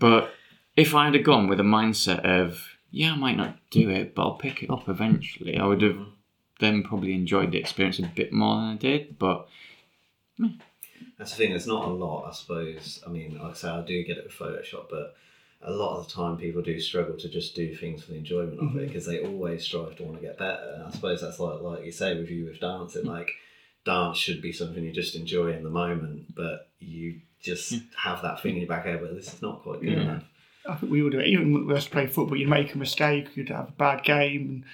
but 0.00 0.22
if 0.76 0.94
I 0.94 1.10
had 1.10 1.24
gone 1.24 1.48
with 1.48 1.60
a 1.60 1.64
mindset 1.64 2.20
of, 2.24 2.66
yeah, 2.90 3.12
I 3.12 3.16
might 3.16 3.36
not 3.36 3.56
do 3.70 3.90
it, 3.90 4.14
but 4.14 4.22
I'll 4.22 4.34
pick 4.36 4.62
it 4.62 4.70
up 4.70 4.88
eventually, 4.88 5.58
I 5.58 5.66
would 5.66 5.82
have 5.82 5.96
Mhm. 5.96 6.06
then 6.60 6.82
probably 6.82 7.12
enjoyed 7.14 7.52
the 7.52 7.58
experience 7.58 7.98
a 7.98 8.02
bit 8.02 8.32
more 8.32 8.56
than 8.56 8.64
I 8.64 8.76
did. 8.76 9.18
But 9.18 9.48
That's 11.18 11.32
the 11.32 11.36
thing. 11.36 11.50
There's 11.50 11.66
not 11.66 11.86
a 11.86 11.90
lot, 11.90 12.28
I 12.28 12.32
suppose. 12.32 13.02
I 13.06 13.10
mean, 13.10 13.38
like 13.38 13.50
I 13.50 13.54
say, 13.54 13.68
I 13.68 13.82
do 13.82 14.02
get 14.04 14.16
it 14.18 14.24
with 14.24 14.32
Photoshop, 14.32 14.88
but 14.88 15.16
a 15.62 15.70
lot 15.70 15.98
of 15.98 16.06
the 16.06 16.12
time 16.14 16.38
people 16.38 16.62
do 16.62 16.80
struggle 16.80 17.16
to 17.18 17.28
just 17.28 17.54
do 17.54 17.74
things 17.76 18.02
for 18.02 18.12
the 18.12 18.18
enjoyment 18.18 18.58
of 18.58 18.74
it 18.76 18.84
Mhm. 18.84 18.86
because 18.88 19.04
they 19.06 19.20
always 19.20 19.62
strive 19.64 19.96
to 19.96 20.02
want 20.04 20.16
to 20.18 20.22
get 20.26 20.38
better. 20.38 20.72
And 20.74 20.82
I 20.84 20.90
suppose 20.90 21.20
that's 21.20 21.38
like 21.38 21.60
like 21.60 21.84
you 21.84 21.92
say 21.92 22.16
with 22.18 22.30
you 22.30 22.46
with 22.46 22.60
dancing. 22.60 23.04
Like 23.04 23.32
dance 23.84 24.16
should 24.16 24.40
be 24.40 24.52
something 24.52 24.82
you 24.82 24.92
just 24.92 25.14
enjoy 25.14 25.52
in 25.52 25.62
the 25.62 25.70
moment, 25.70 26.34
but 26.34 26.68
you 26.80 27.20
just 27.42 27.74
have 27.96 28.22
that 28.22 28.40
thing 28.42 28.54
in 28.54 28.60
your 28.62 28.68
back 28.68 28.84
head. 28.86 29.00
But 29.02 29.14
this 29.14 29.32
is 29.34 29.42
not 29.42 29.62
quite 29.62 29.80
good 29.80 29.92
Yeah. 29.92 30.00
enough. 30.00 30.24
I 30.68 30.74
think 30.76 30.92
we 30.92 31.02
all 31.02 31.10
do 31.10 31.20
it. 31.20 31.26
Even 31.26 31.52
when 31.52 31.66
we 31.66 31.80
to 31.80 31.90
play 31.90 32.06
football, 32.06 32.36
you 32.36 32.46
make 32.46 32.74
a 32.74 32.78
mistake, 32.78 33.28
you'd 33.34 33.48
have 33.48 33.68
a 33.68 33.72
bad 33.72 34.02
game, 34.04 34.40
and 34.48 34.64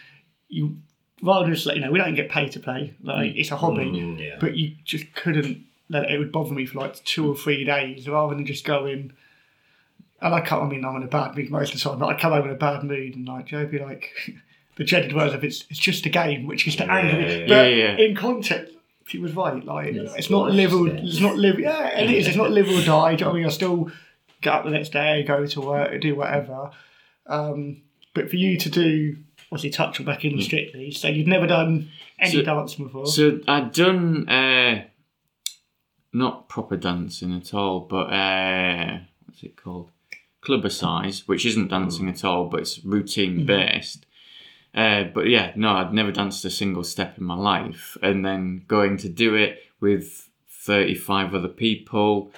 you 0.49 0.76
rather 1.22 1.49
just 1.49 1.66
like 1.66 1.76
you 1.76 1.82
know 1.82 1.91
we 1.91 1.99
don't 1.99 2.14
get 2.14 2.28
paid 2.28 2.53
to 2.53 2.61
play. 2.61 2.95
Like 3.03 3.34
it's 3.37 3.51
a 3.51 3.57
hobby. 3.57 3.84
Mm, 3.84 4.18
yeah. 4.18 4.37
but 4.41 4.57
you 4.57 4.76
just 4.84 5.14
couldn't 5.14 5.64
let 5.89 6.05
it, 6.05 6.12
it 6.12 6.18
would 6.18 6.32
bother 6.32 6.53
me 6.53 6.66
for 6.66 6.80
like 6.80 7.03
two 7.05 7.30
or 7.30 7.37
three 7.37 7.64
days 7.64 8.09
rather 8.09 8.34
than 8.34 8.47
just 8.47 8.64
going 8.64 9.12
and 10.20 10.34
I 10.34 10.41
come 10.41 10.62
I 10.62 10.68
mean 10.68 10.84
I'm 10.84 10.97
in 10.97 11.03
a 11.03 11.09
bad 11.09 11.37
mood 11.37 11.51
most 11.51 11.74
of 11.74 11.80
the 11.80 11.89
time 11.89 11.99
but 11.99 12.07
I 12.07 12.18
come 12.18 12.32
home 12.32 12.45
in 12.45 12.51
a 12.51 12.57
bad 12.57 12.82
mood 12.82 13.14
and 13.14 13.26
like 13.26 13.47
Joe 13.47 13.66
be 13.66 13.78
like 13.78 14.11
the 14.76 14.84
dreaded 14.84 15.14
words 15.14 15.34
of 15.34 15.45
it's 15.45 15.64
it's 15.70 15.78
just 15.78 16.07
a 16.07 16.09
game 16.09 16.47
which 16.47 16.66
is 16.66 16.76
to 16.76 16.84
Yeah, 16.84 16.97
anger 16.97 17.16
me 17.16 17.41
yeah, 17.41 17.47
but 17.47 17.72
yeah. 17.72 17.97
In 17.97 18.16
context 18.16 18.74
he 19.09 19.18
was 19.18 19.32
right 19.34 19.64
like 19.64 19.95
Yes, 19.95 20.14
it's 20.16 20.30
not 20.30 20.51
live 20.51 20.74
or 20.74 20.89
it's 20.89 21.20
not 21.20 21.37
live 21.37 21.59
yeah 21.61 22.01
it 22.01 22.11
is 22.11 22.26
it's 22.26 22.37
not 22.37 22.51
live 22.51 22.68
or 22.68 22.82
die 22.84 23.14
do 23.14 23.24
you 23.24 23.24
know 23.24 23.30
what 23.30 23.37
I 23.37 23.39
mean 23.39 23.47
I 23.47 23.51
still 23.51 23.91
get 24.43 24.53
up 24.53 24.64
the 24.64 24.70
next 24.70 24.91
day, 24.93 25.22
go 25.22 25.47
to 25.47 25.61
work, 25.61 26.01
do 26.01 26.14
whatever. 26.14 26.70
Um, 27.26 27.82
but 28.14 28.30
for 28.30 28.37
you 28.37 28.57
to 28.59 28.70
do, 28.70 29.16
obviously, 29.53 29.70
touch 29.70 30.05
back 30.05 30.24
in 30.24 30.41
strictly, 30.41 30.91
so 30.91 31.09
you've 31.09 31.26
never 31.26 31.47
done 31.47 31.91
any 32.18 32.32
So- 32.32 32.43
dancing 32.43 32.84
before. 32.87 33.07
So 33.07 33.41
I'd 33.49 33.72
done 33.72 34.28
uh, 34.28 34.84
not 36.12 36.49
proper 36.49 36.76
dancing 36.76 37.34
at 37.34 37.53
all, 37.55 37.80
but 37.80 38.12
uh, 38.12 38.99
what's 39.26 39.43
it 39.43 39.57
called? 39.57 39.91
Clubbercise, 40.43 41.26
which 41.26 41.45
isn't 41.45 41.68
dancing 41.68 42.09
at 42.09 42.24
all, 42.24 42.45
but 42.45 42.61
it's 42.61 42.84
routine 42.84 43.45
based. 43.45 44.07
Uh, 44.72 45.03
but 45.05 45.26
yeah, 45.26 45.53
no, 45.57 45.70
I'd 45.70 45.93
never 45.93 46.12
danced 46.12 46.45
a 46.45 46.51
single 46.51 46.84
step 46.84 47.18
in 47.18 47.24
my 47.24 47.34
life, 47.34 47.97
and 48.01 48.24
then 48.24 48.64
going 48.68 48.97
to 48.99 49.09
do 49.09 49.34
it 49.34 49.59
with 49.80 50.28
thirty-five 50.49 51.34
other 51.34 51.49
people. 51.49 52.30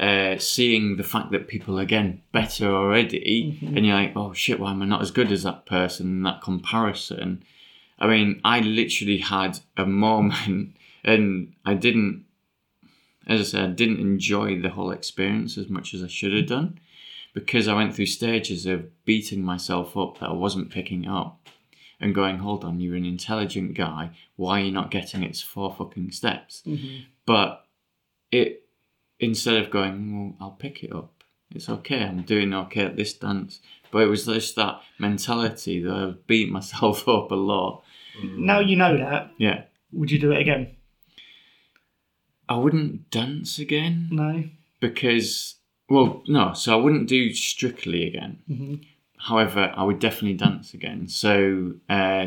Uh, 0.00 0.38
seeing 0.38 0.96
the 0.96 1.04
fact 1.04 1.30
that 1.30 1.46
people 1.46 1.78
are 1.78 1.84
getting 1.84 2.22
better 2.32 2.66
already, 2.74 3.58
and 3.60 3.84
you're 3.84 3.94
like, 3.94 4.16
oh 4.16 4.32
shit, 4.32 4.58
why 4.58 4.70
am 4.70 4.80
I 4.80 4.86
not 4.86 5.02
as 5.02 5.10
good 5.10 5.30
as 5.30 5.42
that 5.42 5.66
person? 5.66 6.06
And 6.06 6.24
that 6.26 6.40
comparison, 6.40 7.44
I 7.98 8.06
mean, 8.06 8.40
I 8.42 8.60
literally 8.60 9.18
had 9.18 9.58
a 9.76 9.84
moment 9.84 10.74
and 11.04 11.52
I 11.66 11.74
didn't, 11.74 12.24
as 13.26 13.40
I 13.40 13.44
said, 13.44 13.62
I 13.62 13.72
didn't 13.72 14.00
enjoy 14.00 14.60
the 14.60 14.70
whole 14.70 14.90
experience 14.90 15.58
as 15.58 15.68
much 15.68 15.92
as 15.92 16.02
I 16.02 16.08
should 16.08 16.32
have 16.32 16.46
done 16.46 16.80
because 17.34 17.68
I 17.68 17.74
went 17.74 17.94
through 17.94 18.06
stages 18.06 18.64
of 18.64 18.88
beating 19.04 19.42
myself 19.44 19.96
up 19.98 20.18
that 20.20 20.30
I 20.30 20.32
wasn't 20.32 20.70
picking 20.70 21.06
up 21.06 21.46
and 22.00 22.14
going, 22.14 22.38
hold 22.38 22.64
on, 22.64 22.80
you're 22.80 22.96
an 22.96 23.04
intelligent 23.04 23.74
guy. 23.74 24.12
Why 24.36 24.60
are 24.60 24.64
you 24.64 24.72
not 24.72 24.90
getting 24.90 25.22
its 25.22 25.42
four 25.42 25.74
fucking 25.74 26.12
steps? 26.12 26.62
But 27.26 27.66
it, 28.32 28.64
instead 29.20 29.56
of 29.62 29.70
going, 29.70 29.96
well, 30.18 30.34
I'll 30.40 30.56
pick 30.56 30.82
it 30.82 30.92
up. 30.92 31.12
It's 31.54 31.68
okay. 31.68 32.02
I'm 32.02 32.22
doing 32.22 32.52
okay 32.54 32.84
at 32.84 32.96
this 32.96 33.12
dance. 33.14 33.60
But 33.92 34.02
it 34.02 34.06
was 34.06 34.24
just 34.26 34.56
that 34.56 34.80
mentality 34.98 35.82
that 35.82 35.92
I 35.92 36.14
beat 36.26 36.50
myself 36.58 37.08
up 37.08 37.30
a 37.30 37.34
lot. 37.34 37.82
now 38.22 38.60
you 38.60 38.76
know 38.76 38.96
that, 38.96 39.32
Yeah. 39.38 39.62
would 39.92 40.10
you 40.10 40.18
do 40.18 40.32
it 40.32 40.40
again? 40.40 40.76
I 42.48 42.56
wouldn't 42.56 43.10
dance 43.10 43.58
again 43.58 44.08
No. 44.10 44.44
because, 44.80 45.56
well, 45.88 46.22
no, 46.26 46.52
so 46.54 46.72
I 46.72 46.82
wouldn't 46.82 47.08
do 47.08 47.32
strictly 47.32 48.06
again. 48.08 48.38
Mm-hmm. 48.50 48.74
However, 49.18 49.72
I 49.76 49.84
would 49.84 49.98
definitely 50.00 50.34
dance 50.34 50.74
again. 50.74 51.06
So, 51.08 51.74
uh, 51.88 52.26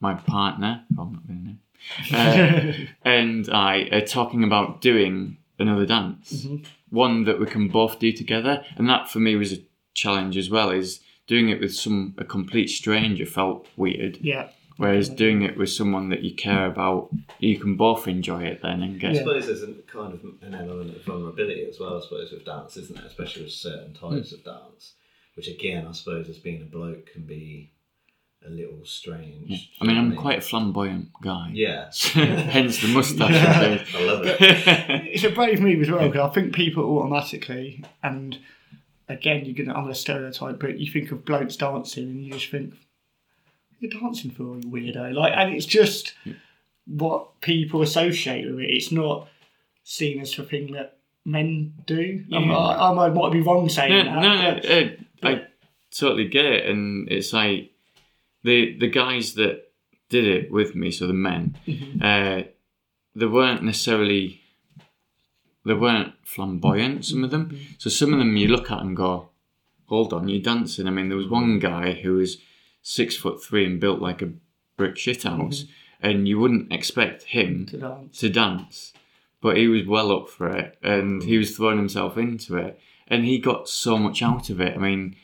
my 0.00 0.14
partner, 0.14 0.84
oh, 0.98 1.02
I'm 1.02 1.12
not 1.14 1.26
going 1.26 1.58
to 2.06 2.12
name, 2.12 2.88
uh, 2.92 2.92
and 3.08 3.48
I 3.50 3.88
are 3.90 4.00
talking 4.06 4.44
about 4.44 4.80
doing 4.80 5.38
another 5.58 5.86
dance, 5.86 6.32
mm-hmm. 6.32 6.64
one 6.90 7.24
that 7.24 7.38
we 7.38 7.46
can 7.46 7.68
both 7.68 7.98
do 7.98 8.12
together, 8.12 8.64
and 8.76 8.88
that 8.88 9.08
for 9.08 9.18
me 9.18 9.36
was 9.36 9.52
a 9.52 9.58
challenge 9.94 10.36
as 10.36 10.50
well. 10.50 10.70
Is 10.70 11.00
doing 11.26 11.48
it 11.48 11.60
with 11.60 11.74
some 11.74 12.14
a 12.18 12.24
complete 12.24 12.68
stranger 12.68 13.26
felt 13.26 13.66
weird, 13.76 14.18
yeah. 14.20 14.48
whereas 14.76 15.08
doing 15.08 15.42
it 15.42 15.56
with 15.56 15.70
someone 15.70 16.08
that 16.10 16.22
you 16.22 16.34
care 16.34 16.66
about, 16.66 17.10
you 17.38 17.58
can 17.58 17.76
both 17.76 18.06
enjoy 18.08 18.42
it 18.42 18.60
then 18.62 18.82
and 18.82 19.00
get 19.00 19.12
I 19.12 19.18
suppose 19.18 19.46
there's 19.46 19.62
a 19.62 19.72
kind 19.86 20.14
of 20.14 20.24
an 20.42 20.54
element 20.54 20.96
of 20.96 21.04
vulnerability 21.04 21.66
as 21.68 21.78
well, 21.78 21.98
I 21.98 22.00
suppose, 22.00 22.32
with 22.32 22.44
dance, 22.44 22.76
isn't 22.76 22.96
there? 22.96 23.06
Especially 23.06 23.42
with 23.42 23.52
certain 23.52 23.94
types 23.94 24.30
hmm. 24.30 24.36
of 24.36 24.44
dance, 24.44 24.94
which 25.34 25.48
again, 25.48 25.86
I 25.86 25.92
suppose, 25.92 26.28
as 26.28 26.38
being 26.38 26.62
a 26.62 26.66
bloke, 26.66 27.06
can 27.12 27.22
be 27.22 27.70
a 28.46 28.50
little 28.50 28.84
strange. 28.84 29.70
I 29.80 29.84
mean, 29.86 29.96
I'm 29.96 30.14
quite 30.16 30.38
a 30.38 30.42
flamboyant 30.42 31.08
guy. 31.22 31.50
Yeah, 31.52 31.90
Hence 32.12 32.80
the 32.82 32.88
moustache 32.88 33.30
and 33.34 33.80
things. 33.80 33.94
I 33.94 34.04
love 34.04 34.22
it. 34.26 34.40
It's 35.14 35.24
a 35.24 35.30
brave 35.30 35.60
move 35.60 35.80
as 35.82 35.90
well 35.90 36.08
because 36.08 36.30
I 36.30 36.34
think 36.34 36.54
people 36.54 36.84
automatically, 36.98 37.84
and 38.02 38.38
again, 39.08 39.44
you're 39.44 39.54
gonna 39.54 39.76
I'm 39.76 39.84
gonna 39.84 39.94
stereotype, 39.94 40.58
but 40.60 40.78
you 40.78 40.90
think 40.92 41.10
of 41.12 41.24
blokes 41.24 41.56
dancing 41.56 42.04
and 42.04 42.24
you 42.24 42.32
just 42.32 42.50
think 42.50 42.74
you're 43.80 43.90
dancing 43.90 44.30
for 44.30 44.42
you 44.58 44.62
weirdo, 44.70 45.14
like, 45.14 45.32
and 45.36 45.54
it's 45.54 45.66
just 45.66 46.14
what 46.86 47.40
people 47.40 47.82
associate 47.82 48.46
with 48.50 48.60
it. 48.60 48.70
It's 48.70 48.92
not 48.92 49.28
seen 49.84 50.20
as 50.20 50.38
a 50.38 50.42
thing 50.42 50.72
that 50.72 50.96
men 51.24 51.72
do. 51.86 52.24
I'm- 52.32 52.50
I, 52.50 52.90
I 52.90 53.08
might 53.10 53.32
be 53.32 53.40
wrong 53.40 53.68
saying 53.68 53.90
no, 53.92 54.04
that. 54.04 54.20
no, 54.22 54.42
no, 54.42 54.54
but- 55.20 55.28
uh, 55.28 55.28
I 55.28 55.46
totally 55.90 56.28
get 56.28 56.44
it, 56.44 56.66
and 56.68 57.08
it's 57.10 57.32
like 57.32 57.70
the 58.44 58.76
the 58.78 58.88
guys 58.88 59.34
that 59.34 59.72
did 60.10 60.26
it 60.26 60.52
with 60.52 60.74
me, 60.74 60.90
so 60.90 61.06
the 61.06 61.12
men, 61.12 61.56
Mm-hmm. 61.66 62.02
uh, 62.02 62.42
they 63.16 63.26
weren't 63.26 63.62
necessarily 63.62 64.40
they 65.64 65.74
weren't 65.74 66.12
flamboyant. 66.24 67.04
Some 67.06 67.24
of 67.24 67.30
them, 67.30 67.46
Mm-hmm. 67.46 67.72
so 67.78 67.90
some 67.90 68.12
of 68.12 68.18
them 68.18 68.36
you 68.36 68.48
look 68.48 68.70
at 68.70 68.80
and 68.82 68.96
go, 68.96 69.30
"Hold 69.86 70.12
on, 70.12 70.28
you're 70.28 70.42
dancing." 70.42 70.86
I 70.86 70.90
mean, 70.90 71.08
there 71.08 71.16
was 71.18 71.28
one 71.28 71.58
guy 71.58 71.92
who 71.92 72.14
was 72.16 72.38
six 72.82 73.16
foot 73.16 73.42
three 73.42 73.64
and 73.64 73.80
built 73.80 74.00
like 74.00 74.20
a 74.22 74.32
brick 74.76 74.96
shithouse, 74.96 75.64
and 76.00 76.28
you 76.28 76.38
wouldn't 76.38 76.72
expect 76.72 77.22
him 77.24 77.66
to 77.66 77.78
dance. 77.78 78.18
to 78.18 78.28
dance, 78.28 78.92
but 79.40 79.56
he 79.56 79.68
was 79.68 79.86
well 79.86 80.12
up 80.12 80.28
for 80.28 80.48
it 80.48 80.76
and 80.82 81.22
he 81.22 81.38
was 81.38 81.56
throwing 81.56 81.78
himself 81.78 82.18
into 82.18 82.56
it 82.56 82.78
and 83.08 83.24
he 83.24 83.38
got 83.38 83.68
so 83.68 83.96
much 83.98 84.20
out 84.22 84.50
of 84.50 84.60
it. 84.60 84.74
I 84.76 84.78
mean, 84.78 85.14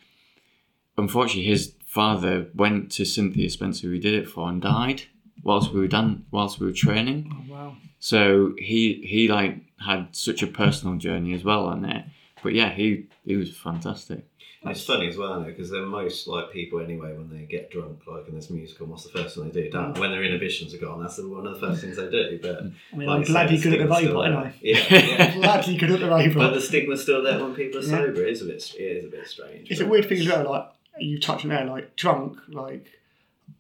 unfortunately, 0.97 1.45
his 1.51 1.75
father 1.91 2.47
went 2.55 2.93
to 2.93 3.05
Cynthia 3.05 3.51
Spencer, 3.51 3.89
who 3.89 3.93
he 3.95 3.99
did 3.99 4.15
it 4.15 4.29
for, 4.29 4.49
and 4.49 4.63
died 4.63 5.03
whilst 5.43 5.73
we 5.73 5.81
were 5.81 5.89
done 5.89 6.25
whilst 6.31 6.61
we 6.61 6.67
were 6.67 6.73
training. 6.73 7.29
Oh, 7.35 7.53
wow. 7.53 7.77
So 7.99 8.55
he 8.59 9.03
he 9.05 9.27
like 9.27 9.57
had 9.85 10.15
such 10.15 10.41
a 10.43 10.47
personal 10.47 10.97
journey 10.99 11.35
as 11.35 11.43
well 11.43 11.67
on 11.67 11.85
it. 11.85 12.05
But 12.45 12.55
yeah, 12.55 12.71
he 12.71 13.07
he 13.25 13.35
was 13.35 13.51
fantastic. 13.57 14.25
It's 14.63 14.85
funny 14.85 15.09
as 15.09 15.17
well, 15.17 15.43
because 15.43 15.71
they're 15.71 15.87
most 15.87 16.29
like 16.29 16.53
people 16.53 16.81
anyway 16.81 17.17
when 17.17 17.31
they 17.31 17.45
get 17.47 17.71
drunk, 17.71 18.01
like 18.07 18.29
in 18.29 18.35
this 18.37 18.51
musical. 18.51 18.87
What's 18.87 19.05
the 19.05 19.09
first 19.19 19.35
thing 19.35 19.51
they 19.51 19.63
do? 19.63 19.71
Dance. 19.71 19.97
Mm. 19.97 20.01
When 20.01 20.11
their 20.13 20.23
inhibitions 20.23 20.75
are 20.75 20.79
gone, 20.79 21.01
that's 21.03 21.19
one 21.19 21.47
of 21.47 21.55
the 21.59 21.67
first 21.67 21.81
things 21.81 21.97
they 21.97 22.11
do. 22.11 22.39
But 22.41 22.61
I 22.93 22.97
mean, 22.97 23.09
like 23.09 23.17
I'm 23.21 23.25
glad 23.25 23.49
say, 23.49 23.55
you're 23.55 23.63
good 23.65 23.81
at 23.81 23.89
the 23.89 23.95
stigma's 23.95 23.99
still 23.99 24.15
robot, 24.15 24.25
there. 24.29 24.37
aren't 24.37 24.47
I? 24.47 24.59
Yeah, 24.63 24.87
yeah. 24.91 25.37
Glad 25.47 25.67
you're 25.67 25.79
good 25.81 25.91
at 26.03 26.25
the 26.29 26.35
but 26.39 26.51
the 26.55 26.61
stigma's 26.61 27.03
still 27.03 27.23
there 27.23 27.43
when 27.43 27.55
people 27.55 27.81
are 27.81 27.85
Yeah. 27.85 27.89
sober. 27.89 28.23
It 28.27 28.33
is 28.33 28.43
a 28.43 28.45
bit, 28.45 28.75
it 28.79 28.83
is 28.83 29.05
a 29.07 29.09
bit 29.09 29.27
strange. 29.27 29.71
It's 29.71 29.81
a 29.81 29.87
weird 29.87 30.07
thing 30.09 30.19
as 30.21 30.29
well, 30.29 30.51
like 30.51 30.69
you 31.01 31.19
touched 31.21 31.45
on 31.45 31.51
there, 31.51 31.65
like 31.65 31.97
drunk, 31.97 32.39
like 32.49 32.87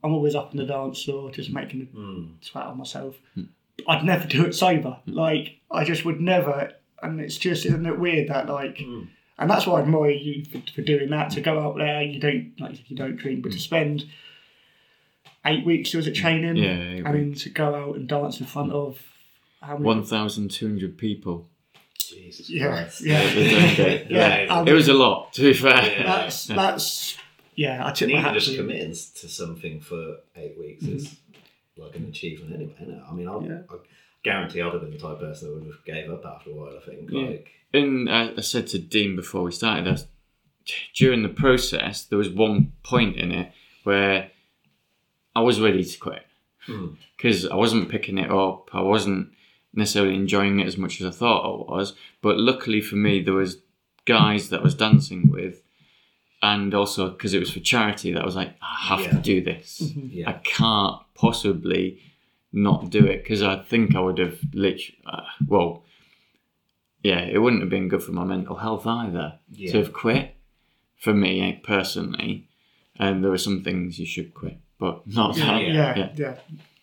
I'm 0.04 0.12
always 0.12 0.34
up 0.34 0.52
in 0.52 0.58
the 0.58 0.66
dance 0.66 1.02
floor 1.04 1.30
just 1.30 1.50
making 1.52 1.82
a 1.82 1.96
Mm. 1.96 2.28
twat 2.42 2.66
of 2.70 2.76
myself. 2.76 3.16
I'd 3.88 4.04
never 4.04 4.26
do 4.26 4.44
it 4.46 4.54
sober. 4.54 4.98
Like 5.06 5.58
I 5.70 5.84
just 5.84 6.04
would 6.04 6.20
never 6.20 6.72
and 7.02 7.20
it's 7.20 7.36
just 7.38 7.64
isn't 7.66 7.86
it 7.86 7.98
weird 7.98 8.28
that 8.28 8.48
like 8.48 8.78
Mm. 8.78 9.08
and 9.38 9.50
that's 9.50 9.66
why 9.66 9.78
I 9.78 9.82
admire 9.82 10.10
you 10.10 10.44
for, 10.44 10.60
for 10.74 10.82
doing 10.82 11.10
that, 11.10 11.30
to 11.30 11.40
go 11.40 11.58
out 11.58 11.76
there, 11.78 12.02
you 12.02 12.20
don't 12.20 12.52
like 12.60 12.72
you 12.78 12.84
you 12.88 12.96
don't 12.96 13.16
drink, 13.16 13.42
but 13.42 13.52
to 13.52 13.58
spend 13.58 14.04
eight 15.46 15.64
weeks 15.64 15.94
was 15.94 16.06
it 16.06 16.12
training? 16.14 16.56
Yeah, 16.56 16.78
eight 16.80 17.06
I 17.06 17.12
mean 17.12 17.34
to 17.34 17.48
go 17.50 17.74
out 17.74 17.96
and 17.96 18.08
dance 18.08 18.40
in 18.40 18.46
front 18.46 18.72
of 18.72 19.02
how 19.60 19.74
many 19.74 19.84
One 19.86 20.04
thousand 20.04 20.50
two 20.50 20.68
hundred 20.68 20.98
people. 20.98 21.48
Jesus 21.98 22.50
Yeah, 22.50 22.66
Christ. 22.68 23.02
yeah. 23.02 23.20
Okay, 23.22 24.06
Yeah, 24.10 24.42
yeah. 24.44 24.54
um, 24.58 24.66
It 24.68 24.72
was 24.72 24.88
a 24.88 24.94
lot, 24.94 25.32
to 25.34 25.42
be 25.42 25.52
fair. 25.54 25.80
Yeah. 25.82 26.02
that's 26.04 26.46
that's 26.46 27.16
yeah, 27.54 27.86
I 27.86 27.92
took 27.92 28.02
And 28.08 28.12
my 28.12 28.18
even 28.20 28.24
hat 28.24 28.34
just 28.34 28.46
to 28.46 28.52
you. 28.52 28.58
committing 28.58 28.90
to 28.92 29.28
something 29.28 29.80
for 29.80 30.16
eight 30.36 30.56
weeks 30.58 30.84
is 30.84 31.16
like 31.76 31.96
an 31.96 32.06
achievement 32.08 32.54
anyway. 32.54 32.74
Isn't 32.80 32.94
it? 32.94 33.02
I 33.08 33.12
mean, 33.14 33.28
I, 33.28 33.32
Mm-hmm. 33.32 33.50
Yeah. 33.50 33.60
I 33.70 33.76
guarantee 34.22 34.60
I'd 34.60 34.72
have 34.72 34.82
been 34.82 34.90
the 34.90 34.98
type 34.98 35.12
of 35.12 35.20
person 35.20 35.48
that 35.48 35.54
would 35.54 35.64
have 35.66 35.84
gave 35.84 36.10
up 36.10 36.24
after 36.26 36.50
a 36.50 36.54
while. 36.54 36.76
I 36.76 36.84
think. 36.84 37.08
Yeah. 37.10 37.26
Like, 37.28 37.48
And 37.72 38.10
I, 38.10 38.32
I 38.36 38.40
said 38.42 38.66
to 38.68 38.78
Dean 38.78 39.16
before 39.16 39.42
we 39.42 39.52
started, 39.52 39.88
I, 39.88 39.96
during 40.94 41.22
the 41.22 41.28
process, 41.30 42.04
there 42.04 42.18
was 42.18 42.28
one 42.28 42.72
point 42.82 43.16
in 43.16 43.32
it 43.32 43.50
where 43.84 44.30
I 45.34 45.40
was 45.40 45.60
ready 45.60 45.82
to 45.84 45.98
quit 45.98 46.26
Hmm. 46.66 46.88
because 47.16 47.46
I 47.46 47.54
wasn't 47.54 47.88
picking 47.88 48.18
it 48.18 48.30
up. 48.30 48.68
I 48.74 48.82
wasn't 48.82 49.30
necessarily 49.72 50.14
enjoying 50.14 50.60
it 50.60 50.66
as 50.66 50.76
much 50.76 51.00
as 51.00 51.06
I 51.06 51.10
thought 51.16 51.66
I 51.70 51.72
was. 51.76 51.94
But 52.20 52.36
luckily 52.38 52.82
for 52.82 52.96
me, 52.96 53.22
there 53.22 53.32
was 53.34 53.56
guys 54.04 54.50
that 54.50 54.60
I 54.60 54.62
was 54.62 54.74
dancing 54.74 55.30
with, 55.30 55.62
and 56.42 56.74
also 56.74 57.10
because 57.10 57.34
it 57.34 57.38
was 57.40 57.50
for 57.50 57.60
charity, 57.60 58.12
that 58.12 58.22
I 58.22 58.24
was 58.26 58.36
like, 58.36 58.54
I 58.62 58.86
have 58.88 59.10
to 59.10 59.16
do 59.16 59.42
this. 59.42 59.82
I 59.82 60.00
yeah, 60.10 60.38
can't 60.44 60.96
possibly 61.14 62.00
not 62.52 62.90
do 62.90 63.04
it 63.04 63.22
because 63.22 63.42
I 63.42 63.58
think 63.62 63.94
I 63.94 64.00
would 64.00 64.18
have 64.18 64.38
literally, 64.54 64.98
uh, 65.06 65.22
well, 65.46 65.84
yeah, 67.02 67.20
it 67.20 67.38
wouldn't 67.38 67.62
have 67.62 67.70
been 67.70 67.88
good 67.88 68.02
for 68.02 68.12
my 68.12 68.24
mental 68.24 68.56
health 68.56 68.86
either 68.86 69.38
Yeah. 69.50 69.72
to 69.72 69.78
have 69.78 69.92
quit 69.92 70.34
for 70.98 71.14
me 71.14 71.40
eh, 71.40 71.58
personally. 71.62 72.46
And 72.96 73.22
there 73.24 73.30
were 73.30 73.38
some 73.38 73.62
things 73.64 73.98
you 73.98 74.04
should 74.06 74.34
quit, 74.34 74.58
but 74.78 75.06
not 75.06 75.36
Yeah, 75.36 75.44
that. 75.46 75.62
yeah, 75.62 75.96
yeah. 75.96 76.08
yeah. 76.16 76.34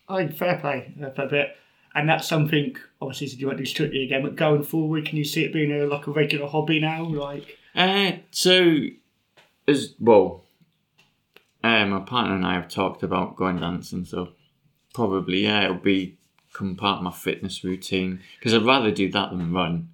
I 0.08 0.24
think 0.26 0.36
fair 0.36 0.58
play, 0.58 0.92
uh, 1.04 1.10
fair 1.10 1.28
bit. 1.28 1.56
And 1.94 2.08
that's 2.08 2.26
something, 2.26 2.76
obviously, 3.00 3.26
you 3.26 3.30
said 3.30 3.40
you 3.40 3.46
won't 3.46 3.58
do 3.58 3.64
strictly 3.64 4.02
again, 4.04 4.22
but 4.22 4.34
going 4.36 4.62
forward, 4.62 5.04
can 5.06 5.16
you 5.18 5.24
see 5.24 5.44
it 5.44 5.52
being 5.52 5.70
a, 5.72 5.84
like 5.86 6.06
a 6.06 6.10
regular 6.10 6.46
hobby 6.48 6.80
now? 6.80 7.04
Like, 7.04 7.56
Uh, 7.74 8.12
so, 8.30 8.76
as 9.68 9.94
well, 10.00 10.44
uh, 11.62 11.86
my 11.86 12.00
partner 12.00 12.34
and 12.34 12.46
I 12.46 12.54
have 12.54 12.68
talked 12.68 13.02
about 13.02 13.36
going 13.36 13.60
dancing, 13.60 14.04
so 14.04 14.32
probably, 14.94 15.44
yeah, 15.44 15.64
it'll 15.64 15.76
be 15.76 16.17
become 16.52 16.74
part 16.76 16.98
of 16.98 17.04
my 17.04 17.10
fitness 17.10 17.62
routine 17.62 18.20
because 18.38 18.54
I'd 18.54 18.62
rather 18.62 18.90
do 18.90 19.10
that 19.12 19.30
than 19.30 19.52
run. 19.52 19.88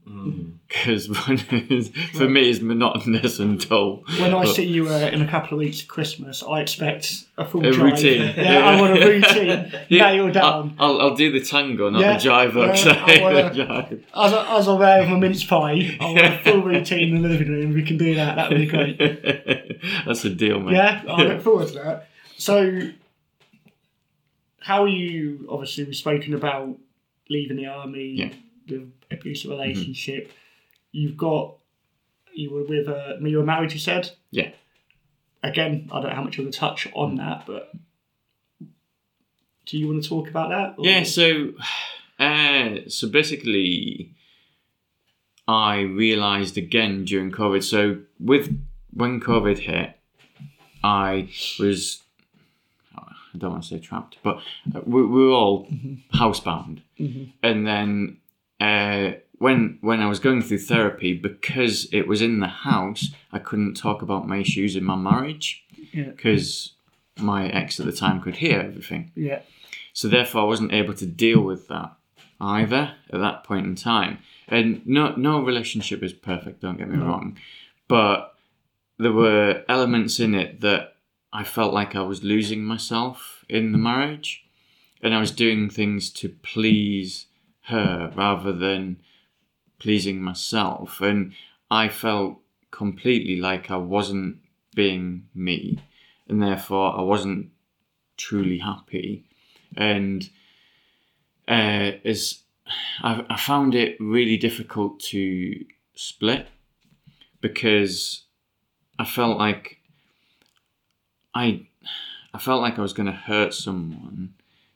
Because 0.69 1.09
running 1.29 1.67
is, 1.69 1.89
for 2.15 2.29
me 2.29 2.49
is 2.49 2.61
monotonous 2.61 3.39
and 3.41 3.67
dull. 3.69 4.05
When 4.19 4.33
I 4.35 4.45
But- 4.45 4.55
see 4.55 4.65
you 4.67 4.89
uh, 4.89 5.11
in 5.13 5.21
a 5.21 5.29
couple 5.29 5.55
of 5.55 5.59
weeks 5.59 5.83
at 5.83 5.89
Christmas, 5.89 6.43
I 6.43 6.61
expect 6.61 7.25
a 7.37 7.45
full 7.45 7.67
A 7.67 7.73
drive. 7.73 7.93
routine. 7.93 8.35
Yeah, 8.37 8.59
I 8.67 8.81
want 8.81 8.97
a 8.97 9.05
routine 9.07 9.73
Yeah, 9.89 10.13
nailed 10.13 10.33
down. 10.35 10.77
I'll, 10.79 10.93
I'll, 10.93 11.01
I'll 11.11 11.15
do 11.17 11.33
the 11.33 11.41
tango, 11.45 11.91
not 11.91 12.01
Yeah, 12.01 12.19
the 12.19 12.29
jive. 12.29 12.55
yeah, 12.55 12.67
because 12.67 12.87
I 12.87 12.91
I 12.91 12.95
hate 13.11 13.23
wanna- 13.23 13.43
the 13.55 13.61
jive. 13.65 14.03
As, 14.15 14.33
I, 14.33 14.59
as 14.59 14.69
I'm 14.69 14.79
there 14.81 15.01
with 15.01 15.09
my 15.11 15.19
mince 15.19 15.45
pie, 15.45 15.99
I 16.01 16.05
want 16.05 16.19
a 16.25 16.39
full 16.45 16.63
routine 16.63 17.17
in 17.17 17.23
the 17.23 17.29
living 17.29 17.49
room. 17.49 17.75
We 17.75 17.83
can 17.85 17.99
do 17.99 18.15
that. 18.15 18.37
That 18.37 18.51
would 18.51 18.59
be 18.59 18.67
great. 18.67 18.99
That's 20.07 20.25
a 20.25 20.31
deal, 20.31 20.61
mate. 20.61 20.75
Yeah, 20.75 21.03
I 21.09 21.23
look 21.25 21.43
forward 21.43 21.69
to 21.69 21.75
that. 21.75 22.09
So, 22.37 22.81
how 24.65 24.85
are 24.85 24.89
you? 24.89 25.47
Obviously, 25.51 25.85
we've 25.85 25.95
spoken 25.97 26.33
about 26.35 26.79
leaving 27.29 27.57
the 27.59 27.67
army, 27.67 28.07
Yeah. 28.17 28.33
the 28.67 28.87
abusive 29.11 29.51
relationship. 29.51 30.33
You've 30.91 31.17
got 31.19 31.57
you 32.33 32.51
were 32.51 32.65
with 32.65 32.89
uh, 32.89 33.15
you 33.21 33.37
were 33.39 33.45
married. 33.45 33.73
You 33.73 33.79
said 33.79 34.11
Yeah. 34.31 34.51
Again, 35.43 35.89
I 35.93 36.01
don't 36.01 36.09
know 36.11 36.17
how 36.17 36.23
much 36.25 36.39
you 36.39 36.45
want 36.45 36.55
to 36.55 36.59
touch 36.61 36.89
on 36.95 37.17
that, 37.17 37.45
but 37.47 37.73
do 39.67 39.79
you 39.79 39.87
want 39.89 40.03
to 40.03 40.09
talk 40.09 40.29
about 40.31 40.49
that? 40.51 40.75
or- 40.79 40.87
Yeah, 40.87 41.03
so 41.05 41.53
uh, 42.19 42.77
so 42.89 43.09
basically, 43.09 44.15
I 45.47 45.81
realised 45.81 46.57
again 46.57 47.05
during 47.05 47.31
COVID. 47.31 47.62
So 47.62 47.99
with 48.19 48.59
when 48.93 49.21
COVID 49.21 49.59
hit, 49.59 49.99
I 50.83 51.29
was 51.59 52.01
I 53.35 53.39
don't 53.39 53.51
want 53.51 53.62
to 53.64 53.68
say 53.68 53.78
trapped, 53.80 54.18
but 54.22 54.37
uh, 54.74 54.80
we, 54.87 55.05
we 55.05 55.24
were 55.26 55.32
all 55.32 55.68
housebound, 56.14 56.82
and 57.43 57.66
then 57.66 58.18
uh, 58.61 59.12
when 59.39 59.78
when 59.80 60.01
I 60.01 60.07
was 60.07 60.20
going 60.20 60.43
through 60.43 60.59
therapy, 60.59 61.14
because 61.14 61.89
it 61.93 62.07
was 62.07 62.22
in 62.22 62.41
the 62.41 62.47
house, 62.49 63.11
I 63.32 63.39
couldn't 63.41 63.74
talk 63.74 64.03
about 64.03 64.28
my 64.28 64.39
issues 64.39 64.76
in 64.76 64.85
my 64.85 64.97
marriage 64.97 65.64
Yeah. 65.93 66.05
because 66.05 66.72
my 67.18 67.49
ex 67.49 67.78
at 67.80 67.87
the 67.87 67.93
time 67.93 68.20
could 68.20 68.37
hear 68.37 68.61
everything. 68.61 69.11
yeah, 69.14 69.41
So 69.93 70.09
therefore, 70.09 70.43
I 70.43 70.45
wasn't 70.45 70.72
able 70.72 70.95
to 70.95 71.07
deal 71.07 71.41
with 71.41 71.68
that 71.68 71.93
either 72.41 72.93
at 73.12 73.20
that 73.20 73.45
point 73.45 73.66
in 73.66 73.74
time. 73.76 74.18
And 74.49 74.85
no, 74.87 75.14
no 75.16 75.41
relationship 75.41 76.03
is 76.03 76.12
perfect. 76.12 76.61
Don't 76.61 76.76
get 76.78 76.89
me 76.89 76.99
wrong, 76.99 77.39
but 77.89 78.35
there 78.99 79.12
were 79.12 79.64
elements 79.68 80.20
in 80.20 80.35
it 80.35 80.61
that 80.61 80.94
I 81.35 81.43
felt 81.43 81.74
like 81.74 81.97
I 81.97 82.03
was 82.03 82.22
losing 82.22 82.64
myself 82.64 83.45
in 83.49 83.72
the 83.72 83.78
marriage, 83.78 84.45
and 85.03 85.12
I 85.12 85.18
was 85.18 85.32
doing 85.32 85.68
things 85.68 86.11
to 86.12 86.28
please 86.28 87.26
her 87.62 88.12
rather 88.14 88.53
than 88.53 88.99
pleasing 89.80 90.22
myself, 90.22 91.01
and 91.01 91.32
I 91.70 91.89
felt 91.89 92.39
completely 92.70 93.37
like 93.37 93.68
I 93.68 93.76
wasn't 93.76 94.39
being 94.76 95.26
me, 95.35 95.80
and 96.28 96.41
therefore 96.41 96.97
I 96.97 97.03
wasn't 97.03 97.51
truly 98.16 98.59
happy. 98.59 99.24
And 99.76 100.30
uh, 101.49 101.93
I, 103.03 103.24
I 103.28 103.37
found 103.37 103.74
it 103.74 103.97
really 103.99 104.37
difficult 104.37 105.01
to 105.11 105.64
split 105.97 106.47
because 107.41 108.22
I 109.01 109.05
felt 109.05 109.37
like 109.37 109.80
I 111.35 111.66
I 112.32 112.39
felt 112.39 112.62
like 112.62 112.78
I 112.78 112.82
was 112.82 112.93
going 112.93 113.07
to 113.07 113.12
hurt 113.12 113.55
someone 113.55 114.35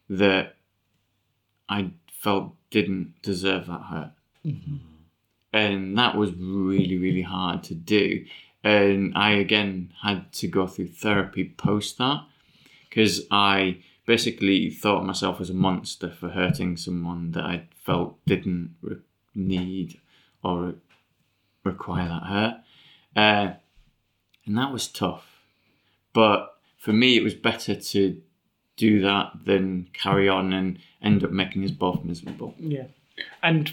that 0.08 0.56
I 1.68 1.90
felt 2.12 2.54
didn't 2.70 3.14
deserve 3.22 3.66
that 3.66 3.82
hurt, 3.82 4.10
and 5.52 5.96
that 5.98 6.16
was 6.16 6.32
really 6.34 6.98
really 6.98 7.22
hard 7.22 7.62
to 7.64 7.74
do. 7.74 8.24
And 8.64 9.12
I 9.16 9.32
again 9.32 9.92
had 10.02 10.32
to 10.34 10.48
go 10.48 10.66
through 10.66 10.88
therapy 10.88 11.54
post 11.56 11.98
that 11.98 12.22
because 12.88 13.26
I 13.30 13.78
basically 14.06 14.70
thought 14.70 15.00
of 15.00 15.06
myself 15.06 15.40
as 15.40 15.50
a 15.50 15.54
monster 15.54 16.10
for 16.10 16.30
hurting 16.30 16.76
someone 16.76 17.32
that 17.32 17.44
I 17.44 17.68
felt 17.84 18.18
didn't 18.26 18.74
re- 18.80 18.96
need 19.34 20.00
or 20.42 20.62
re- 20.62 20.74
require 21.62 22.08
that 22.08 22.22
hurt. 22.22 22.54
Uh, 23.14 23.54
and 24.46 24.56
that 24.56 24.72
was 24.72 24.88
tough. 24.88 25.27
But 26.18 26.56
for 26.78 26.92
me, 26.92 27.16
it 27.16 27.22
was 27.22 27.34
better 27.34 27.76
to 27.76 28.20
do 28.76 29.00
that 29.02 29.30
than 29.44 29.86
carry 29.92 30.28
on 30.28 30.52
and 30.52 30.80
end 31.00 31.22
up 31.22 31.30
making 31.30 31.62
us 31.62 31.70
both 31.70 32.02
miserable. 32.02 32.56
yeah. 32.58 32.86
And 33.40 33.72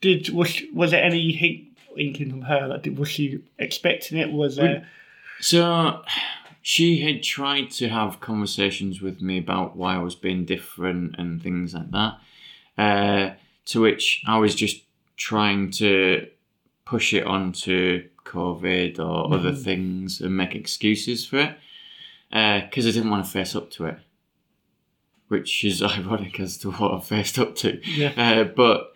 did 0.00 0.28
was 0.28 0.62
was 0.72 0.92
there 0.92 1.02
any 1.02 1.32
hint, 1.32 1.76
inkling 1.98 2.30
from 2.30 2.42
her? 2.42 2.68
Like, 2.68 2.84
did, 2.84 2.98
was 2.98 3.08
she 3.08 3.42
expecting 3.58 4.16
it? 4.16 4.30
Was 4.30 4.54
there? 4.54 4.86
So 5.40 6.04
she 6.60 7.00
had 7.00 7.24
tried 7.24 7.72
to 7.72 7.88
have 7.88 8.20
conversations 8.20 9.02
with 9.02 9.20
me 9.20 9.38
about 9.38 9.76
why 9.76 9.96
I 9.96 9.98
was 9.98 10.14
being 10.14 10.44
different 10.44 11.16
and 11.18 11.42
things 11.42 11.74
like 11.74 11.90
that. 11.90 12.18
Uh, 12.78 13.34
to 13.64 13.80
which 13.80 14.22
I 14.24 14.38
was 14.38 14.54
just 14.54 14.84
trying 15.16 15.72
to 15.72 16.28
push 16.84 17.12
it 17.12 17.26
onto 17.26 18.08
COVID 18.24 18.98
or 18.98 19.32
other 19.34 19.52
things 19.54 20.20
and 20.20 20.36
make 20.36 20.54
excuses 20.54 21.26
for 21.26 21.38
it 21.38 21.56
because 22.30 22.86
I 22.86 22.90
didn't 22.90 23.10
want 23.10 23.24
to 23.24 23.30
face 23.30 23.54
up 23.54 23.70
to 23.72 23.86
it, 23.86 23.98
which 25.28 25.64
is 25.64 25.82
ironic 25.82 26.38
as 26.40 26.56
to 26.58 26.70
what 26.70 26.94
I 26.94 27.00
faced 27.00 27.38
up 27.38 27.54
to. 27.56 27.80
Yeah. 27.86 28.12
Uh, 28.16 28.44
but 28.44 28.88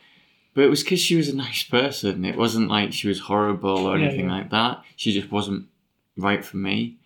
but 0.54 0.64
it 0.64 0.68
was 0.70 0.82
because 0.82 1.00
she 1.00 1.16
was 1.16 1.28
a 1.28 1.36
nice 1.36 1.64
person. 1.64 2.24
It 2.24 2.36
wasn't 2.38 2.70
like 2.70 2.92
she 2.94 3.08
was 3.08 3.20
horrible 3.20 3.86
or 3.86 3.98
Yeah, 3.98 4.06
anything 4.06 4.26
yeah. 4.28 4.36
like 4.36 4.50
that. 4.50 4.82
She 4.96 5.12
just 5.12 5.30
wasn't 5.30 5.66
right 6.16 6.42
for 6.42 6.56
me, 6.56 6.96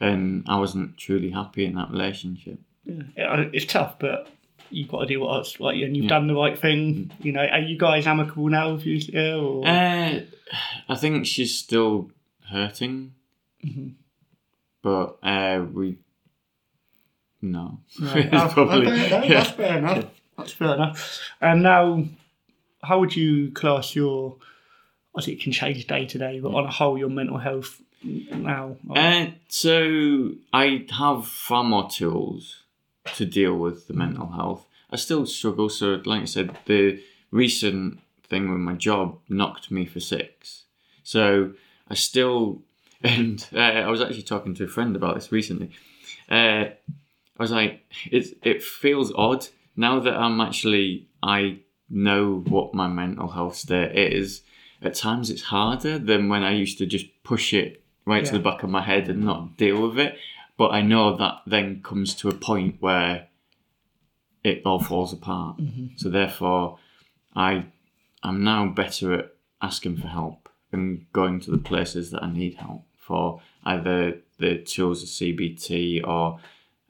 and 0.00 0.44
I 0.48 0.58
wasn't 0.58 0.96
truly 0.96 1.30
happy 1.30 1.64
in 1.66 1.76
that 1.76 1.90
relationship. 1.90 2.58
Yeah, 2.84 3.44
it's 3.52 3.64
tough, 3.72 3.98
but 4.00 4.28
you've 4.70 4.88
got 4.88 5.00
to 5.00 5.06
do 5.06 5.20
what 5.20 5.34
else, 5.36 5.58
like, 5.60 5.76
and 5.82 5.96
you've 5.96 6.04
Yeah. 6.04 6.08
done 6.10 6.26
the 6.26 6.34
right 6.34 6.58
thing. 6.58 7.10
You 7.20 7.32
know, 7.32 7.40
are 7.44 7.60
you 7.60 7.76
guys 7.78 8.06
amicable 8.06 8.48
now? 8.48 8.72
With 8.74 8.86
you, 8.86 9.20
or 9.36 9.66
Uh, 9.66 10.20
I 10.88 10.94
think 10.96 11.26
she's 11.26 11.56
still 11.58 12.10
hurting, 12.50 13.12
Mm-hmm. 13.64 13.88
but 14.82 15.18
uh, 15.22 15.64
we 15.72 15.98
no, 17.42 17.80
Right. 18.00 18.28
Oh, 18.32 18.48
probably- 18.52 18.86
okay, 18.88 19.10
no, 19.10 19.28
that's 19.28 19.50
fair 19.50 19.78
enough. 19.78 20.04
That's 20.38 20.52
fair 20.52 20.74
enough. 20.74 21.20
And 21.40 21.62
now, 21.62 22.04
how 22.82 23.00
would 23.00 23.14
you 23.16 23.50
class 23.52 23.94
your? 23.94 24.36
Obviously, 25.14 25.34
it 25.34 25.40
can 25.42 25.52
change 25.52 25.86
day 25.86 26.04
to 26.06 26.18
day, 26.18 26.40
but 26.40 26.54
on 26.54 26.64
a 26.64 26.70
whole, 26.70 26.98
your 26.98 27.08
mental 27.08 27.38
health 27.38 27.80
now. 28.02 28.76
Uh, 28.94 29.26
so 29.48 30.32
I 30.52 30.84
have 30.98 31.26
far 31.26 31.64
more 31.64 31.88
tools 31.88 32.62
to 33.14 33.24
deal 33.24 33.54
with 33.54 33.86
the 33.86 33.94
mental 33.94 34.28
health. 34.28 34.66
I 34.90 34.96
still 34.96 35.26
struggle. 35.26 35.68
So, 35.68 36.00
like 36.04 36.22
I 36.22 36.26
said, 36.26 36.56
the 36.66 37.00
recent 37.30 38.00
thing 38.28 38.50
with 38.50 38.60
my 38.60 38.74
job 38.74 39.18
knocked 39.28 39.70
me 39.70 39.86
for 39.86 40.00
six. 40.00 40.64
So 41.02 41.52
I 41.88 41.94
still, 41.94 42.62
and 43.02 43.46
uh, 43.54 43.58
I 43.58 43.88
was 43.88 44.00
actually 44.00 44.22
talking 44.22 44.54
to 44.56 44.64
a 44.64 44.68
friend 44.68 44.96
about 44.96 45.14
this 45.14 45.32
recently. 45.32 45.70
Uh, 46.28 46.66
I 47.38 47.42
was 47.42 47.50
like, 47.50 47.82
it 48.10 48.38
it 48.42 48.62
feels 48.62 49.12
odd 49.14 49.46
now 49.76 50.00
that 50.00 50.14
I'm 50.14 50.40
actually 50.40 51.08
I 51.22 51.60
know 51.88 52.42
what 52.48 52.74
my 52.74 52.88
mental 52.88 53.28
health 53.28 53.56
state 53.56 53.96
is. 53.96 54.42
At 54.82 54.94
times, 54.94 55.30
it's 55.30 55.42
harder 55.42 55.98
than 55.98 56.28
when 56.28 56.42
I 56.42 56.52
used 56.52 56.78
to 56.78 56.86
just 56.86 57.06
push 57.24 57.52
it 57.52 57.82
right 58.04 58.24
to 58.24 58.32
the 58.32 58.38
back 58.38 58.62
of 58.62 58.70
my 58.70 58.82
head 58.82 59.08
and 59.08 59.24
not 59.24 59.56
deal 59.56 59.88
with 59.88 59.98
it. 59.98 60.16
But 60.56 60.72
I 60.72 60.80
know 60.82 61.16
that 61.16 61.42
then 61.46 61.82
comes 61.82 62.14
to 62.16 62.28
a 62.28 62.34
point 62.34 62.76
where 62.80 63.28
it 64.42 64.62
all 64.64 64.78
falls 64.80 65.12
apart. 65.12 65.58
So 65.96 66.08
therefore, 66.08 66.78
I 67.34 67.66
I'm 68.22 68.42
now 68.42 68.66
better 68.68 69.12
at 69.14 69.34
asking 69.60 69.98
for 69.98 70.08
help 70.08 70.48
and 70.72 71.06
going 71.12 71.40
to 71.40 71.50
the 71.50 71.58
places 71.58 72.10
that 72.10 72.22
I 72.22 72.32
need 72.32 72.54
help 72.54 72.84
for 72.96 73.40
either 73.64 74.18
the 74.38 74.58
tools 74.58 75.02
of 75.02 75.08
CBT 75.08 76.06
or 76.06 76.38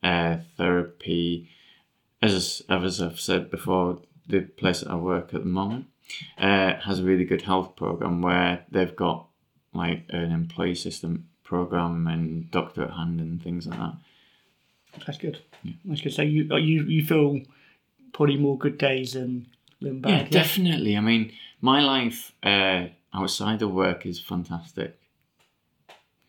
uh, 0.02 0.36
therapy. 0.56 1.48
As 2.22 2.62
as 2.68 3.00
I've 3.00 3.20
said 3.20 3.50
before, 3.50 4.00
the 4.28 4.40
place 4.40 4.80
that 4.80 4.90
I 4.90 4.96
work 4.96 5.34
at 5.34 5.40
the 5.40 5.48
moment 5.48 5.86
uh, 6.38 6.74
has 6.80 7.00
a 7.00 7.04
really 7.04 7.24
good 7.24 7.42
health 7.42 7.76
program 7.76 8.22
where 8.22 8.64
they've 8.70 8.96
got 8.96 9.26
like 9.72 10.04
an 10.08 10.32
employee 10.32 10.72
assistant 10.72 11.22
program 11.46 12.06
and 12.06 12.50
doctor 12.50 12.82
at 12.84 12.90
hand 12.90 13.20
and 13.20 13.42
things 13.42 13.66
like 13.66 13.78
that. 13.78 13.94
That's 15.06 15.18
good. 15.18 15.38
That's 15.84 16.00
good. 16.00 16.12
So 16.12 16.22
you 16.22 16.42
you 16.56 16.82
you 16.84 17.04
feel 17.04 17.40
probably 18.12 18.36
more 18.36 18.58
good 18.58 18.78
days 18.78 19.12
than 19.12 19.46
than 19.80 20.00
bad. 20.00 20.10
Yeah, 20.10 20.28
definitely. 20.28 20.96
I 20.96 21.00
mean, 21.00 21.32
my 21.60 21.80
life 21.80 22.32
uh, 22.42 22.86
outside 23.14 23.62
of 23.62 23.70
work 23.72 24.06
is 24.06 24.18
fantastic. 24.20 24.98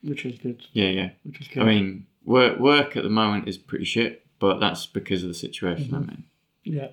which 0.03 0.25
is 0.25 0.37
good. 0.39 0.65
Yeah, 0.73 0.89
yeah. 0.89 1.09
Which 1.23 1.41
is 1.41 1.47
good. 1.47 1.63
I 1.63 1.65
mean, 1.65 2.05
work 2.25 2.59
work 2.59 2.95
at 2.97 3.03
the 3.03 3.09
moment 3.09 3.47
is 3.47 3.57
pretty 3.57 3.85
shit, 3.85 4.25
but 4.39 4.59
that's 4.59 4.85
because 4.85 5.23
of 5.23 5.29
the 5.29 5.33
situation 5.47 5.93
I'm 5.95 6.09
in. 6.09 6.23
Yeah. 6.63 6.89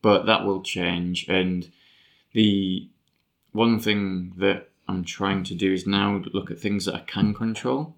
but 0.00 0.24
that 0.26 0.44
will 0.46 0.62
change. 0.62 1.28
And 1.28 1.70
the 2.32 2.88
one 3.52 3.78
thing 3.78 4.32
that 4.38 4.70
I'm 4.88 5.04
trying 5.04 5.44
to 5.44 5.54
do 5.54 5.72
is 5.72 5.86
now 5.86 6.22
look 6.32 6.50
at 6.50 6.58
things 6.58 6.84
that 6.86 6.94
I 6.94 7.00
can 7.00 7.34
control 7.34 7.96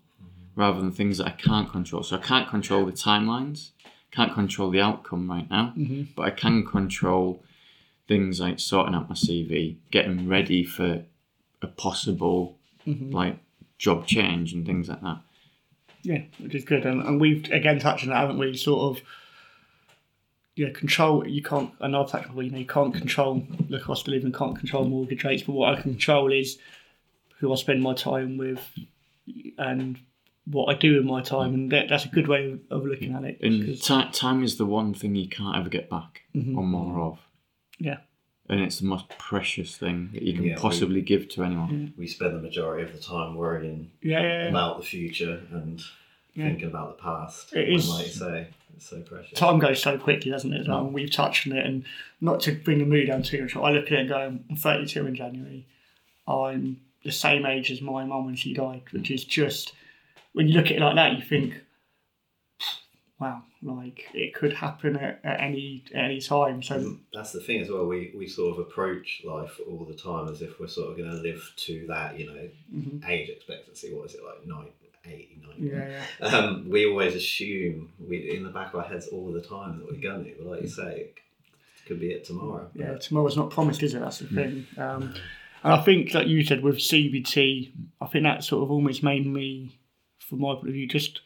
rather 0.56 0.80
than 0.80 0.92
things 0.92 1.18
that 1.18 1.26
I 1.26 1.30
can't 1.32 1.68
control. 1.70 2.02
So 2.02 2.16
I 2.16 2.20
can't 2.20 2.48
control 2.48 2.84
the 2.86 2.92
timelines, 2.92 3.70
can't 4.12 4.32
control 4.32 4.70
the 4.70 4.80
outcome 4.80 5.28
right 5.28 5.48
now, 5.50 5.72
Mhm. 5.76 6.08
but 6.14 6.22
I 6.22 6.30
can 6.30 6.64
control 6.64 7.42
things 8.06 8.38
like 8.38 8.60
sorting 8.60 8.94
out 8.94 9.08
my 9.08 9.14
CV, 9.16 9.78
getting 9.90 10.28
ready 10.28 10.62
for 10.62 11.04
a 11.62 11.66
possible 11.66 12.58
Mhm. 12.86 13.12
like 13.12 13.38
job 13.78 14.06
change 14.06 14.52
and 14.52 14.64
things 14.66 14.88
like 14.88 15.00
that. 15.00 15.20
Yeah, 16.02 16.22
which 16.38 16.54
is 16.54 16.64
good. 16.64 16.84
And, 16.84 17.02
and 17.02 17.20
we've 17.20 17.50
again 17.50 17.78
touched 17.78 18.04
on 18.04 18.10
that, 18.10 18.18
haven't 18.20 18.38
we? 18.38 18.54
Sort 18.56 18.98
of, 18.98 19.02
yeah, 20.56 20.70
control. 20.70 21.26
You 21.26 21.42
can't, 21.42 21.70
and 21.80 21.96
I've 21.96 22.08
touched 22.10 22.30
on, 22.30 22.44
you 22.44 22.50
know, 22.50 22.58
you 22.58 22.66
can't 22.66 22.94
control 22.94 23.46
the 23.68 23.80
cost 23.80 24.06
of 24.08 24.14
living, 24.14 24.32
can't 24.32 24.58
control 24.58 24.84
mortgage 24.84 25.24
rates, 25.24 25.42
but 25.42 25.52
what 25.52 25.72
I 25.76 25.80
can 25.80 25.92
control 25.92 26.32
is 26.32 26.58
who 27.38 27.52
I 27.52 27.56
spend 27.56 27.82
my 27.82 27.94
time 27.94 28.36
with 28.36 28.60
and 29.58 29.98
what 30.46 30.74
I 30.74 30.78
do 30.78 30.96
with 30.96 31.04
my 31.04 31.22
time. 31.22 31.54
And 31.54 31.72
that, 31.72 31.88
that's 31.88 32.04
a 32.04 32.08
good 32.08 32.28
way 32.28 32.52
of, 32.52 32.60
of 32.70 32.86
looking 32.86 33.14
at 33.14 33.24
it. 33.24 33.38
And 33.42 33.64
'cause- 33.66 33.80
ti 33.80 34.04
time 34.18 34.42
is 34.42 34.56
the 34.56 34.66
one 34.66 34.94
thing 34.94 35.14
you 35.14 35.28
can't 35.28 35.56
ever 35.56 35.68
get 35.68 35.88
back 35.90 36.22
Mhm. 36.34 36.56
or 36.56 36.64
more 36.64 37.00
of. 37.00 37.18
Yeah. 37.78 37.98
And 38.48 38.60
it's 38.60 38.78
the 38.78 38.86
most 38.86 39.08
precious 39.18 39.76
thing 39.76 40.10
that 40.12 40.22
you 40.22 40.34
can 40.34 40.44
Yeah, 40.44 40.54
we- 40.54 40.60
possibly 40.60 41.00
give 41.00 41.28
to 41.30 41.44
anyone. 41.44 41.94
We 41.96 42.06
spend 42.06 42.36
the 42.36 42.42
majority 42.42 42.84
of 42.84 42.92
the 42.92 43.00
time 43.00 43.36
worrying 43.36 43.90
yeah, 44.02 44.20
yeah, 44.20 44.42
yeah. 44.44 44.48
about 44.50 44.76
the 44.78 44.84
future 44.84 45.40
and 45.50 45.80
Yeah. 46.34 46.48
thinking 46.48 46.68
about 46.68 46.96
the 46.96 47.02
past. 47.02 47.52
It 47.54 47.68
is- 47.68 47.88
like 47.88 48.06
say, 48.06 48.48
it's 48.76 48.88
so 48.90 49.00
precious. 49.00 49.38
time 49.38 49.58
goes 49.58 49.80
so 49.80 49.96
quickly, 49.98 50.30
doesn't 50.30 50.52
it? 50.52 50.66
Like, 50.66 50.82
mm. 50.82 50.92
we've 50.92 51.10
touched 51.10 51.46
on 51.46 51.56
it, 51.56 51.64
and 51.64 51.84
not 52.20 52.40
to 52.40 52.52
bring 52.52 52.78
the 52.78 52.84
mood 52.84 53.06
down 53.06 53.22
too 53.22 53.42
much. 53.42 53.56
I 53.56 53.70
look 53.70 53.86
at 53.86 53.92
it 53.92 54.00
and 54.00 54.08
go, 54.08 54.18
I'm 54.18 54.56
32 54.56 55.06
in 55.06 55.14
January. 55.14 55.66
I'm 56.26 56.80
the 57.04 57.12
same 57.12 57.46
age 57.46 57.70
as 57.70 57.80
my 57.80 58.04
mum 58.04 58.26
when 58.26 58.34
she 58.34 58.54
died, 58.54 58.82
which 58.90 59.10
is 59.10 59.24
just 59.24 59.74
when 60.32 60.48
you 60.48 60.54
look 60.54 60.66
at 60.66 60.72
it 60.72 60.80
like 60.80 60.96
that, 60.96 61.16
you 61.16 61.22
think, 61.22 61.62
wow, 63.20 63.42
like 63.62 64.06
it 64.14 64.34
could 64.34 64.52
happen 64.52 64.96
at, 64.96 65.20
at 65.24 65.40
any 65.40 65.84
at 65.94 66.04
any 66.04 66.20
time. 66.20 66.62
So 66.62 66.96
That's 67.12 67.32
the 67.32 67.40
thing 67.40 67.60
as 67.60 67.68
well. 67.70 67.86
We, 67.86 68.12
we 68.16 68.26
sort 68.26 68.58
of 68.58 68.66
approach 68.66 69.22
life 69.24 69.58
all 69.68 69.84
the 69.84 69.94
time 69.94 70.28
as 70.28 70.42
if 70.42 70.58
we're 70.60 70.66
sort 70.68 70.90
of 70.90 70.96
going 70.96 71.10
to 71.10 71.16
live 71.16 71.52
to 71.56 71.86
that, 71.88 72.18
you 72.18 72.26
know, 72.26 72.48
mhm. 72.74 73.08
age 73.08 73.28
expectancy. 73.28 73.94
What 73.94 74.06
is 74.10 74.14
it 74.16 74.22
like? 74.24 74.46
Nine, 74.46 74.68
eight, 75.06 75.38
nine. 75.42 75.54
yeah, 75.58 76.02
yeah, 76.20 76.26
Um, 76.26 76.68
we 76.68 76.86
always 76.86 77.14
assume 77.14 77.90
we 77.98 78.36
in 78.36 78.42
the 78.42 78.50
back 78.50 78.74
of 78.74 78.80
our 78.80 78.86
heads 78.86 79.08
all 79.08 79.32
the 79.32 79.42
time 79.42 79.78
that 79.78 79.86
we're 79.90 80.00
going 80.00 80.24
to. 80.24 80.34
But 80.38 80.46
like 80.46 80.62
you 80.62 80.68
say, 80.68 81.00
it 81.00 81.18
could 81.86 82.00
be 82.00 82.10
it 82.10 82.24
tomorrow. 82.24 82.68
yeah. 82.74 82.96
Tomorrow's 82.98 83.36
not 83.36 83.50
promised, 83.50 83.82
is 83.82 83.94
it? 83.94 84.00
That's 84.00 84.18
the 84.20 84.26
thing. 84.28 84.66
Um, 84.78 85.14
and 85.62 85.72
I 85.72 85.80
think, 85.82 86.12
like 86.12 86.26
you 86.26 86.44
said, 86.44 86.62
with 86.62 86.76
CBT, 86.76 87.70
I 88.00 88.06
think 88.06 88.24
that 88.24 88.44
sort 88.44 88.62
of 88.64 88.70
almost 88.70 89.02
made 89.02 89.26
me, 89.26 89.78
from 90.18 90.40
my 90.40 90.54
point 90.54 90.68
of 90.68 90.72
view, 90.74 90.86
just 90.86 91.20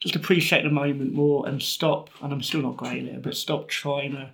just 0.00 0.16
appreciate 0.16 0.62
the 0.62 0.70
moment 0.70 1.12
more 1.12 1.46
and 1.46 1.62
stop. 1.62 2.10
And 2.22 2.32
I'm 2.32 2.42
still 2.42 2.62
not 2.62 2.76
great 2.76 3.06
at 3.06 3.14
it, 3.14 3.22
but 3.22 3.36
stop 3.36 3.68
trying 3.68 4.12
to 4.12 4.30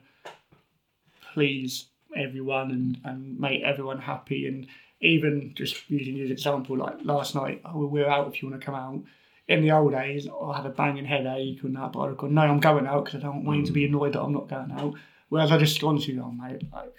please 1.34 1.86
everyone 2.16 2.70
and, 2.70 2.98
and 3.04 3.38
make 3.38 3.62
everyone 3.62 3.98
happy. 3.98 4.46
And 4.46 4.66
even 5.00 5.52
just 5.54 5.90
using 5.90 6.20
an 6.20 6.30
example, 6.30 6.78
like 6.78 7.04
last 7.04 7.34
night, 7.34 7.60
oh, 7.64 7.86
we're 7.86 8.08
out 8.08 8.28
if 8.28 8.42
you 8.42 8.48
want 8.48 8.60
to 8.60 8.64
come 8.64 8.74
out. 8.74 9.02
In 9.48 9.62
the 9.62 9.70
old 9.70 9.92
days, 9.92 10.26
I 10.26 10.56
had 10.56 10.66
a 10.66 10.70
banging 10.70 11.04
headache 11.04 11.62
and 11.62 11.76
that, 11.76 11.92
but 11.92 12.00
I'd 12.00 12.08
have 12.08 12.16
gone, 12.16 12.34
no, 12.34 12.42
I'm 12.42 12.58
going 12.58 12.86
out 12.86 13.04
because 13.04 13.20
I 13.20 13.22
don't 13.22 13.44
want 13.44 13.60
you 13.60 13.66
to 13.66 13.72
be 13.72 13.82
mm. 13.82 13.88
annoyed 13.88 14.14
that 14.14 14.22
I'm 14.22 14.32
not 14.32 14.48
going 14.48 14.72
out. 14.72 14.94
Whereas 15.28 15.52
I 15.52 15.58
just 15.58 15.80
gone 15.80 16.00
to 16.00 16.12
you, 16.12 16.22
oh, 16.22 16.32
mate, 16.32 16.62
like, 16.72 16.96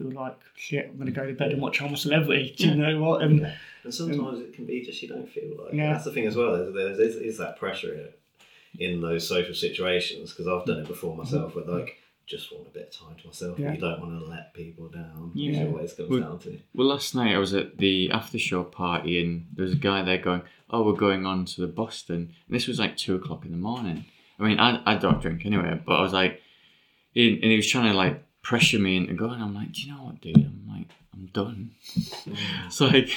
feel 0.00 0.12
like 0.12 0.38
shit, 0.56 0.86
I'm 0.90 0.96
going 0.96 1.06
to 1.06 1.12
go 1.12 1.26
to 1.26 1.34
bed 1.34 1.52
and 1.52 1.60
watch 1.62 1.80
I'm 1.82 1.92
a 1.94 1.96
Celebrity. 1.96 2.54
Do 2.56 2.68
you 2.68 2.74
know 2.74 3.00
what? 3.00 3.22
And 3.22 3.40
Yeah. 3.40 3.54
And 3.84 3.94
sometimes 3.94 4.40
it 4.40 4.52
can 4.52 4.66
be 4.66 4.82
just 4.84 5.00
you 5.02 5.08
don't 5.08 5.28
feel 5.28 5.52
like. 5.64 5.72
Yeah. 5.72 5.92
That's 5.92 6.04
the 6.04 6.12
thing 6.12 6.26
as 6.26 6.36
well. 6.36 6.54
Is 6.54 6.74
there 6.74 6.90
is, 7.00 7.16
is 7.16 7.38
that 7.38 7.58
pressure 7.58 8.12
in, 8.78 8.94
in 8.94 9.00
those 9.00 9.26
social 9.26 9.54
situations 9.54 10.30
because 10.30 10.46
I've 10.46 10.66
done 10.66 10.80
it 10.80 10.86
before 10.88 11.16
myself. 11.16 11.54
Where 11.56 11.64
like 11.64 11.96
just 12.26 12.52
want 12.52 12.66
a 12.68 12.70
bit 12.70 12.94
of 12.94 13.06
time 13.08 13.16
to 13.20 13.26
myself. 13.26 13.58
Yeah. 13.58 13.72
You 13.72 13.80
don't 13.80 14.00
want 14.00 14.20
to 14.20 14.26
let 14.26 14.54
people 14.54 14.88
down. 14.88 15.32
Yeah. 15.34 15.62
It 15.62 15.68
always 15.72 15.92
comes 15.94 16.10
Well- 16.10 16.20
down 16.20 16.38
to. 16.40 16.58
Well, 16.74 16.86
last 16.88 17.14
night 17.14 17.34
I 17.34 17.38
was 17.38 17.54
at 17.54 17.78
the 17.78 18.10
after 18.10 18.38
show 18.38 18.64
party 18.64 19.20
and 19.20 19.46
there 19.54 19.64
was 19.64 19.72
a 19.72 19.76
guy 19.76 20.02
there 20.02 20.18
going, 20.18 20.42
"Oh, 20.68 20.84
we're 20.84 20.92
going 20.92 21.24
on 21.26 21.44
to 21.46 21.60
the 21.62 21.66
Boston." 21.68 22.34
And 22.46 22.54
this 22.54 22.66
was 22.68 22.78
like 22.78 22.96
two 22.96 23.14
o'clock 23.16 23.44
in 23.46 23.52
the 23.52 23.58
morning. 23.58 24.04
I 24.38 24.42
mean, 24.44 24.58
I, 24.58 24.80
I 24.86 24.94
don't 24.96 25.20
drink 25.20 25.44
anyway, 25.44 25.80
but 25.84 25.94
I 25.96 26.00
was 26.02 26.14
like, 26.14 26.40
he, 27.12 27.34
and 27.34 27.44
he 27.44 27.56
was 27.56 27.66
trying 27.68 27.90
to 27.90 27.96
like 27.96 28.22
pressure 28.42 28.78
me 28.78 28.96
into 28.96 29.14
going. 29.14 29.40
I'm 29.40 29.54
like, 29.54 29.72
do 29.72 29.82
you 29.82 29.92
know 29.92 30.04
what, 30.04 30.20
dude? 30.20 30.36
I'm 30.36 30.66
like, 30.68 30.88
I'm 31.12 31.26
done. 31.32 31.72
It's 32.66 32.80
like, 32.80 33.10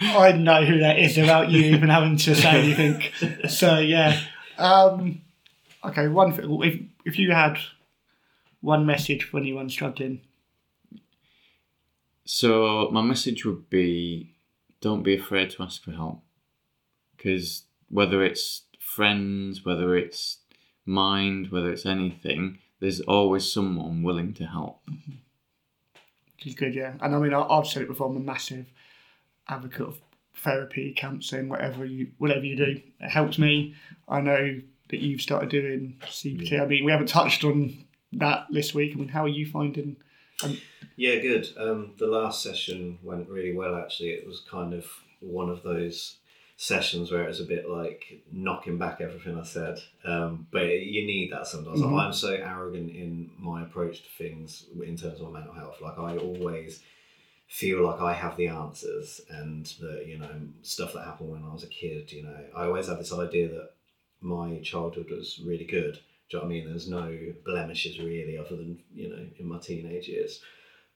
I 0.00 0.32
know 0.32 0.64
who 0.64 0.78
that 0.78 0.98
is 0.98 1.16
without 1.16 1.50
you 1.50 1.60
even 1.74 1.90
having 1.90 2.16
to 2.16 2.34
say 2.34 2.48
anything. 2.48 3.48
So, 3.48 3.78
yeah. 3.78 4.18
Um, 4.56 5.20
okay, 5.84 6.08
one 6.08 6.32
thing. 6.32 6.62
If, 6.62 6.80
if 7.04 7.18
you 7.18 7.32
had 7.32 7.58
one 8.60 8.86
message 8.86 9.24
for 9.24 9.38
anyone 9.38 9.68
struggling, 9.68 10.22
so 12.24 12.88
my 12.92 13.02
message 13.02 13.44
would 13.44 13.68
be, 13.68 14.34
don't 14.80 15.02
be 15.02 15.16
afraid 15.16 15.50
to 15.50 15.62
ask 15.62 15.82
for 15.82 15.92
help, 15.92 16.22
because 17.16 17.64
whether 17.88 18.22
it's 18.22 18.62
friends, 18.78 19.64
whether 19.64 19.96
it's 19.96 20.38
mind, 20.86 21.50
whether 21.50 21.70
it's 21.72 21.84
anything, 21.84 22.58
there's 22.80 23.00
always 23.02 23.50
someone 23.52 24.02
willing 24.02 24.34
to 24.34 24.44
help. 24.46 24.80
which 26.36 26.46
is 26.46 26.54
good, 26.54 26.74
yeah. 26.74 26.94
And 27.00 27.14
I 27.14 27.18
mean, 27.18 27.34
I, 27.34 27.42
I've 27.42 27.66
said 27.66 27.82
it 27.82 27.88
before, 27.88 28.08
I'm 28.08 28.16
a 28.16 28.20
massive 28.20 28.66
advocate 29.48 29.86
of 29.86 29.98
therapy, 30.34 30.94
counselling, 30.96 31.48
whatever 31.48 31.84
you 31.84 32.08
whatever 32.18 32.44
you 32.44 32.56
do. 32.56 32.80
It 33.00 33.10
helps 33.10 33.38
me. 33.38 33.74
I 34.08 34.20
know 34.20 34.60
that 34.88 35.00
you've 35.00 35.22
started 35.22 35.50
doing 35.50 35.98
CBT. 36.06 36.60
I 36.60 36.66
mean, 36.66 36.84
we 36.84 36.92
haven't 36.92 37.08
touched 37.08 37.44
on 37.44 37.84
that 38.14 38.46
this 38.50 38.74
week. 38.74 38.92
I 38.94 38.96
mean, 38.98 39.08
how 39.08 39.24
are 39.24 39.28
you 39.28 39.46
finding? 39.46 39.96
Yeah, 40.96 41.16
good. 41.16 41.48
Um, 41.56 41.92
the 41.98 42.06
last 42.06 42.42
session 42.42 42.98
went 43.02 43.28
really 43.28 43.54
well. 43.54 43.76
Actually, 43.76 44.10
it 44.10 44.26
was 44.26 44.40
kind 44.50 44.72
of 44.74 44.86
one 45.20 45.50
of 45.50 45.62
those 45.62 46.16
sessions 46.60 47.10
where 47.10 47.24
it 47.24 47.28
was 47.28 47.40
a 47.40 47.44
bit 47.44 47.66
like 47.70 48.22
knocking 48.30 48.76
back 48.76 49.00
everything 49.00 49.38
I 49.38 49.44
said. 49.44 49.78
Um, 50.04 50.46
but 50.50 50.66
you 50.66 51.06
need 51.06 51.32
that 51.32 51.46
sometimes. 51.46 51.80
Mhm. 51.80 51.98
I'm 51.98 52.12
so 52.12 52.34
arrogant 52.34 52.90
in 52.90 53.30
my 53.38 53.62
approach 53.62 54.02
to 54.02 54.08
things 54.18 54.66
in 54.84 54.94
terms 54.94 55.20
of 55.20 55.32
my 55.32 55.38
mental 55.38 55.54
health. 55.54 55.80
Like 55.80 55.98
I 55.98 56.18
always 56.18 56.82
feel 57.48 57.82
like 57.82 58.02
I 58.02 58.12
have 58.12 58.36
the 58.36 58.48
answers, 58.48 59.22
and 59.30 59.64
that 59.80 60.04
you 60.06 60.18
know 60.18 60.34
stuff 60.60 60.92
that 60.92 61.06
happened 61.06 61.30
when 61.30 61.44
I 61.44 61.50
was 61.52 61.64
a 61.64 61.66
kid. 61.66 62.12
You 62.12 62.24
know, 62.24 62.44
I 62.54 62.66
always 62.66 62.88
have 62.88 62.98
this 62.98 63.12
idea 63.14 63.48
that 63.48 63.70
my 64.20 64.58
childhood 64.60 65.08
was 65.10 65.40
really 65.42 65.64
good. 65.64 65.94
Do 66.28 66.36
you 66.36 66.38
know 66.38 66.40
what 66.40 66.44
I 66.44 66.54
mean? 66.54 66.68
There's 66.68 66.88
no 66.90 67.32
blemishes 67.42 67.98
really, 67.98 68.36
other 68.36 68.56
than 68.56 68.82
you 68.94 69.08
know 69.08 69.26
in 69.38 69.46
my 69.46 69.58
teenage 69.60 70.08
years. 70.08 70.42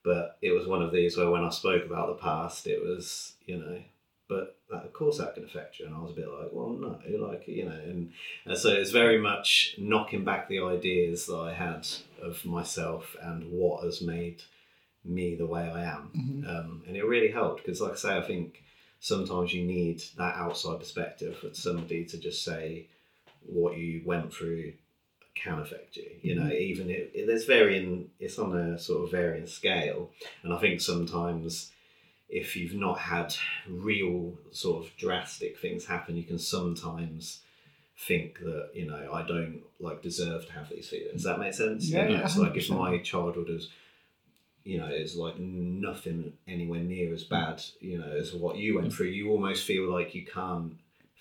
But 0.02 0.36
it 0.42 0.50
was 0.50 0.66
one 0.66 0.82
of 0.82 0.92
these 0.92 1.16
where 1.16 1.30
when 1.30 1.42
I 1.42 1.48
spoke 1.48 1.86
about 1.86 2.08
the 2.08 2.22
past, 2.22 2.66
it 2.66 2.82
was 2.84 3.36
you 3.46 3.56
know, 3.56 3.82
but 4.28 4.56
that, 4.70 4.84
of 4.84 4.92
course 4.92 5.18
that 5.18 5.34
can 5.34 5.44
affect 5.44 5.78
you, 5.78 5.86
and 5.86 5.94
I 5.94 6.00
was 6.00 6.12
a 6.12 6.14
bit 6.14 6.28
like, 6.28 6.48
well, 6.52 6.70
no, 6.70 6.98
like 7.26 7.46
you 7.46 7.64
know, 7.66 7.72
and, 7.72 8.12
and 8.44 8.58
so 8.58 8.70
it's 8.70 8.90
very 8.90 9.18
much 9.18 9.74
knocking 9.78 10.24
back 10.24 10.48
the 10.48 10.60
ideas 10.60 11.26
that 11.26 11.36
I 11.36 11.52
had 11.52 11.86
of 12.22 12.44
myself 12.44 13.16
and 13.22 13.50
what 13.52 13.84
has 13.84 14.00
made 14.00 14.42
me 15.04 15.34
the 15.34 15.46
way 15.46 15.62
I 15.62 15.84
am, 15.84 16.10
Mhm. 16.16 16.48
um, 16.48 16.82
and 16.86 16.96
it 16.96 17.04
really 17.04 17.30
helped 17.30 17.62
because, 17.62 17.80
like 17.80 17.92
I 17.92 17.96
say, 17.96 18.16
I 18.16 18.22
think 18.22 18.62
sometimes 19.00 19.52
you 19.52 19.62
need 19.64 20.02
that 20.16 20.34
outside 20.36 20.78
perspective 20.78 21.36
for 21.38 21.52
somebody 21.52 22.04
to 22.06 22.16
just 22.18 22.42
say 22.42 22.86
what 23.46 23.76
you 23.76 24.00
went 24.06 24.32
through 24.32 24.72
can 25.34 25.58
affect 25.58 25.96
you. 25.96 26.08
You 26.22 26.36
know, 26.36 26.48
even 26.50 26.88
if 26.88 27.14
it, 27.14 27.26
there's 27.26 27.44
varying, 27.44 28.08
it's 28.18 28.38
on 28.38 28.56
a 28.56 28.78
sort 28.78 29.04
of 29.04 29.10
varying 29.10 29.46
scale, 29.46 30.10
and 30.42 30.54
I 30.54 30.58
think 30.58 30.80
sometimes 30.80 31.70
if 32.28 32.56
you've 32.56 32.74
not 32.74 32.98
had 32.98 33.34
real 33.68 34.34
sort 34.50 34.84
of 34.84 34.96
drastic 34.96 35.58
things 35.58 35.84
happen, 35.84 36.16
you 36.16 36.24
can 36.24 36.38
sometimes 36.38 37.40
think 37.96 38.40
that 38.40 38.70
you 38.74 38.86
know 38.86 39.10
I 39.12 39.22
don't 39.22 39.60
like 39.78 40.02
deserve 40.02 40.46
to 40.46 40.52
have 40.52 40.68
these 40.68 40.88
feelings. 40.88 41.12
Does 41.12 41.22
that 41.24 41.38
make 41.38 41.54
sense? 41.54 41.88
Yeah, 41.88 42.08
you 42.08 42.16
know, 42.16 42.24
it's 42.24 42.36
like 42.36 42.56
if 42.56 42.68
100%. 42.68 42.78
my 42.78 42.98
childhood 42.98 43.50
is 43.50 43.68
you 44.64 44.78
know, 44.78 44.88
it's 44.90 45.14
like 45.14 45.38
nothing 45.38 46.32
anywhere 46.48 46.80
near 46.80 47.12
as 47.12 47.22
bad, 47.24 47.62
you 47.80 47.98
know, 47.98 48.10
as 48.10 48.32
what 48.32 48.56
you 48.56 48.76
went 48.76 48.88
mm. 48.88 48.92
through. 48.92 49.08
You 49.08 49.30
almost 49.30 49.64
feel 49.64 49.90
like 49.90 50.14
you 50.14 50.24
can't 50.24 50.72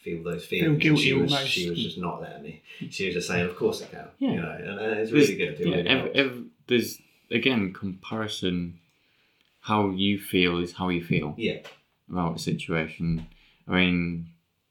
feel 0.02 0.24
those 0.24 0.46
feelings. 0.46 0.82
Feel 0.82 0.92
guilty 0.92 1.04
she 1.04 1.14
was, 1.14 1.34
almost. 1.34 1.52
She 1.52 1.70
was 1.70 1.84
just 1.84 1.98
not 1.98 2.22
letting 2.22 2.44
me. 2.44 2.62
Mm. 2.80 2.92
She 2.92 3.06
was 3.06 3.16
just 3.16 3.28
saying, 3.28 3.46
"Of 3.46 3.58
course 3.58 3.82
I 3.82 3.88
can," 3.88 4.08
Yeah. 4.18 4.30
you 4.30 4.42
know, 4.42 4.50
and, 4.52 4.80
and 4.80 5.00
it's 5.00 5.12
There's- 5.12 5.30
really 5.30 5.36
good. 5.36 5.60
It 5.60 5.68
yeah, 5.68 5.76
really 5.76 6.16
ev- 6.16 6.34
helps. 6.34 6.48
there's 6.68 7.02
again 7.32 7.74
comparison. 7.74 8.80
How 9.64 9.90
you 9.92 10.20
feel 10.20 10.60
is 10.60 10.74
how 10.74 10.90
you 10.90 11.04
feel 11.04 11.34
yeah, 11.38 11.60
about 12.10 12.36
a 12.36 12.40
situation. 12.40 13.28
I 13.68 13.72
mean, 13.72 14.28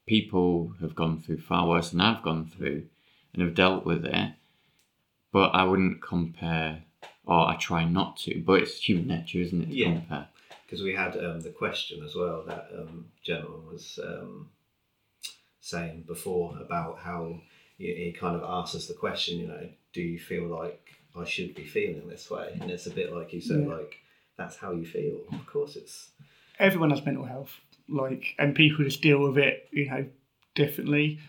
people 0.07 0.73
have 0.81 0.93
gone 0.95 1.19
through 1.21 1.41
far 1.41 1.67
worse 1.67 1.89
than 1.91 2.01
I've 2.01 2.21
gone 2.23 2.45
through, 2.45 2.83
and 3.33 3.41
have 3.41 3.55
dealt 3.55 3.85
with 3.85 4.05
it. 4.05 4.33
but 5.31 5.49
I 5.55 5.63
wouldn't 5.63 5.99
compare, 6.01 6.83
or 7.25 7.47
I 7.49 7.55
try 7.55 7.85
not 7.85 8.17
to. 8.17 8.39
But 8.45 8.61
it's 8.61 8.77
human 8.87 9.07
nature, 9.07 9.39
isn't 9.39 9.63
it? 9.63 9.69
To 9.69 9.75
Yeah. 9.75 9.93
compare. 9.93 10.27
because 10.65 10.83
we 10.83 10.93
had 10.95 11.17
um, 11.17 11.41
the 11.41 11.49
question 11.63 12.03
as 12.03 12.13
well 12.15 12.43
that 12.47 12.69
um, 12.79 13.05
gentleman 13.23 13.65
was 13.71 13.99
um, 14.03 14.49
saying 15.59 16.03
before 16.07 16.57
about 16.59 16.99
how 16.99 17.41
he, 17.77 17.85
he 17.95 18.11
kind 18.11 18.35
of 18.35 18.43
asked 18.43 18.75
us 18.75 18.87
the 18.87 18.93
question, 18.93 19.39
you 19.39 19.47
know, 19.47 19.69
do 19.91 20.01
you 20.01 20.19
feel 20.19 20.45
like 20.45 20.93
I 21.15 21.25
should 21.25 21.53
be 21.55 21.65
feeling 21.65 22.07
this 22.07 22.29
way? 22.29 22.57
And 22.61 22.69
it's 22.71 22.87
a 22.87 22.91
bit 22.91 23.11
like 23.13 23.33
you 23.33 23.41
said, 23.41 23.61
Yeah. 23.67 23.75
like 23.75 23.97
that's 24.37 24.57
how 24.57 24.71
you 24.71 24.85
feel. 24.85 25.19
Of 25.31 25.45
course, 25.45 25.75
it's 25.75 26.09
everyone 26.59 26.91
has 26.91 27.05
mental 27.05 27.25
health, 27.25 27.51
like, 27.89 28.35
and 28.39 28.55
people 28.55 28.85
just 28.85 29.01
deal 29.01 29.19
with 29.19 29.37
it, 29.37 29.67
you 29.71 29.89
know, 29.89 30.05
differently. 30.55 31.19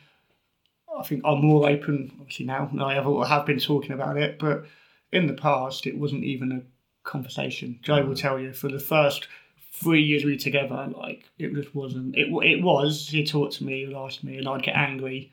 I 0.97 1.03
think 1.03 1.23
I'm 1.25 1.41
more 1.45 1.69
open, 1.69 2.13
obviously 2.21 2.47
now 2.47 2.67
than 2.67 2.81
I 2.81 2.97
ever 2.97 3.25
have 3.25 3.47
been 3.47 3.59
talking 3.59 3.93
about 3.93 4.17
it, 4.17 4.39
but 4.39 4.65
in 5.13 5.27
the 5.27 5.35
past 5.35 5.87
it 5.87 5.99
wasn't 5.99 6.25
even 6.25 6.53
a 6.53 7.09
conversation. 7.09 7.79
Joe 7.83 8.05
will 8.05 8.15
mm. 8.15 8.21
tell 8.21 8.39
you 8.39 8.53
for 8.53 8.69
the 8.69 8.79
first 8.79 9.29
three 9.73 10.03
years 10.03 10.25
we 10.25 10.33
were 10.33 10.39
together, 10.39 10.89
like 10.97 11.25
it 11.39 11.53
just 11.55 11.75
wasn't. 11.75 12.17
It 12.17 12.29
it 12.43 12.63
was. 12.63 13.09
He 13.09 13.25
talked 13.25 13.55
to 13.55 13.65
me, 13.65 13.85
he'd 13.85 13.95
ask 13.95 14.23
me, 14.23 14.39
and 14.39 14.49
I'd 14.49 14.63
get 14.63 14.77
angry, 14.77 15.33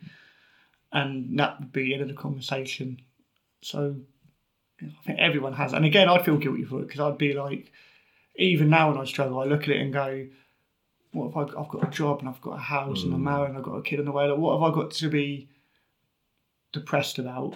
and 0.92 1.40
that 1.40 1.60
would 1.60 1.72
be 1.72 1.86
the 1.86 1.94
end 1.94 2.02
of 2.04 2.08
the 2.08 2.14
conversation. 2.16 3.00
So 3.62 3.96
I 4.84 5.04
think 5.06 5.20
everyone 5.20 5.54
has, 5.54 5.74
and 5.74 5.86
again, 5.86 6.10
I'd 6.10 6.26
feel 6.26 6.38
guilty 6.38 6.64
for 6.64 6.80
it 6.80 6.88
because 6.88 7.00
I'd 7.00 7.18
be 7.18 7.34
like, 7.34 7.72
even 8.36 8.70
now 8.70 8.90
when 8.90 9.00
I 9.00 9.06
struggle, 9.06 9.40
I 9.40 9.46
look 9.46 9.64
at 9.64 9.70
it 9.70 9.82
and 9.82 9.94
go, 9.94 10.28
what 11.12 11.30
if 11.30 11.38
I, 11.38 11.42
I've 11.60 11.70
got 11.70 11.88
a 11.88 11.92
job 11.92 12.20
and 12.20 12.30
I've 12.30 12.42
got 12.42 12.56
a 12.56 12.62
house 12.62 13.04
and 13.04 13.14
I'm 13.14 13.20
hmm. 13.20 13.26
married 13.26 13.50
and 13.50 13.58
I've 13.58 13.64
got 13.64 13.76
a 13.76 13.82
kid 13.82 14.00
on 14.00 14.06
the 14.06 14.12
way? 14.12 14.28
Like, 14.28 14.40
what 14.40 14.60
have 14.60 14.72
I 14.72 14.74
got 14.74 14.92
to 14.92 15.10
be 15.10 15.50
depressed 16.72 17.20
about? 17.20 17.56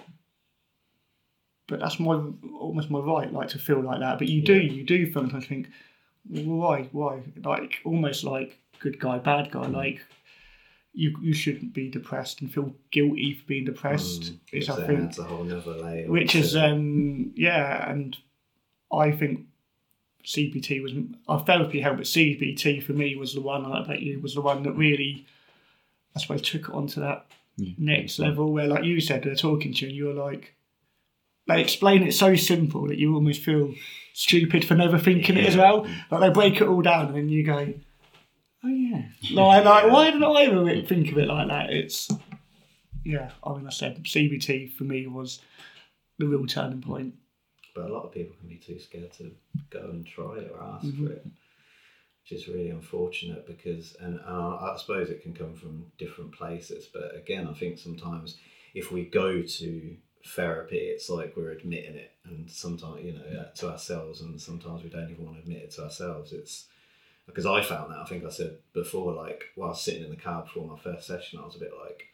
But 1.67 1.79
that's 1.79 1.99
my 1.99 2.21
almost 2.59 2.91
my 2.91 2.99
right, 2.99 3.31
like 3.31 3.49
to 3.49 3.59
feel 3.59 3.81
like 3.81 3.99
that. 3.99 4.19
But 4.19 4.27
you 4.27 4.41
do, 4.41 4.55
Yeah. 4.55 4.71
you 4.71 4.83
do 4.83 5.11
sometimes 5.11 5.47
think, 5.47 5.69
why, 6.29 6.89
why? 6.91 7.23
Like 7.43 7.81
almost 7.85 8.23
like 8.23 8.59
good 8.79 8.99
guy, 8.99 9.17
bad 9.17 9.51
guy. 9.51 9.65
Hmm. 9.65 9.73
Like 9.73 10.01
you, 10.95 11.15
you 11.21 11.33
shouldn't 11.33 11.73
be 11.73 11.89
depressed 11.89 12.41
and 12.41 12.51
feel 12.53 12.73
guilty 12.91 13.33
for 13.33 13.45
being 13.45 13.65
depressed. 13.65 14.21
mm, 14.21 14.37
Is 14.53 14.67
it's 14.67 14.69
I 14.69 14.81
a, 14.81 14.85
think 14.87 14.99
it's 15.09 15.19
a 15.19 15.23
whole 15.23 15.51
other 15.51 15.73
layer. 15.73 16.09
which 16.09 16.35
is 16.35 16.55
um 16.55 17.33
yeah 17.35 17.89
and 17.91 18.15
i 18.91 19.11
think 19.11 19.41
cbt 20.23 20.81
was 20.81 20.93
our 21.27 21.39
therapy 21.45 21.81
helped 21.81 21.97
but 21.97 22.05
cbt 22.07 22.81
for 22.81 22.93
me 22.93 23.15
was 23.15 23.33
the 23.33 23.41
one 23.41 23.65
i 23.65 23.85
bet 23.85 24.01
you 24.01 24.19
was 24.21 24.33
the 24.35 24.41
one 24.41 24.63
that 24.63 24.71
really 24.73 25.25
i 26.15 26.19
suppose 26.19 26.41
took 26.41 26.69
it 26.69 26.73
onto 26.73 26.99
that 27.01 27.25
Yeah. 27.57 27.73
next 27.77 28.17
level 28.19 28.51
where 28.53 28.67
like 28.67 28.83
you 28.85 28.99
said 29.01 29.23
they're 29.23 29.35
talking 29.35 29.73
to 29.73 29.81
you 29.85 29.87
and 29.89 29.97
you're 29.97 30.13
like 30.13 30.55
they 31.47 31.61
explain 31.61 32.01
it 32.03 32.13
so 32.13 32.35
simple 32.35 32.87
that 32.87 32.97
you 32.97 33.13
almost 33.13 33.41
feel 33.41 33.73
stupid 34.13 34.65
for 34.65 34.73
never 34.75 34.97
thinking 34.97 35.37
it 35.37 35.45
as 35.45 35.55
well 35.57 35.85
like 36.09 36.21
they 36.21 36.29
break 36.29 36.55
it 36.61 36.67
all 36.67 36.81
down 36.81 37.07
and 37.07 37.15
then 37.15 37.29
you 37.29 37.43
go 37.43 37.73
oh 38.65 38.69
yeah. 38.69 39.03
Like, 39.31 39.63
like 39.65 39.91
why 39.91 40.05
didn't 40.11 40.23
i 40.23 40.43
ever 40.43 40.81
think 40.87 41.11
of 41.11 41.17
it 41.17 41.27
like 41.27 41.47
that? 41.47 41.69
It's 41.71 42.09
yeah 43.03 43.29
i 43.43 43.53
mean 43.53 43.67
i 43.67 43.69
said 43.69 44.03
cbt 44.03 44.71
for 44.73 44.83
me 44.83 45.05
was 45.05 45.39
the 46.17 46.25
real 46.27 46.45
turning 46.47 46.81
point. 46.81 47.13
But 47.75 47.85
a 47.89 47.93
lot 47.93 48.05
of 48.05 48.11
people 48.13 48.35
can 48.39 48.49
be 48.49 48.55
too 48.57 48.79
scared 48.79 49.13
to 49.13 49.31
go 49.69 49.81
and 49.91 50.05
try 50.07 50.37
it 50.39 50.51
or 50.51 50.61
ask 50.63 50.85
Mhm. 50.85 51.05
for 51.07 51.13
it 51.13 51.25
which 52.23 52.31
is 52.39 52.47
really 52.47 52.69
unfortunate 52.71 53.45
because 53.45 53.95
and 53.99 54.19
uh, 54.25 54.55
i 54.71 54.75
suppose 54.79 55.09
it 55.11 55.21
can 55.21 55.33
come 55.35 55.53
from 55.53 55.85
different 55.99 56.31
places 56.31 56.87
but 56.91 57.15
again 57.15 57.47
i 57.47 57.53
think 57.53 57.77
sometimes 57.77 58.37
if 58.73 58.91
we 58.91 59.05
go 59.05 59.43
to 59.43 59.95
therapy 60.35 60.77
it's 60.77 61.07
like 61.07 61.35
we're 61.37 61.51
admitting 61.51 61.95
it 61.95 62.13
and 62.23 62.49
sometimes 62.49 63.03
you 63.05 63.13
know 63.13 63.39
uh, 63.41 63.51
to 63.53 63.69
ourselves 63.69 64.21
and 64.21 64.41
sometimes 64.41 64.81
we 64.83 64.89
don't 64.89 65.11
even 65.11 65.23
want 65.23 65.37
to 65.37 65.43
admit 65.43 65.61
it 65.61 65.69
to 65.71 65.83
ourselves. 65.83 66.33
It's 66.33 66.65
because 67.25 67.45
i 67.45 67.61
found 67.61 67.91
that 67.91 67.99
i 67.99 68.05
think 68.05 68.23
i 68.25 68.29
said 68.29 68.57
before 68.73 69.13
like 69.13 69.45
while 69.55 69.73
sitting 69.73 70.03
in 70.03 70.09
the 70.09 70.15
car 70.15 70.43
before 70.43 70.67
my 70.67 70.77
first 70.79 71.07
session 71.07 71.39
i 71.39 71.45
was 71.45 71.55
a 71.55 71.59
bit 71.59 71.71
like 71.85 72.07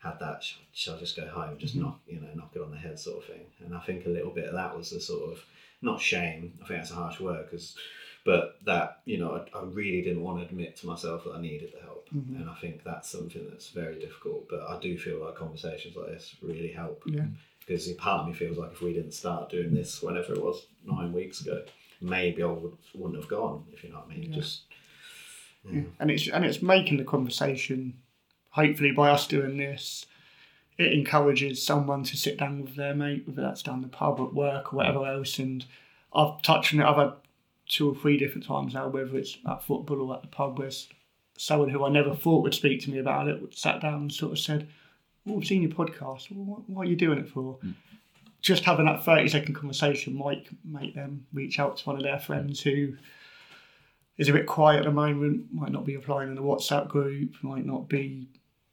had 0.00 0.18
that 0.18 0.42
shall, 0.72 0.96
I 0.96 0.98
just 0.98 1.16
go 1.16 1.26
home 1.28 1.58
just 1.58 1.76
Mhm. 1.76 1.82
knock 1.82 2.00
you 2.08 2.20
know 2.20 2.28
knock 2.34 2.52
it 2.54 2.62
on 2.62 2.70
the 2.70 2.76
head 2.78 2.98
sort 2.98 3.18
of 3.18 3.24
thing 3.24 3.44
and 3.64 3.74
i 3.74 3.80
think 3.80 4.06
a 4.06 4.10
little 4.10 4.30
bit 4.30 4.46
of 4.46 4.54
that 4.54 4.76
was 4.76 4.90
the 4.90 5.00
sort 5.00 5.30
of 5.32 5.44
not 5.82 6.00
shame 6.00 6.58
i 6.62 6.66
think 6.66 6.80
that's 6.80 6.90
a 6.90 6.94
harsh 6.94 7.20
word 7.20 7.44
because 7.46 7.76
but 8.24 8.58
that 8.66 9.00
you 9.06 9.16
know 9.18 9.30
I, 9.54 9.58
I 9.58 9.62
really 9.64 10.02
didn't 10.02 10.22
want 10.22 10.40
to 10.40 10.46
admit 10.46 10.76
to 10.78 10.86
myself 10.86 11.24
that 11.24 11.32
i 11.34 11.40
needed 11.40 11.72
the 11.74 11.80
help 11.82 12.08
Mhm. 12.14 12.36
and 12.40 12.48
i 12.50 12.54
think 12.54 12.82
that's 12.84 13.08
something 13.10 13.46
that's 13.50 13.70
very 13.70 13.98
difficult 13.98 14.48
but 14.48 14.60
i 14.68 14.78
do 14.80 14.96
feel 14.98 15.18
like 15.24 15.36
conversations 15.36 15.96
like 15.96 16.08
this 16.08 16.34
really 16.42 16.72
help 16.72 17.02
Yeah. 17.06 17.26
because 17.60 17.86
part 17.92 18.22
of 18.22 18.26
me 18.28 18.32
feels 18.34 18.56
like 18.58 18.72
if 18.72 18.80
we 18.82 18.92
didn't 18.92 19.12
start 19.12 19.48
doing 19.50 19.74
this 19.74 20.02
whenever 20.02 20.32
it 20.34 20.42
was 20.42 20.66
nine 20.84 21.12
weeks 21.12 21.40
ago 21.42 21.64
maybe 22.00 22.42
i 22.42 22.46
would, 22.46 22.76
wouldn't 22.94 23.20
have 23.20 23.28
gone 23.30 23.64
if 23.72 23.82
you 23.84 23.90
know 23.90 23.96
what 23.96 24.06
i 24.10 24.14
mean 24.18 24.30
Yeah. 24.32 24.36
just 24.40 24.62
Yeah. 25.70 25.82
And 25.98 26.10
it's 26.10 26.26
and 26.28 26.44
it's 26.44 26.62
making 26.62 26.96
the 26.96 27.04
conversation. 27.04 27.98
Hopefully, 28.50 28.92
by 28.92 29.10
us 29.10 29.26
doing 29.26 29.58
this, 29.58 30.06
it 30.78 30.92
encourages 30.92 31.62
someone 31.62 32.02
to 32.04 32.16
sit 32.16 32.38
down 32.38 32.62
with 32.62 32.76
their 32.76 32.94
mate, 32.94 33.24
whether 33.26 33.42
that's 33.42 33.62
down 33.62 33.82
the 33.82 33.88
pub 33.88 34.18
at 34.20 34.32
work 34.32 34.72
or 34.72 34.76
whatever 34.78 35.06
else. 35.06 35.38
And 35.38 35.64
I've 36.14 36.40
touched 36.40 36.72
on 36.72 36.80
it. 36.80 36.84
I've 36.86 36.96
had 36.96 37.12
two 37.68 37.90
or 37.90 37.94
three 37.94 38.16
different 38.16 38.46
times 38.46 38.72
now, 38.72 38.88
whether 38.88 39.16
it's 39.18 39.36
at 39.46 39.62
football 39.62 40.00
or 40.00 40.16
at 40.16 40.22
the 40.22 40.28
pub, 40.28 40.58
where 40.58 40.70
someone 41.36 41.68
who 41.68 41.84
I 41.84 41.90
never 41.90 42.14
thought 42.14 42.42
would 42.42 42.54
speak 42.54 42.80
to 42.84 42.90
me 42.90 42.98
about 42.98 43.28
it 43.28 43.54
sat 43.54 43.82
down 43.82 43.94
and 43.94 44.12
sort 44.12 44.32
of 44.32 44.38
said, 44.38 44.66
"Oh, 45.28 45.36
I've 45.38 45.46
seen 45.46 45.60
your 45.60 45.72
podcast. 45.72 46.30
Well, 46.32 46.44
what, 46.46 46.70
what 46.70 46.86
are 46.86 46.90
you 46.90 46.96
doing 46.96 47.18
it 47.18 47.28
for?" 47.28 47.58
Mm. 47.62 47.74
Just 48.40 48.64
having 48.64 48.86
that 48.86 49.04
thirty 49.04 49.28
second 49.28 49.54
conversation 49.54 50.16
might 50.16 50.48
make 50.64 50.94
them 50.94 51.26
reach 51.32 51.58
out 51.58 51.76
to 51.78 51.84
one 51.84 51.96
of 51.96 52.02
their 52.02 52.18
friends 52.18 52.60
who 52.60 52.94
is 54.16 54.28
a 54.28 54.32
bit 54.32 54.46
quiet 54.46 54.80
at 54.80 54.84
the 54.84 54.90
moment, 54.90 55.46
might 55.52 55.72
not 55.72 55.84
be 55.86 55.94
applying 55.94 56.28
in 56.28 56.34
the 56.34 56.42
WhatsApp 56.42 56.88
group, 56.88 57.34
might 57.42 57.64
not 57.64 57.88
be 57.88 58.28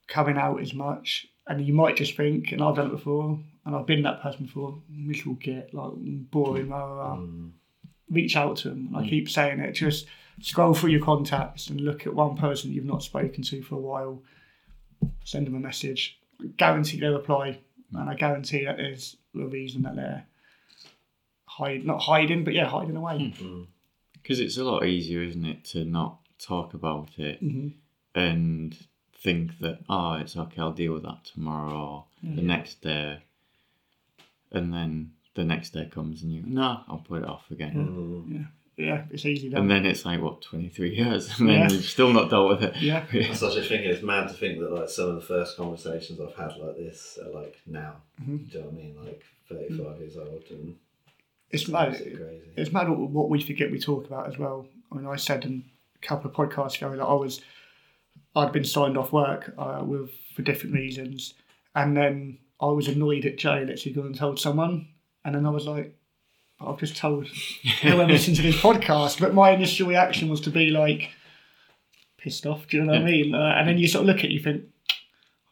coming 0.07 0.37
out 0.37 0.61
as 0.61 0.73
much. 0.73 1.27
And 1.47 1.65
you 1.65 1.73
might 1.73 1.95
just 1.95 2.17
think, 2.17 2.51
and 2.51 2.61
I've 2.61 2.75
done 2.75 2.87
it 2.87 2.91
before, 2.91 3.39
and 3.65 3.75
I've 3.75 3.85
been 3.85 4.03
that 4.03 4.21
person 4.21 4.45
before, 4.45 4.77
miserable 4.89 5.35
get 5.35 5.73
like 5.73 5.91
boring, 6.31 6.69
rah, 6.69 6.83
rah, 6.85 7.09
rah. 7.11 7.15
mm, 7.17 7.51
Reach 8.09 8.35
out 8.35 8.57
to 8.57 8.69
them. 8.69 8.93
I 8.95 9.07
keep 9.07 9.29
saying 9.29 9.59
it. 9.59 9.71
Just 9.73 10.07
scroll 10.41 10.73
through 10.73 10.91
your 10.91 11.03
contacts 11.03 11.67
and 11.69 11.79
look 11.81 12.05
at 12.05 12.13
one 12.13 12.35
person 12.37 12.71
you've 12.71 12.85
not 12.85 13.03
spoken 13.03 13.43
to 13.43 13.61
for 13.61 13.75
a 13.75 13.79
while. 13.79 14.21
Send 15.23 15.47
them 15.47 15.55
a 15.55 15.59
message. 15.59 16.19
Guarantee 16.57 16.99
they'll 16.99 17.17
reply, 17.17 17.59
and 17.93 18.09
I 18.09 18.15
guarantee 18.15 18.65
that 18.65 18.77
there's 18.77 19.15
a 19.41 19.47
reason 19.47 19.83
that 19.83 19.95
they're 19.95 20.25
hide, 21.45 21.85
not 21.85 22.01
hiding, 22.01 22.43
but 22.43 22.53
yeah, 22.53 22.65
hiding 22.67 22.95
away. 22.95 23.33
Because 24.13 24.39
it's 24.39 24.57
a 24.57 24.63
lot 24.63 24.85
easier, 24.85 25.21
isn't 25.23 25.45
it, 25.45 25.63
to 25.65 25.85
not 25.85 26.19
talk 26.39 26.73
about 26.73 27.17
it 27.17 27.39
hmm 27.39 27.69
and 28.15 28.75
think 29.21 29.59
that, 29.59 29.79
oh, 29.89 30.13
it's 30.13 30.35
okay, 30.35 30.61
I'll 30.61 30.71
deal 30.71 30.93
with 30.93 31.03
that 31.03 31.23
tomorrow 31.25 31.75
or 31.75 32.05
the 32.23 32.41
next 32.41 32.81
day. 32.81 33.23
And 34.51 34.73
then 34.73 35.11
the 35.35 35.43
next 35.43 35.71
day 35.71 35.85
comes 35.85 36.23
and 36.23 36.31
you, 36.31 36.41
no, 36.45 36.81
I'll 36.87 37.03
put 37.07 37.21
it 37.21 37.27
off 37.29 37.51
again. 37.51 37.75
mm. 37.75 38.47
Yeah, 38.77 39.05
it's 39.09 39.25
easy. 39.25 39.49
Done. 39.49 39.61
And 39.61 39.71
then 39.71 39.85
it's 39.87 40.05
like, 40.05 40.21
what, 40.21 40.41
23 40.43 40.95
years? 40.95 41.29
And 41.39 41.49
then 41.49 41.59
Yeah. 41.61 41.69
you've 41.71 41.83
still 41.85 42.13
not 42.13 42.29
dealt 42.29 42.49
with 42.49 42.63
it. 42.63 42.75
Yeah. 42.77 43.05
That's 43.11 43.41
what 43.41 43.53
I 43.53 43.55
was 43.59 43.67
thinking. 43.67 43.89
It's 43.89 44.03
mad 44.03 44.27
to 44.27 44.33
think 44.35 44.59
that 44.59 44.71
like 44.71 44.89
some 44.89 45.09
of 45.09 45.15
the 45.15 45.21
first 45.21 45.57
conversations 45.57 46.19
I've 46.19 46.35
had 46.35 46.55
like 46.57 46.77
this 46.77 47.17
are 47.23 47.31
like 47.31 47.59
now. 47.65 47.95
Mhm. 48.21 48.51
Do 48.51 48.57
you 48.57 48.63
know 48.63 48.69
what 48.69 48.73
I 48.73 48.77
mean? 48.83 48.95
Like 49.03 49.23
thirty-five 49.49 49.99
years 49.99 50.17
old 50.17 50.43
and 50.51 50.75
It's 51.49 51.67
mad. 51.67 51.89
absolutely 51.89 52.17
crazy. 52.19 52.45
It's 52.55 52.71
mad 52.71 52.89
what, 52.89 52.99
what 53.09 53.29
we 53.29 53.41
forget 53.41 53.71
we 53.71 53.79
talk 53.79 54.05
about 54.05 54.27
as 54.27 54.37
well. 54.37 54.67
I 54.91 54.95
mean, 54.95 55.07
I 55.07 55.15
said 55.15 55.43
in 55.45 55.63
a 55.95 56.05
couple 56.05 56.29
of 56.29 56.35
podcasts 56.35 56.77
ago 56.77 56.95
that 56.95 57.03
I 57.03 57.13
was, 57.13 57.41
I'd 58.35 58.51
been 58.51 58.63
signed 58.63 58.97
off 58.97 59.11
work 59.11 59.53
uh, 59.57 59.81
with 59.83 60.11
for 60.35 60.43
different 60.43 60.75
reasons, 60.75 61.33
and 61.73 61.97
then 61.97 62.37
I 62.61 62.67
was 62.67 62.87
annoyed 62.87 63.25
at 63.25 63.37
Jay 63.39 63.63
that 63.65 63.79
she'd 63.79 63.95
gone 63.95 64.05
and 64.07 64.15
told 64.15 64.39
someone, 64.39 64.89
and 65.25 65.33
then 65.33 65.45
I 65.47 65.49
was 65.49 65.65
like, 65.65 65.96
I've 66.59 66.79
just 66.79 66.97
told 66.97 67.27
whoever 67.81 68.05
listened 68.05 68.37
to 68.37 68.41
this 68.41 68.57
podcast, 68.57 69.19
but 69.19 69.33
my 69.33 69.51
initial 69.51 69.87
reaction 69.87 70.29
was 70.29 70.41
to 70.41 70.49
be 70.49 70.69
like, 70.69 71.11
pissed 72.17 72.45
off. 72.45 72.67
Do 72.67 72.77
you 72.77 72.83
know 72.83 72.93
what 72.93 73.01
I 73.01 73.05
mean? 73.05 73.35
Uh, 73.35 73.55
and 73.57 73.67
then 73.67 73.77
you 73.77 73.87
sort 73.87 74.01
of 74.01 74.07
look 74.07 74.19
at 74.19 74.25
it, 74.25 74.31
you 74.31 74.39
think. 74.39 74.63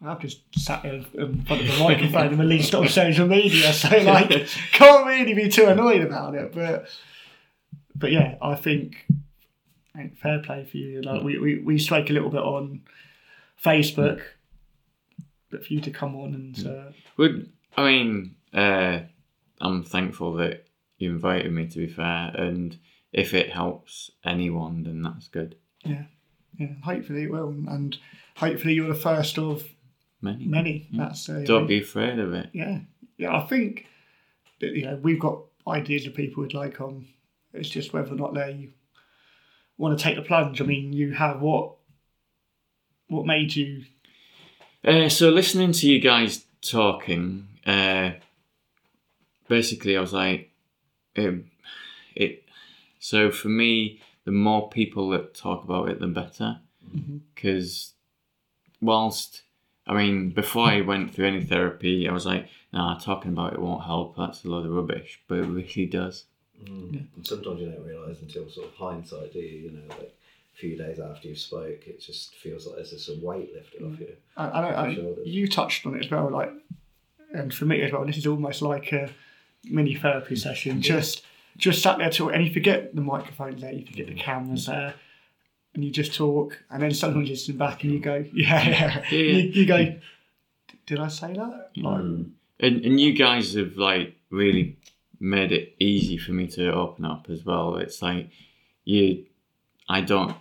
I've 0.05 0.19
just 0.19 0.41
sat 0.55 0.81
here 0.81 1.03
in 1.13 1.43
front 1.45 1.61
of 1.61 1.67
the 1.67 1.83
microphone 1.83 2.27
and 2.27 2.39
released 2.39 2.75
on 2.75 2.87
social 2.89 3.27
media, 3.27 3.73
so 3.73 3.89
like 4.03 4.47
can't 4.71 5.07
really 5.07 5.33
be 5.33 5.49
too 5.49 5.65
annoyed 5.65 6.01
about 6.01 6.35
it. 6.35 6.53
But 6.53 6.87
but 7.95 8.11
yeah, 8.11 8.35
I 8.41 8.55
think 8.55 9.07
fair 10.21 10.39
play 10.39 10.65
for 10.65 10.77
you. 10.77 11.01
Like 11.01 11.23
we, 11.23 11.39
we, 11.39 11.59
we 11.59 11.79
spoke 11.79 12.09
a 12.09 12.13
little 12.13 12.29
bit 12.29 12.41
on 12.41 12.81
Facebook, 13.63 14.21
but 15.49 15.65
for 15.65 15.73
you 15.73 15.81
to 15.81 15.91
come 15.91 16.15
on 16.15 16.33
and 16.33 16.67
uh, 16.67 16.91
Would 17.17 17.51
I 17.77 17.83
mean, 17.85 18.35
uh, 18.53 18.99
I'm 19.61 19.83
thankful 19.83 20.33
that 20.35 20.64
you 20.97 21.11
invited 21.11 21.51
me, 21.51 21.67
to 21.67 21.77
be 21.79 21.87
fair. 21.87 22.31
And 22.35 22.77
if 23.11 23.33
it 23.33 23.51
helps 23.51 24.11
anyone, 24.23 24.83
then 24.83 25.01
that's 25.01 25.27
good. 25.27 25.55
yeah, 25.83 26.03
yeah, 26.57 26.73
hopefully 26.83 27.23
it 27.23 27.31
will, 27.31 27.49
and 27.67 27.97
hopefully 28.37 28.73
you're 28.73 28.87
the 28.87 28.95
first 28.95 29.37
of 29.37 29.63
Many. 30.21 30.45
many. 30.45 30.89
That's 30.93 31.27
uh, 31.29 31.43
Don't 31.45 31.67
be 31.67 31.81
afraid 31.81 32.17
of 32.19 32.33
it. 32.33 32.49
yeah, 32.53 32.79
yeah. 33.17 33.35
I 33.35 33.45
think 33.47 33.85
that 34.61 34.71
you 34.71 34.85
know, 34.85 34.95
we've 35.01 35.19
got 35.19 35.41
ideas 35.67 36.07
of 36.07 36.13
people 36.15 36.43
we'd 36.43 36.53
like 36.53 36.79
on. 36.81 37.07
It's 37.53 37.69
just 37.69 37.93
whether 37.93 38.11
or 38.13 38.15
not 38.17 38.33
they 38.33 38.69
want 39.77 39.97
to 39.97 40.03
take 40.03 40.15
the 40.15 40.21
plunge. 40.21 40.61
I 40.61 40.65
mean, 40.65 40.93
you 40.93 41.13
have 41.13 41.41
what? 41.41 41.75
What 43.07 43.25
made 43.25 43.55
you? 43.55 43.83
Uh, 44.83 45.09
so 45.09 45.29
listening 45.29 45.71
to 45.73 45.87
you 45.89 45.99
guys 45.99 46.45
talking, 46.61 47.47
uh, 47.65 48.11
basically, 49.47 49.95
I 49.97 50.01
was 50.01 50.13
like, 50.13 50.51
um, 51.17 51.45
it. 52.15 52.43
So 52.99 53.31
for 53.31 53.49
me, 53.49 54.01
the 54.25 54.31
more 54.31 54.69
people 54.69 55.09
that 55.09 55.33
talk 55.35 55.63
about 55.63 55.89
it, 55.89 55.99
the 55.99 56.07
better. 56.07 56.59
Because 57.33 57.93
whilst, 58.81 59.41
I 59.85 59.93
mean, 59.93 60.29
before 60.29 60.67
I 60.67 60.81
went 60.81 61.13
through 61.13 61.27
any 61.27 61.43
therapy, 61.43 62.07
I 62.07 62.13
was 62.13 62.25
like, 62.25 62.47
nah, 62.71 62.97
talking 62.97 63.31
about 63.31 63.53
it 63.53 63.61
won't 63.61 63.83
help. 63.83 64.15
That's 64.15 64.45
a 64.45 64.49
load 64.49 64.65
of 64.65 64.71
rubbish. 64.71 65.21
But 65.27 65.39
it 65.39 65.47
really 65.47 65.85
does. 65.87 66.25
Mm. 66.63 67.07
And 67.15 67.27
sometimes 67.27 67.59
you 67.59 67.69
don't 67.69 67.85
realise 67.85 68.21
until 68.21 68.49
sort 68.49 68.67
of 68.67 68.75
hindsight, 68.75 69.33
do 69.33 69.39
you? 69.39 69.69
You 69.69 69.71
know, 69.71 69.81
like 69.89 70.15
a 70.53 70.57
few 70.57 70.77
days 70.77 70.99
after 70.99 71.27
you've 71.27 71.37
spoke, 71.37 71.85
it 71.85 71.99
just 71.99 72.35
feels 72.35 72.65
like 72.65 72.77
there's 72.77 72.91
just 72.91 73.09
a 73.09 73.19
weight 73.21 73.53
lifted 73.53 73.83
off 73.83 73.99
you. 73.99 74.15
I, 74.37 74.49
I, 74.49 74.61
know, 74.61 74.77
I 74.77 74.95
Sure. 74.95 75.15
you 75.25 75.47
touched 75.47 75.85
on 75.85 75.95
it 75.95 76.05
as 76.05 76.11
well, 76.11 76.29
like, 76.29 76.53
and 77.33 77.53
for 77.53 77.65
me 77.65 77.81
as 77.81 77.91
well. 77.91 78.05
This 78.05 78.17
is 78.17 78.25
almost 78.27 78.61
like 78.61 78.93
a 78.93 79.09
mini 79.69 79.95
therapy 79.95 80.35
session. 80.35 80.81
Just, 80.81 81.23
just 81.57 81.81
sat 81.81 81.97
there 81.97 82.09
talking, 82.09 82.35
and 82.35 82.45
you 82.47 82.53
forget 82.53 82.95
the 82.95 83.01
microphone's 83.01 83.61
there, 83.61 83.73
you 83.73 83.85
forget 83.85 84.07
the 84.07 84.15
cameras 84.15 84.65
there, 84.67 84.93
and 85.73 85.83
you 85.83 85.91
just 85.91 86.13
talk, 86.15 86.57
and 86.69 86.81
then 86.81 86.91
suddenly 86.93 87.25
you 87.25 87.31
listen 87.31 87.57
back 87.57 87.83
and 87.83 87.93
you 87.93 87.99
go, 87.99 88.25
yeah, 88.33 88.67
yeah. 88.69 88.69
Yeah. 88.69 89.03
You, 89.11 89.37
you 89.39 89.65
go, 89.65 89.95
did 90.85 90.99
I 90.99 91.07
say 91.07 91.33
that? 91.33 91.69
Like, 91.77 92.01
Mm. 92.01 92.31
And 92.57 92.85
and 92.85 93.01
you 93.01 93.11
guys 93.11 93.53
have 93.55 93.75
like 93.75 94.15
really 94.29 94.77
made 95.19 95.51
it 95.51 95.75
easy 95.77 96.17
for 96.17 96.31
me 96.31 96.47
to 96.47 96.71
open 96.71 97.03
up 97.03 97.25
as 97.29 97.43
well. 97.43 97.75
It's 97.75 98.01
like 98.01 98.29
you, 98.85 99.25
I 99.89 99.99
don't 99.99 100.37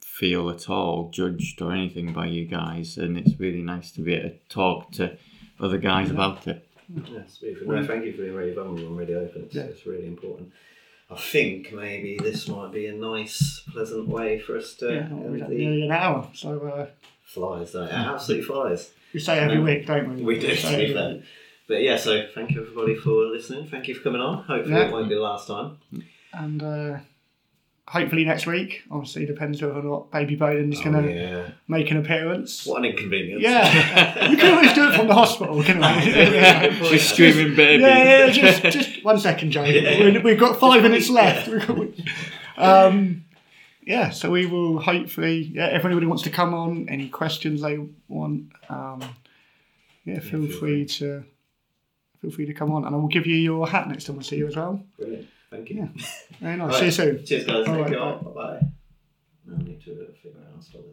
feel 0.00 0.48
at 0.50 0.70
all 0.70 1.10
judged 1.10 1.60
or 1.60 1.72
anything 1.72 2.12
by 2.12 2.26
you 2.26 2.44
guys, 2.44 2.96
and 2.98 3.18
it's 3.18 3.40
really 3.40 3.62
nice 3.62 3.90
to 3.92 4.00
be 4.02 4.14
able 4.14 4.28
to 4.30 4.36
talk 4.48 4.92
to 4.92 5.16
other 5.58 5.78
guys 5.78 6.08
about 6.10 6.46
it. 6.46 6.68
Yeah, 6.94 7.22
beautiful. 7.40 7.72
No, 7.74 7.86
thank 7.86 8.04
you 8.04 8.12
for 8.12 8.22
being 8.22 8.34
really 8.34 8.52
vulnerable 8.54 8.86
and 8.88 8.96
really 8.98 9.14
open. 9.14 9.44
It's, 9.44 9.54
Yeah. 9.54 9.62
it's 9.62 9.86
really 9.86 10.06
important. 10.06 10.52
I 11.10 11.16
think 11.16 11.72
maybe 11.72 12.18
this 12.22 12.46
might 12.48 12.72
be 12.72 12.86
a 12.86 12.92
nice, 12.92 13.62
pleasant 13.72 14.08
way 14.08 14.38
for 14.38 14.56
us 14.56 14.74
to 14.76 14.86
yeah, 14.92 15.00
end 15.06 15.40
the 15.42 15.48
nearly 15.48 15.82
an 15.82 15.92
hour. 15.92 16.28
So 16.34 16.60
uh, 16.66 16.86
flies. 17.24 17.72
Don't 17.72 17.88
it? 17.88 17.92
absolutely 17.92 18.46
flies. 18.46 18.92
we 19.12 19.20
say 19.20 19.38
every 19.40 19.56
No. 19.56 19.62
week, 19.64 19.86
don't 19.86 20.16
we? 20.16 20.22
We 20.22 20.38
do, 20.38 20.48
to 20.48 20.56
say 20.56 20.76
be 20.76 20.82
every 20.82 20.94
fair. 20.94 21.12
week. 21.14 21.22
But 21.68 21.82
yeah, 21.82 21.96
so 21.96 22.26
thank 22.34 22.50
you 22.52 22.62
everybody 22.62 22.94
for 22.96 23.26
listening. 23.26 23.66
Thank 23.68 23.88
you 23.88 23.94
for 23.94 24.02
coming 24.02 24.20
on. 24.20 24.44
Hopefully 24.44 24.74
Yeah. 24.76 24.86
it 24.86 24.92
won't 24.92 25.08
be 25.08 25.14
the 25.16 25.20
last 25.20 25.46
time. 25.48 25.78
And 26.32 26.62
uh, 26.62 26.98
hopefully 27.90 28.24
next 28.24 28.46
week, 28.46 28.82
obviously, 28.90 29.26
depends 29.26 29.60
whether 29.60 29.74
or 29.74 29.82
not 29.82 30.10
Baby 30.12 30.36
Bowden 30.36 30.72
is 30.72 30.78
Oh, 30.80 30.84
going 30.84 31.02
to 31.06 31.12
yeah. 31.12 31.50
make 31.66 31.90
an 31.90 31.96
appearance. 31.96 32.64
What 32.64 32.78
an 32.78 32.84
inconvenience. 32.84 33.42
Yeah, 33.42 34.28
you 34.30 34.36
can 34.36 34.54
always 34.54 34.72
do 34.72 34.88
it 34.88 34.94
from 34.96 35.08
the 35.08 35.14
hospital, 35.14 35.60
can 35.64 35.78
we? 35.78 35.82
yeah. 36.12 36.80
We're 36.80 36.98
screaming 36.98 37.56
baby. 37.56 37.82
Yeah, 37.82 38.26
yeah, 38.26 38.30
just, 38.30 38.62
just 38.62 39.04
one 39.04 39.18
second, 39.18 39.50
Joe. 39.50 39.62
We- 39.64 40.18
We've 40.18 40.38
got 40.38 40.60
five 40.60 40.82
minutes 40.82 41.10
left. 41.10 41.48
Um, 42.56 43.24
yeah, 43.82 44.10
so 44.10 44.30
we 44.30 44.46
will 44.46 44.78
hopefully, 44.78 45.50
yeah, 45.54 45.74
if 45.76 45.84
anybody 45.84 46.06
wants 46.06 46.22
to 46.24 46.30
come 46.30 46.54
on, 46.54 46.88
any 46.88 47.08
questions 47.08 47.62
they 47.62 47.78
want, 48.08 48.52
um, 48.68 49.02
yeah, 50.04 50.20
feel 50.20 50.46
feel 50.46 50.58
free 50.60 50.84
to 50.86 51.24
feel 52.20 52.30
free 52.30 52.46
to 52.46 52.54
come 52.54 52.70
on, 52.70 52.84
and 52.84 52.94
I 52.94 52.98
will 52.98 53.08
give 53.08 53.26
you 53.26 53.34
your 53.36 53.66
hat 53.68 53.88
next 53.88 54.04
time 54.04 54.18
I 54.18 54.22
see 54.22 54.36
you 54.36 54.46
as 54.46 54.56
well. 54.56 54.82
Brilliant. 54.98 55.26
Thank 55.50 55.70
you. 55.70 55.76
Yeah. 55.76 56.02
Very 56.40 56.56
nice. 56.58 56.78
See 56.78 56.84
you 56.86 56.90
soon. 56.90 57.24
Cheers, 57.24 57.44
guys. 57.46 57.56
All 57.56 57.64
Thank 57.64 57.78
right, 57.80 57.90
you 57.90 57.98
all. 57.98 58.18
bye. 58.18 58.32
Bye. 58.32 58.60
Now 59.46 59.56
I 59.58 59.62
need 59.64 59.80
to 59.84 60.06
figure 60.22 60.38
out 60.40 60.54
how 60.54 60.78
to. 60.78 60.84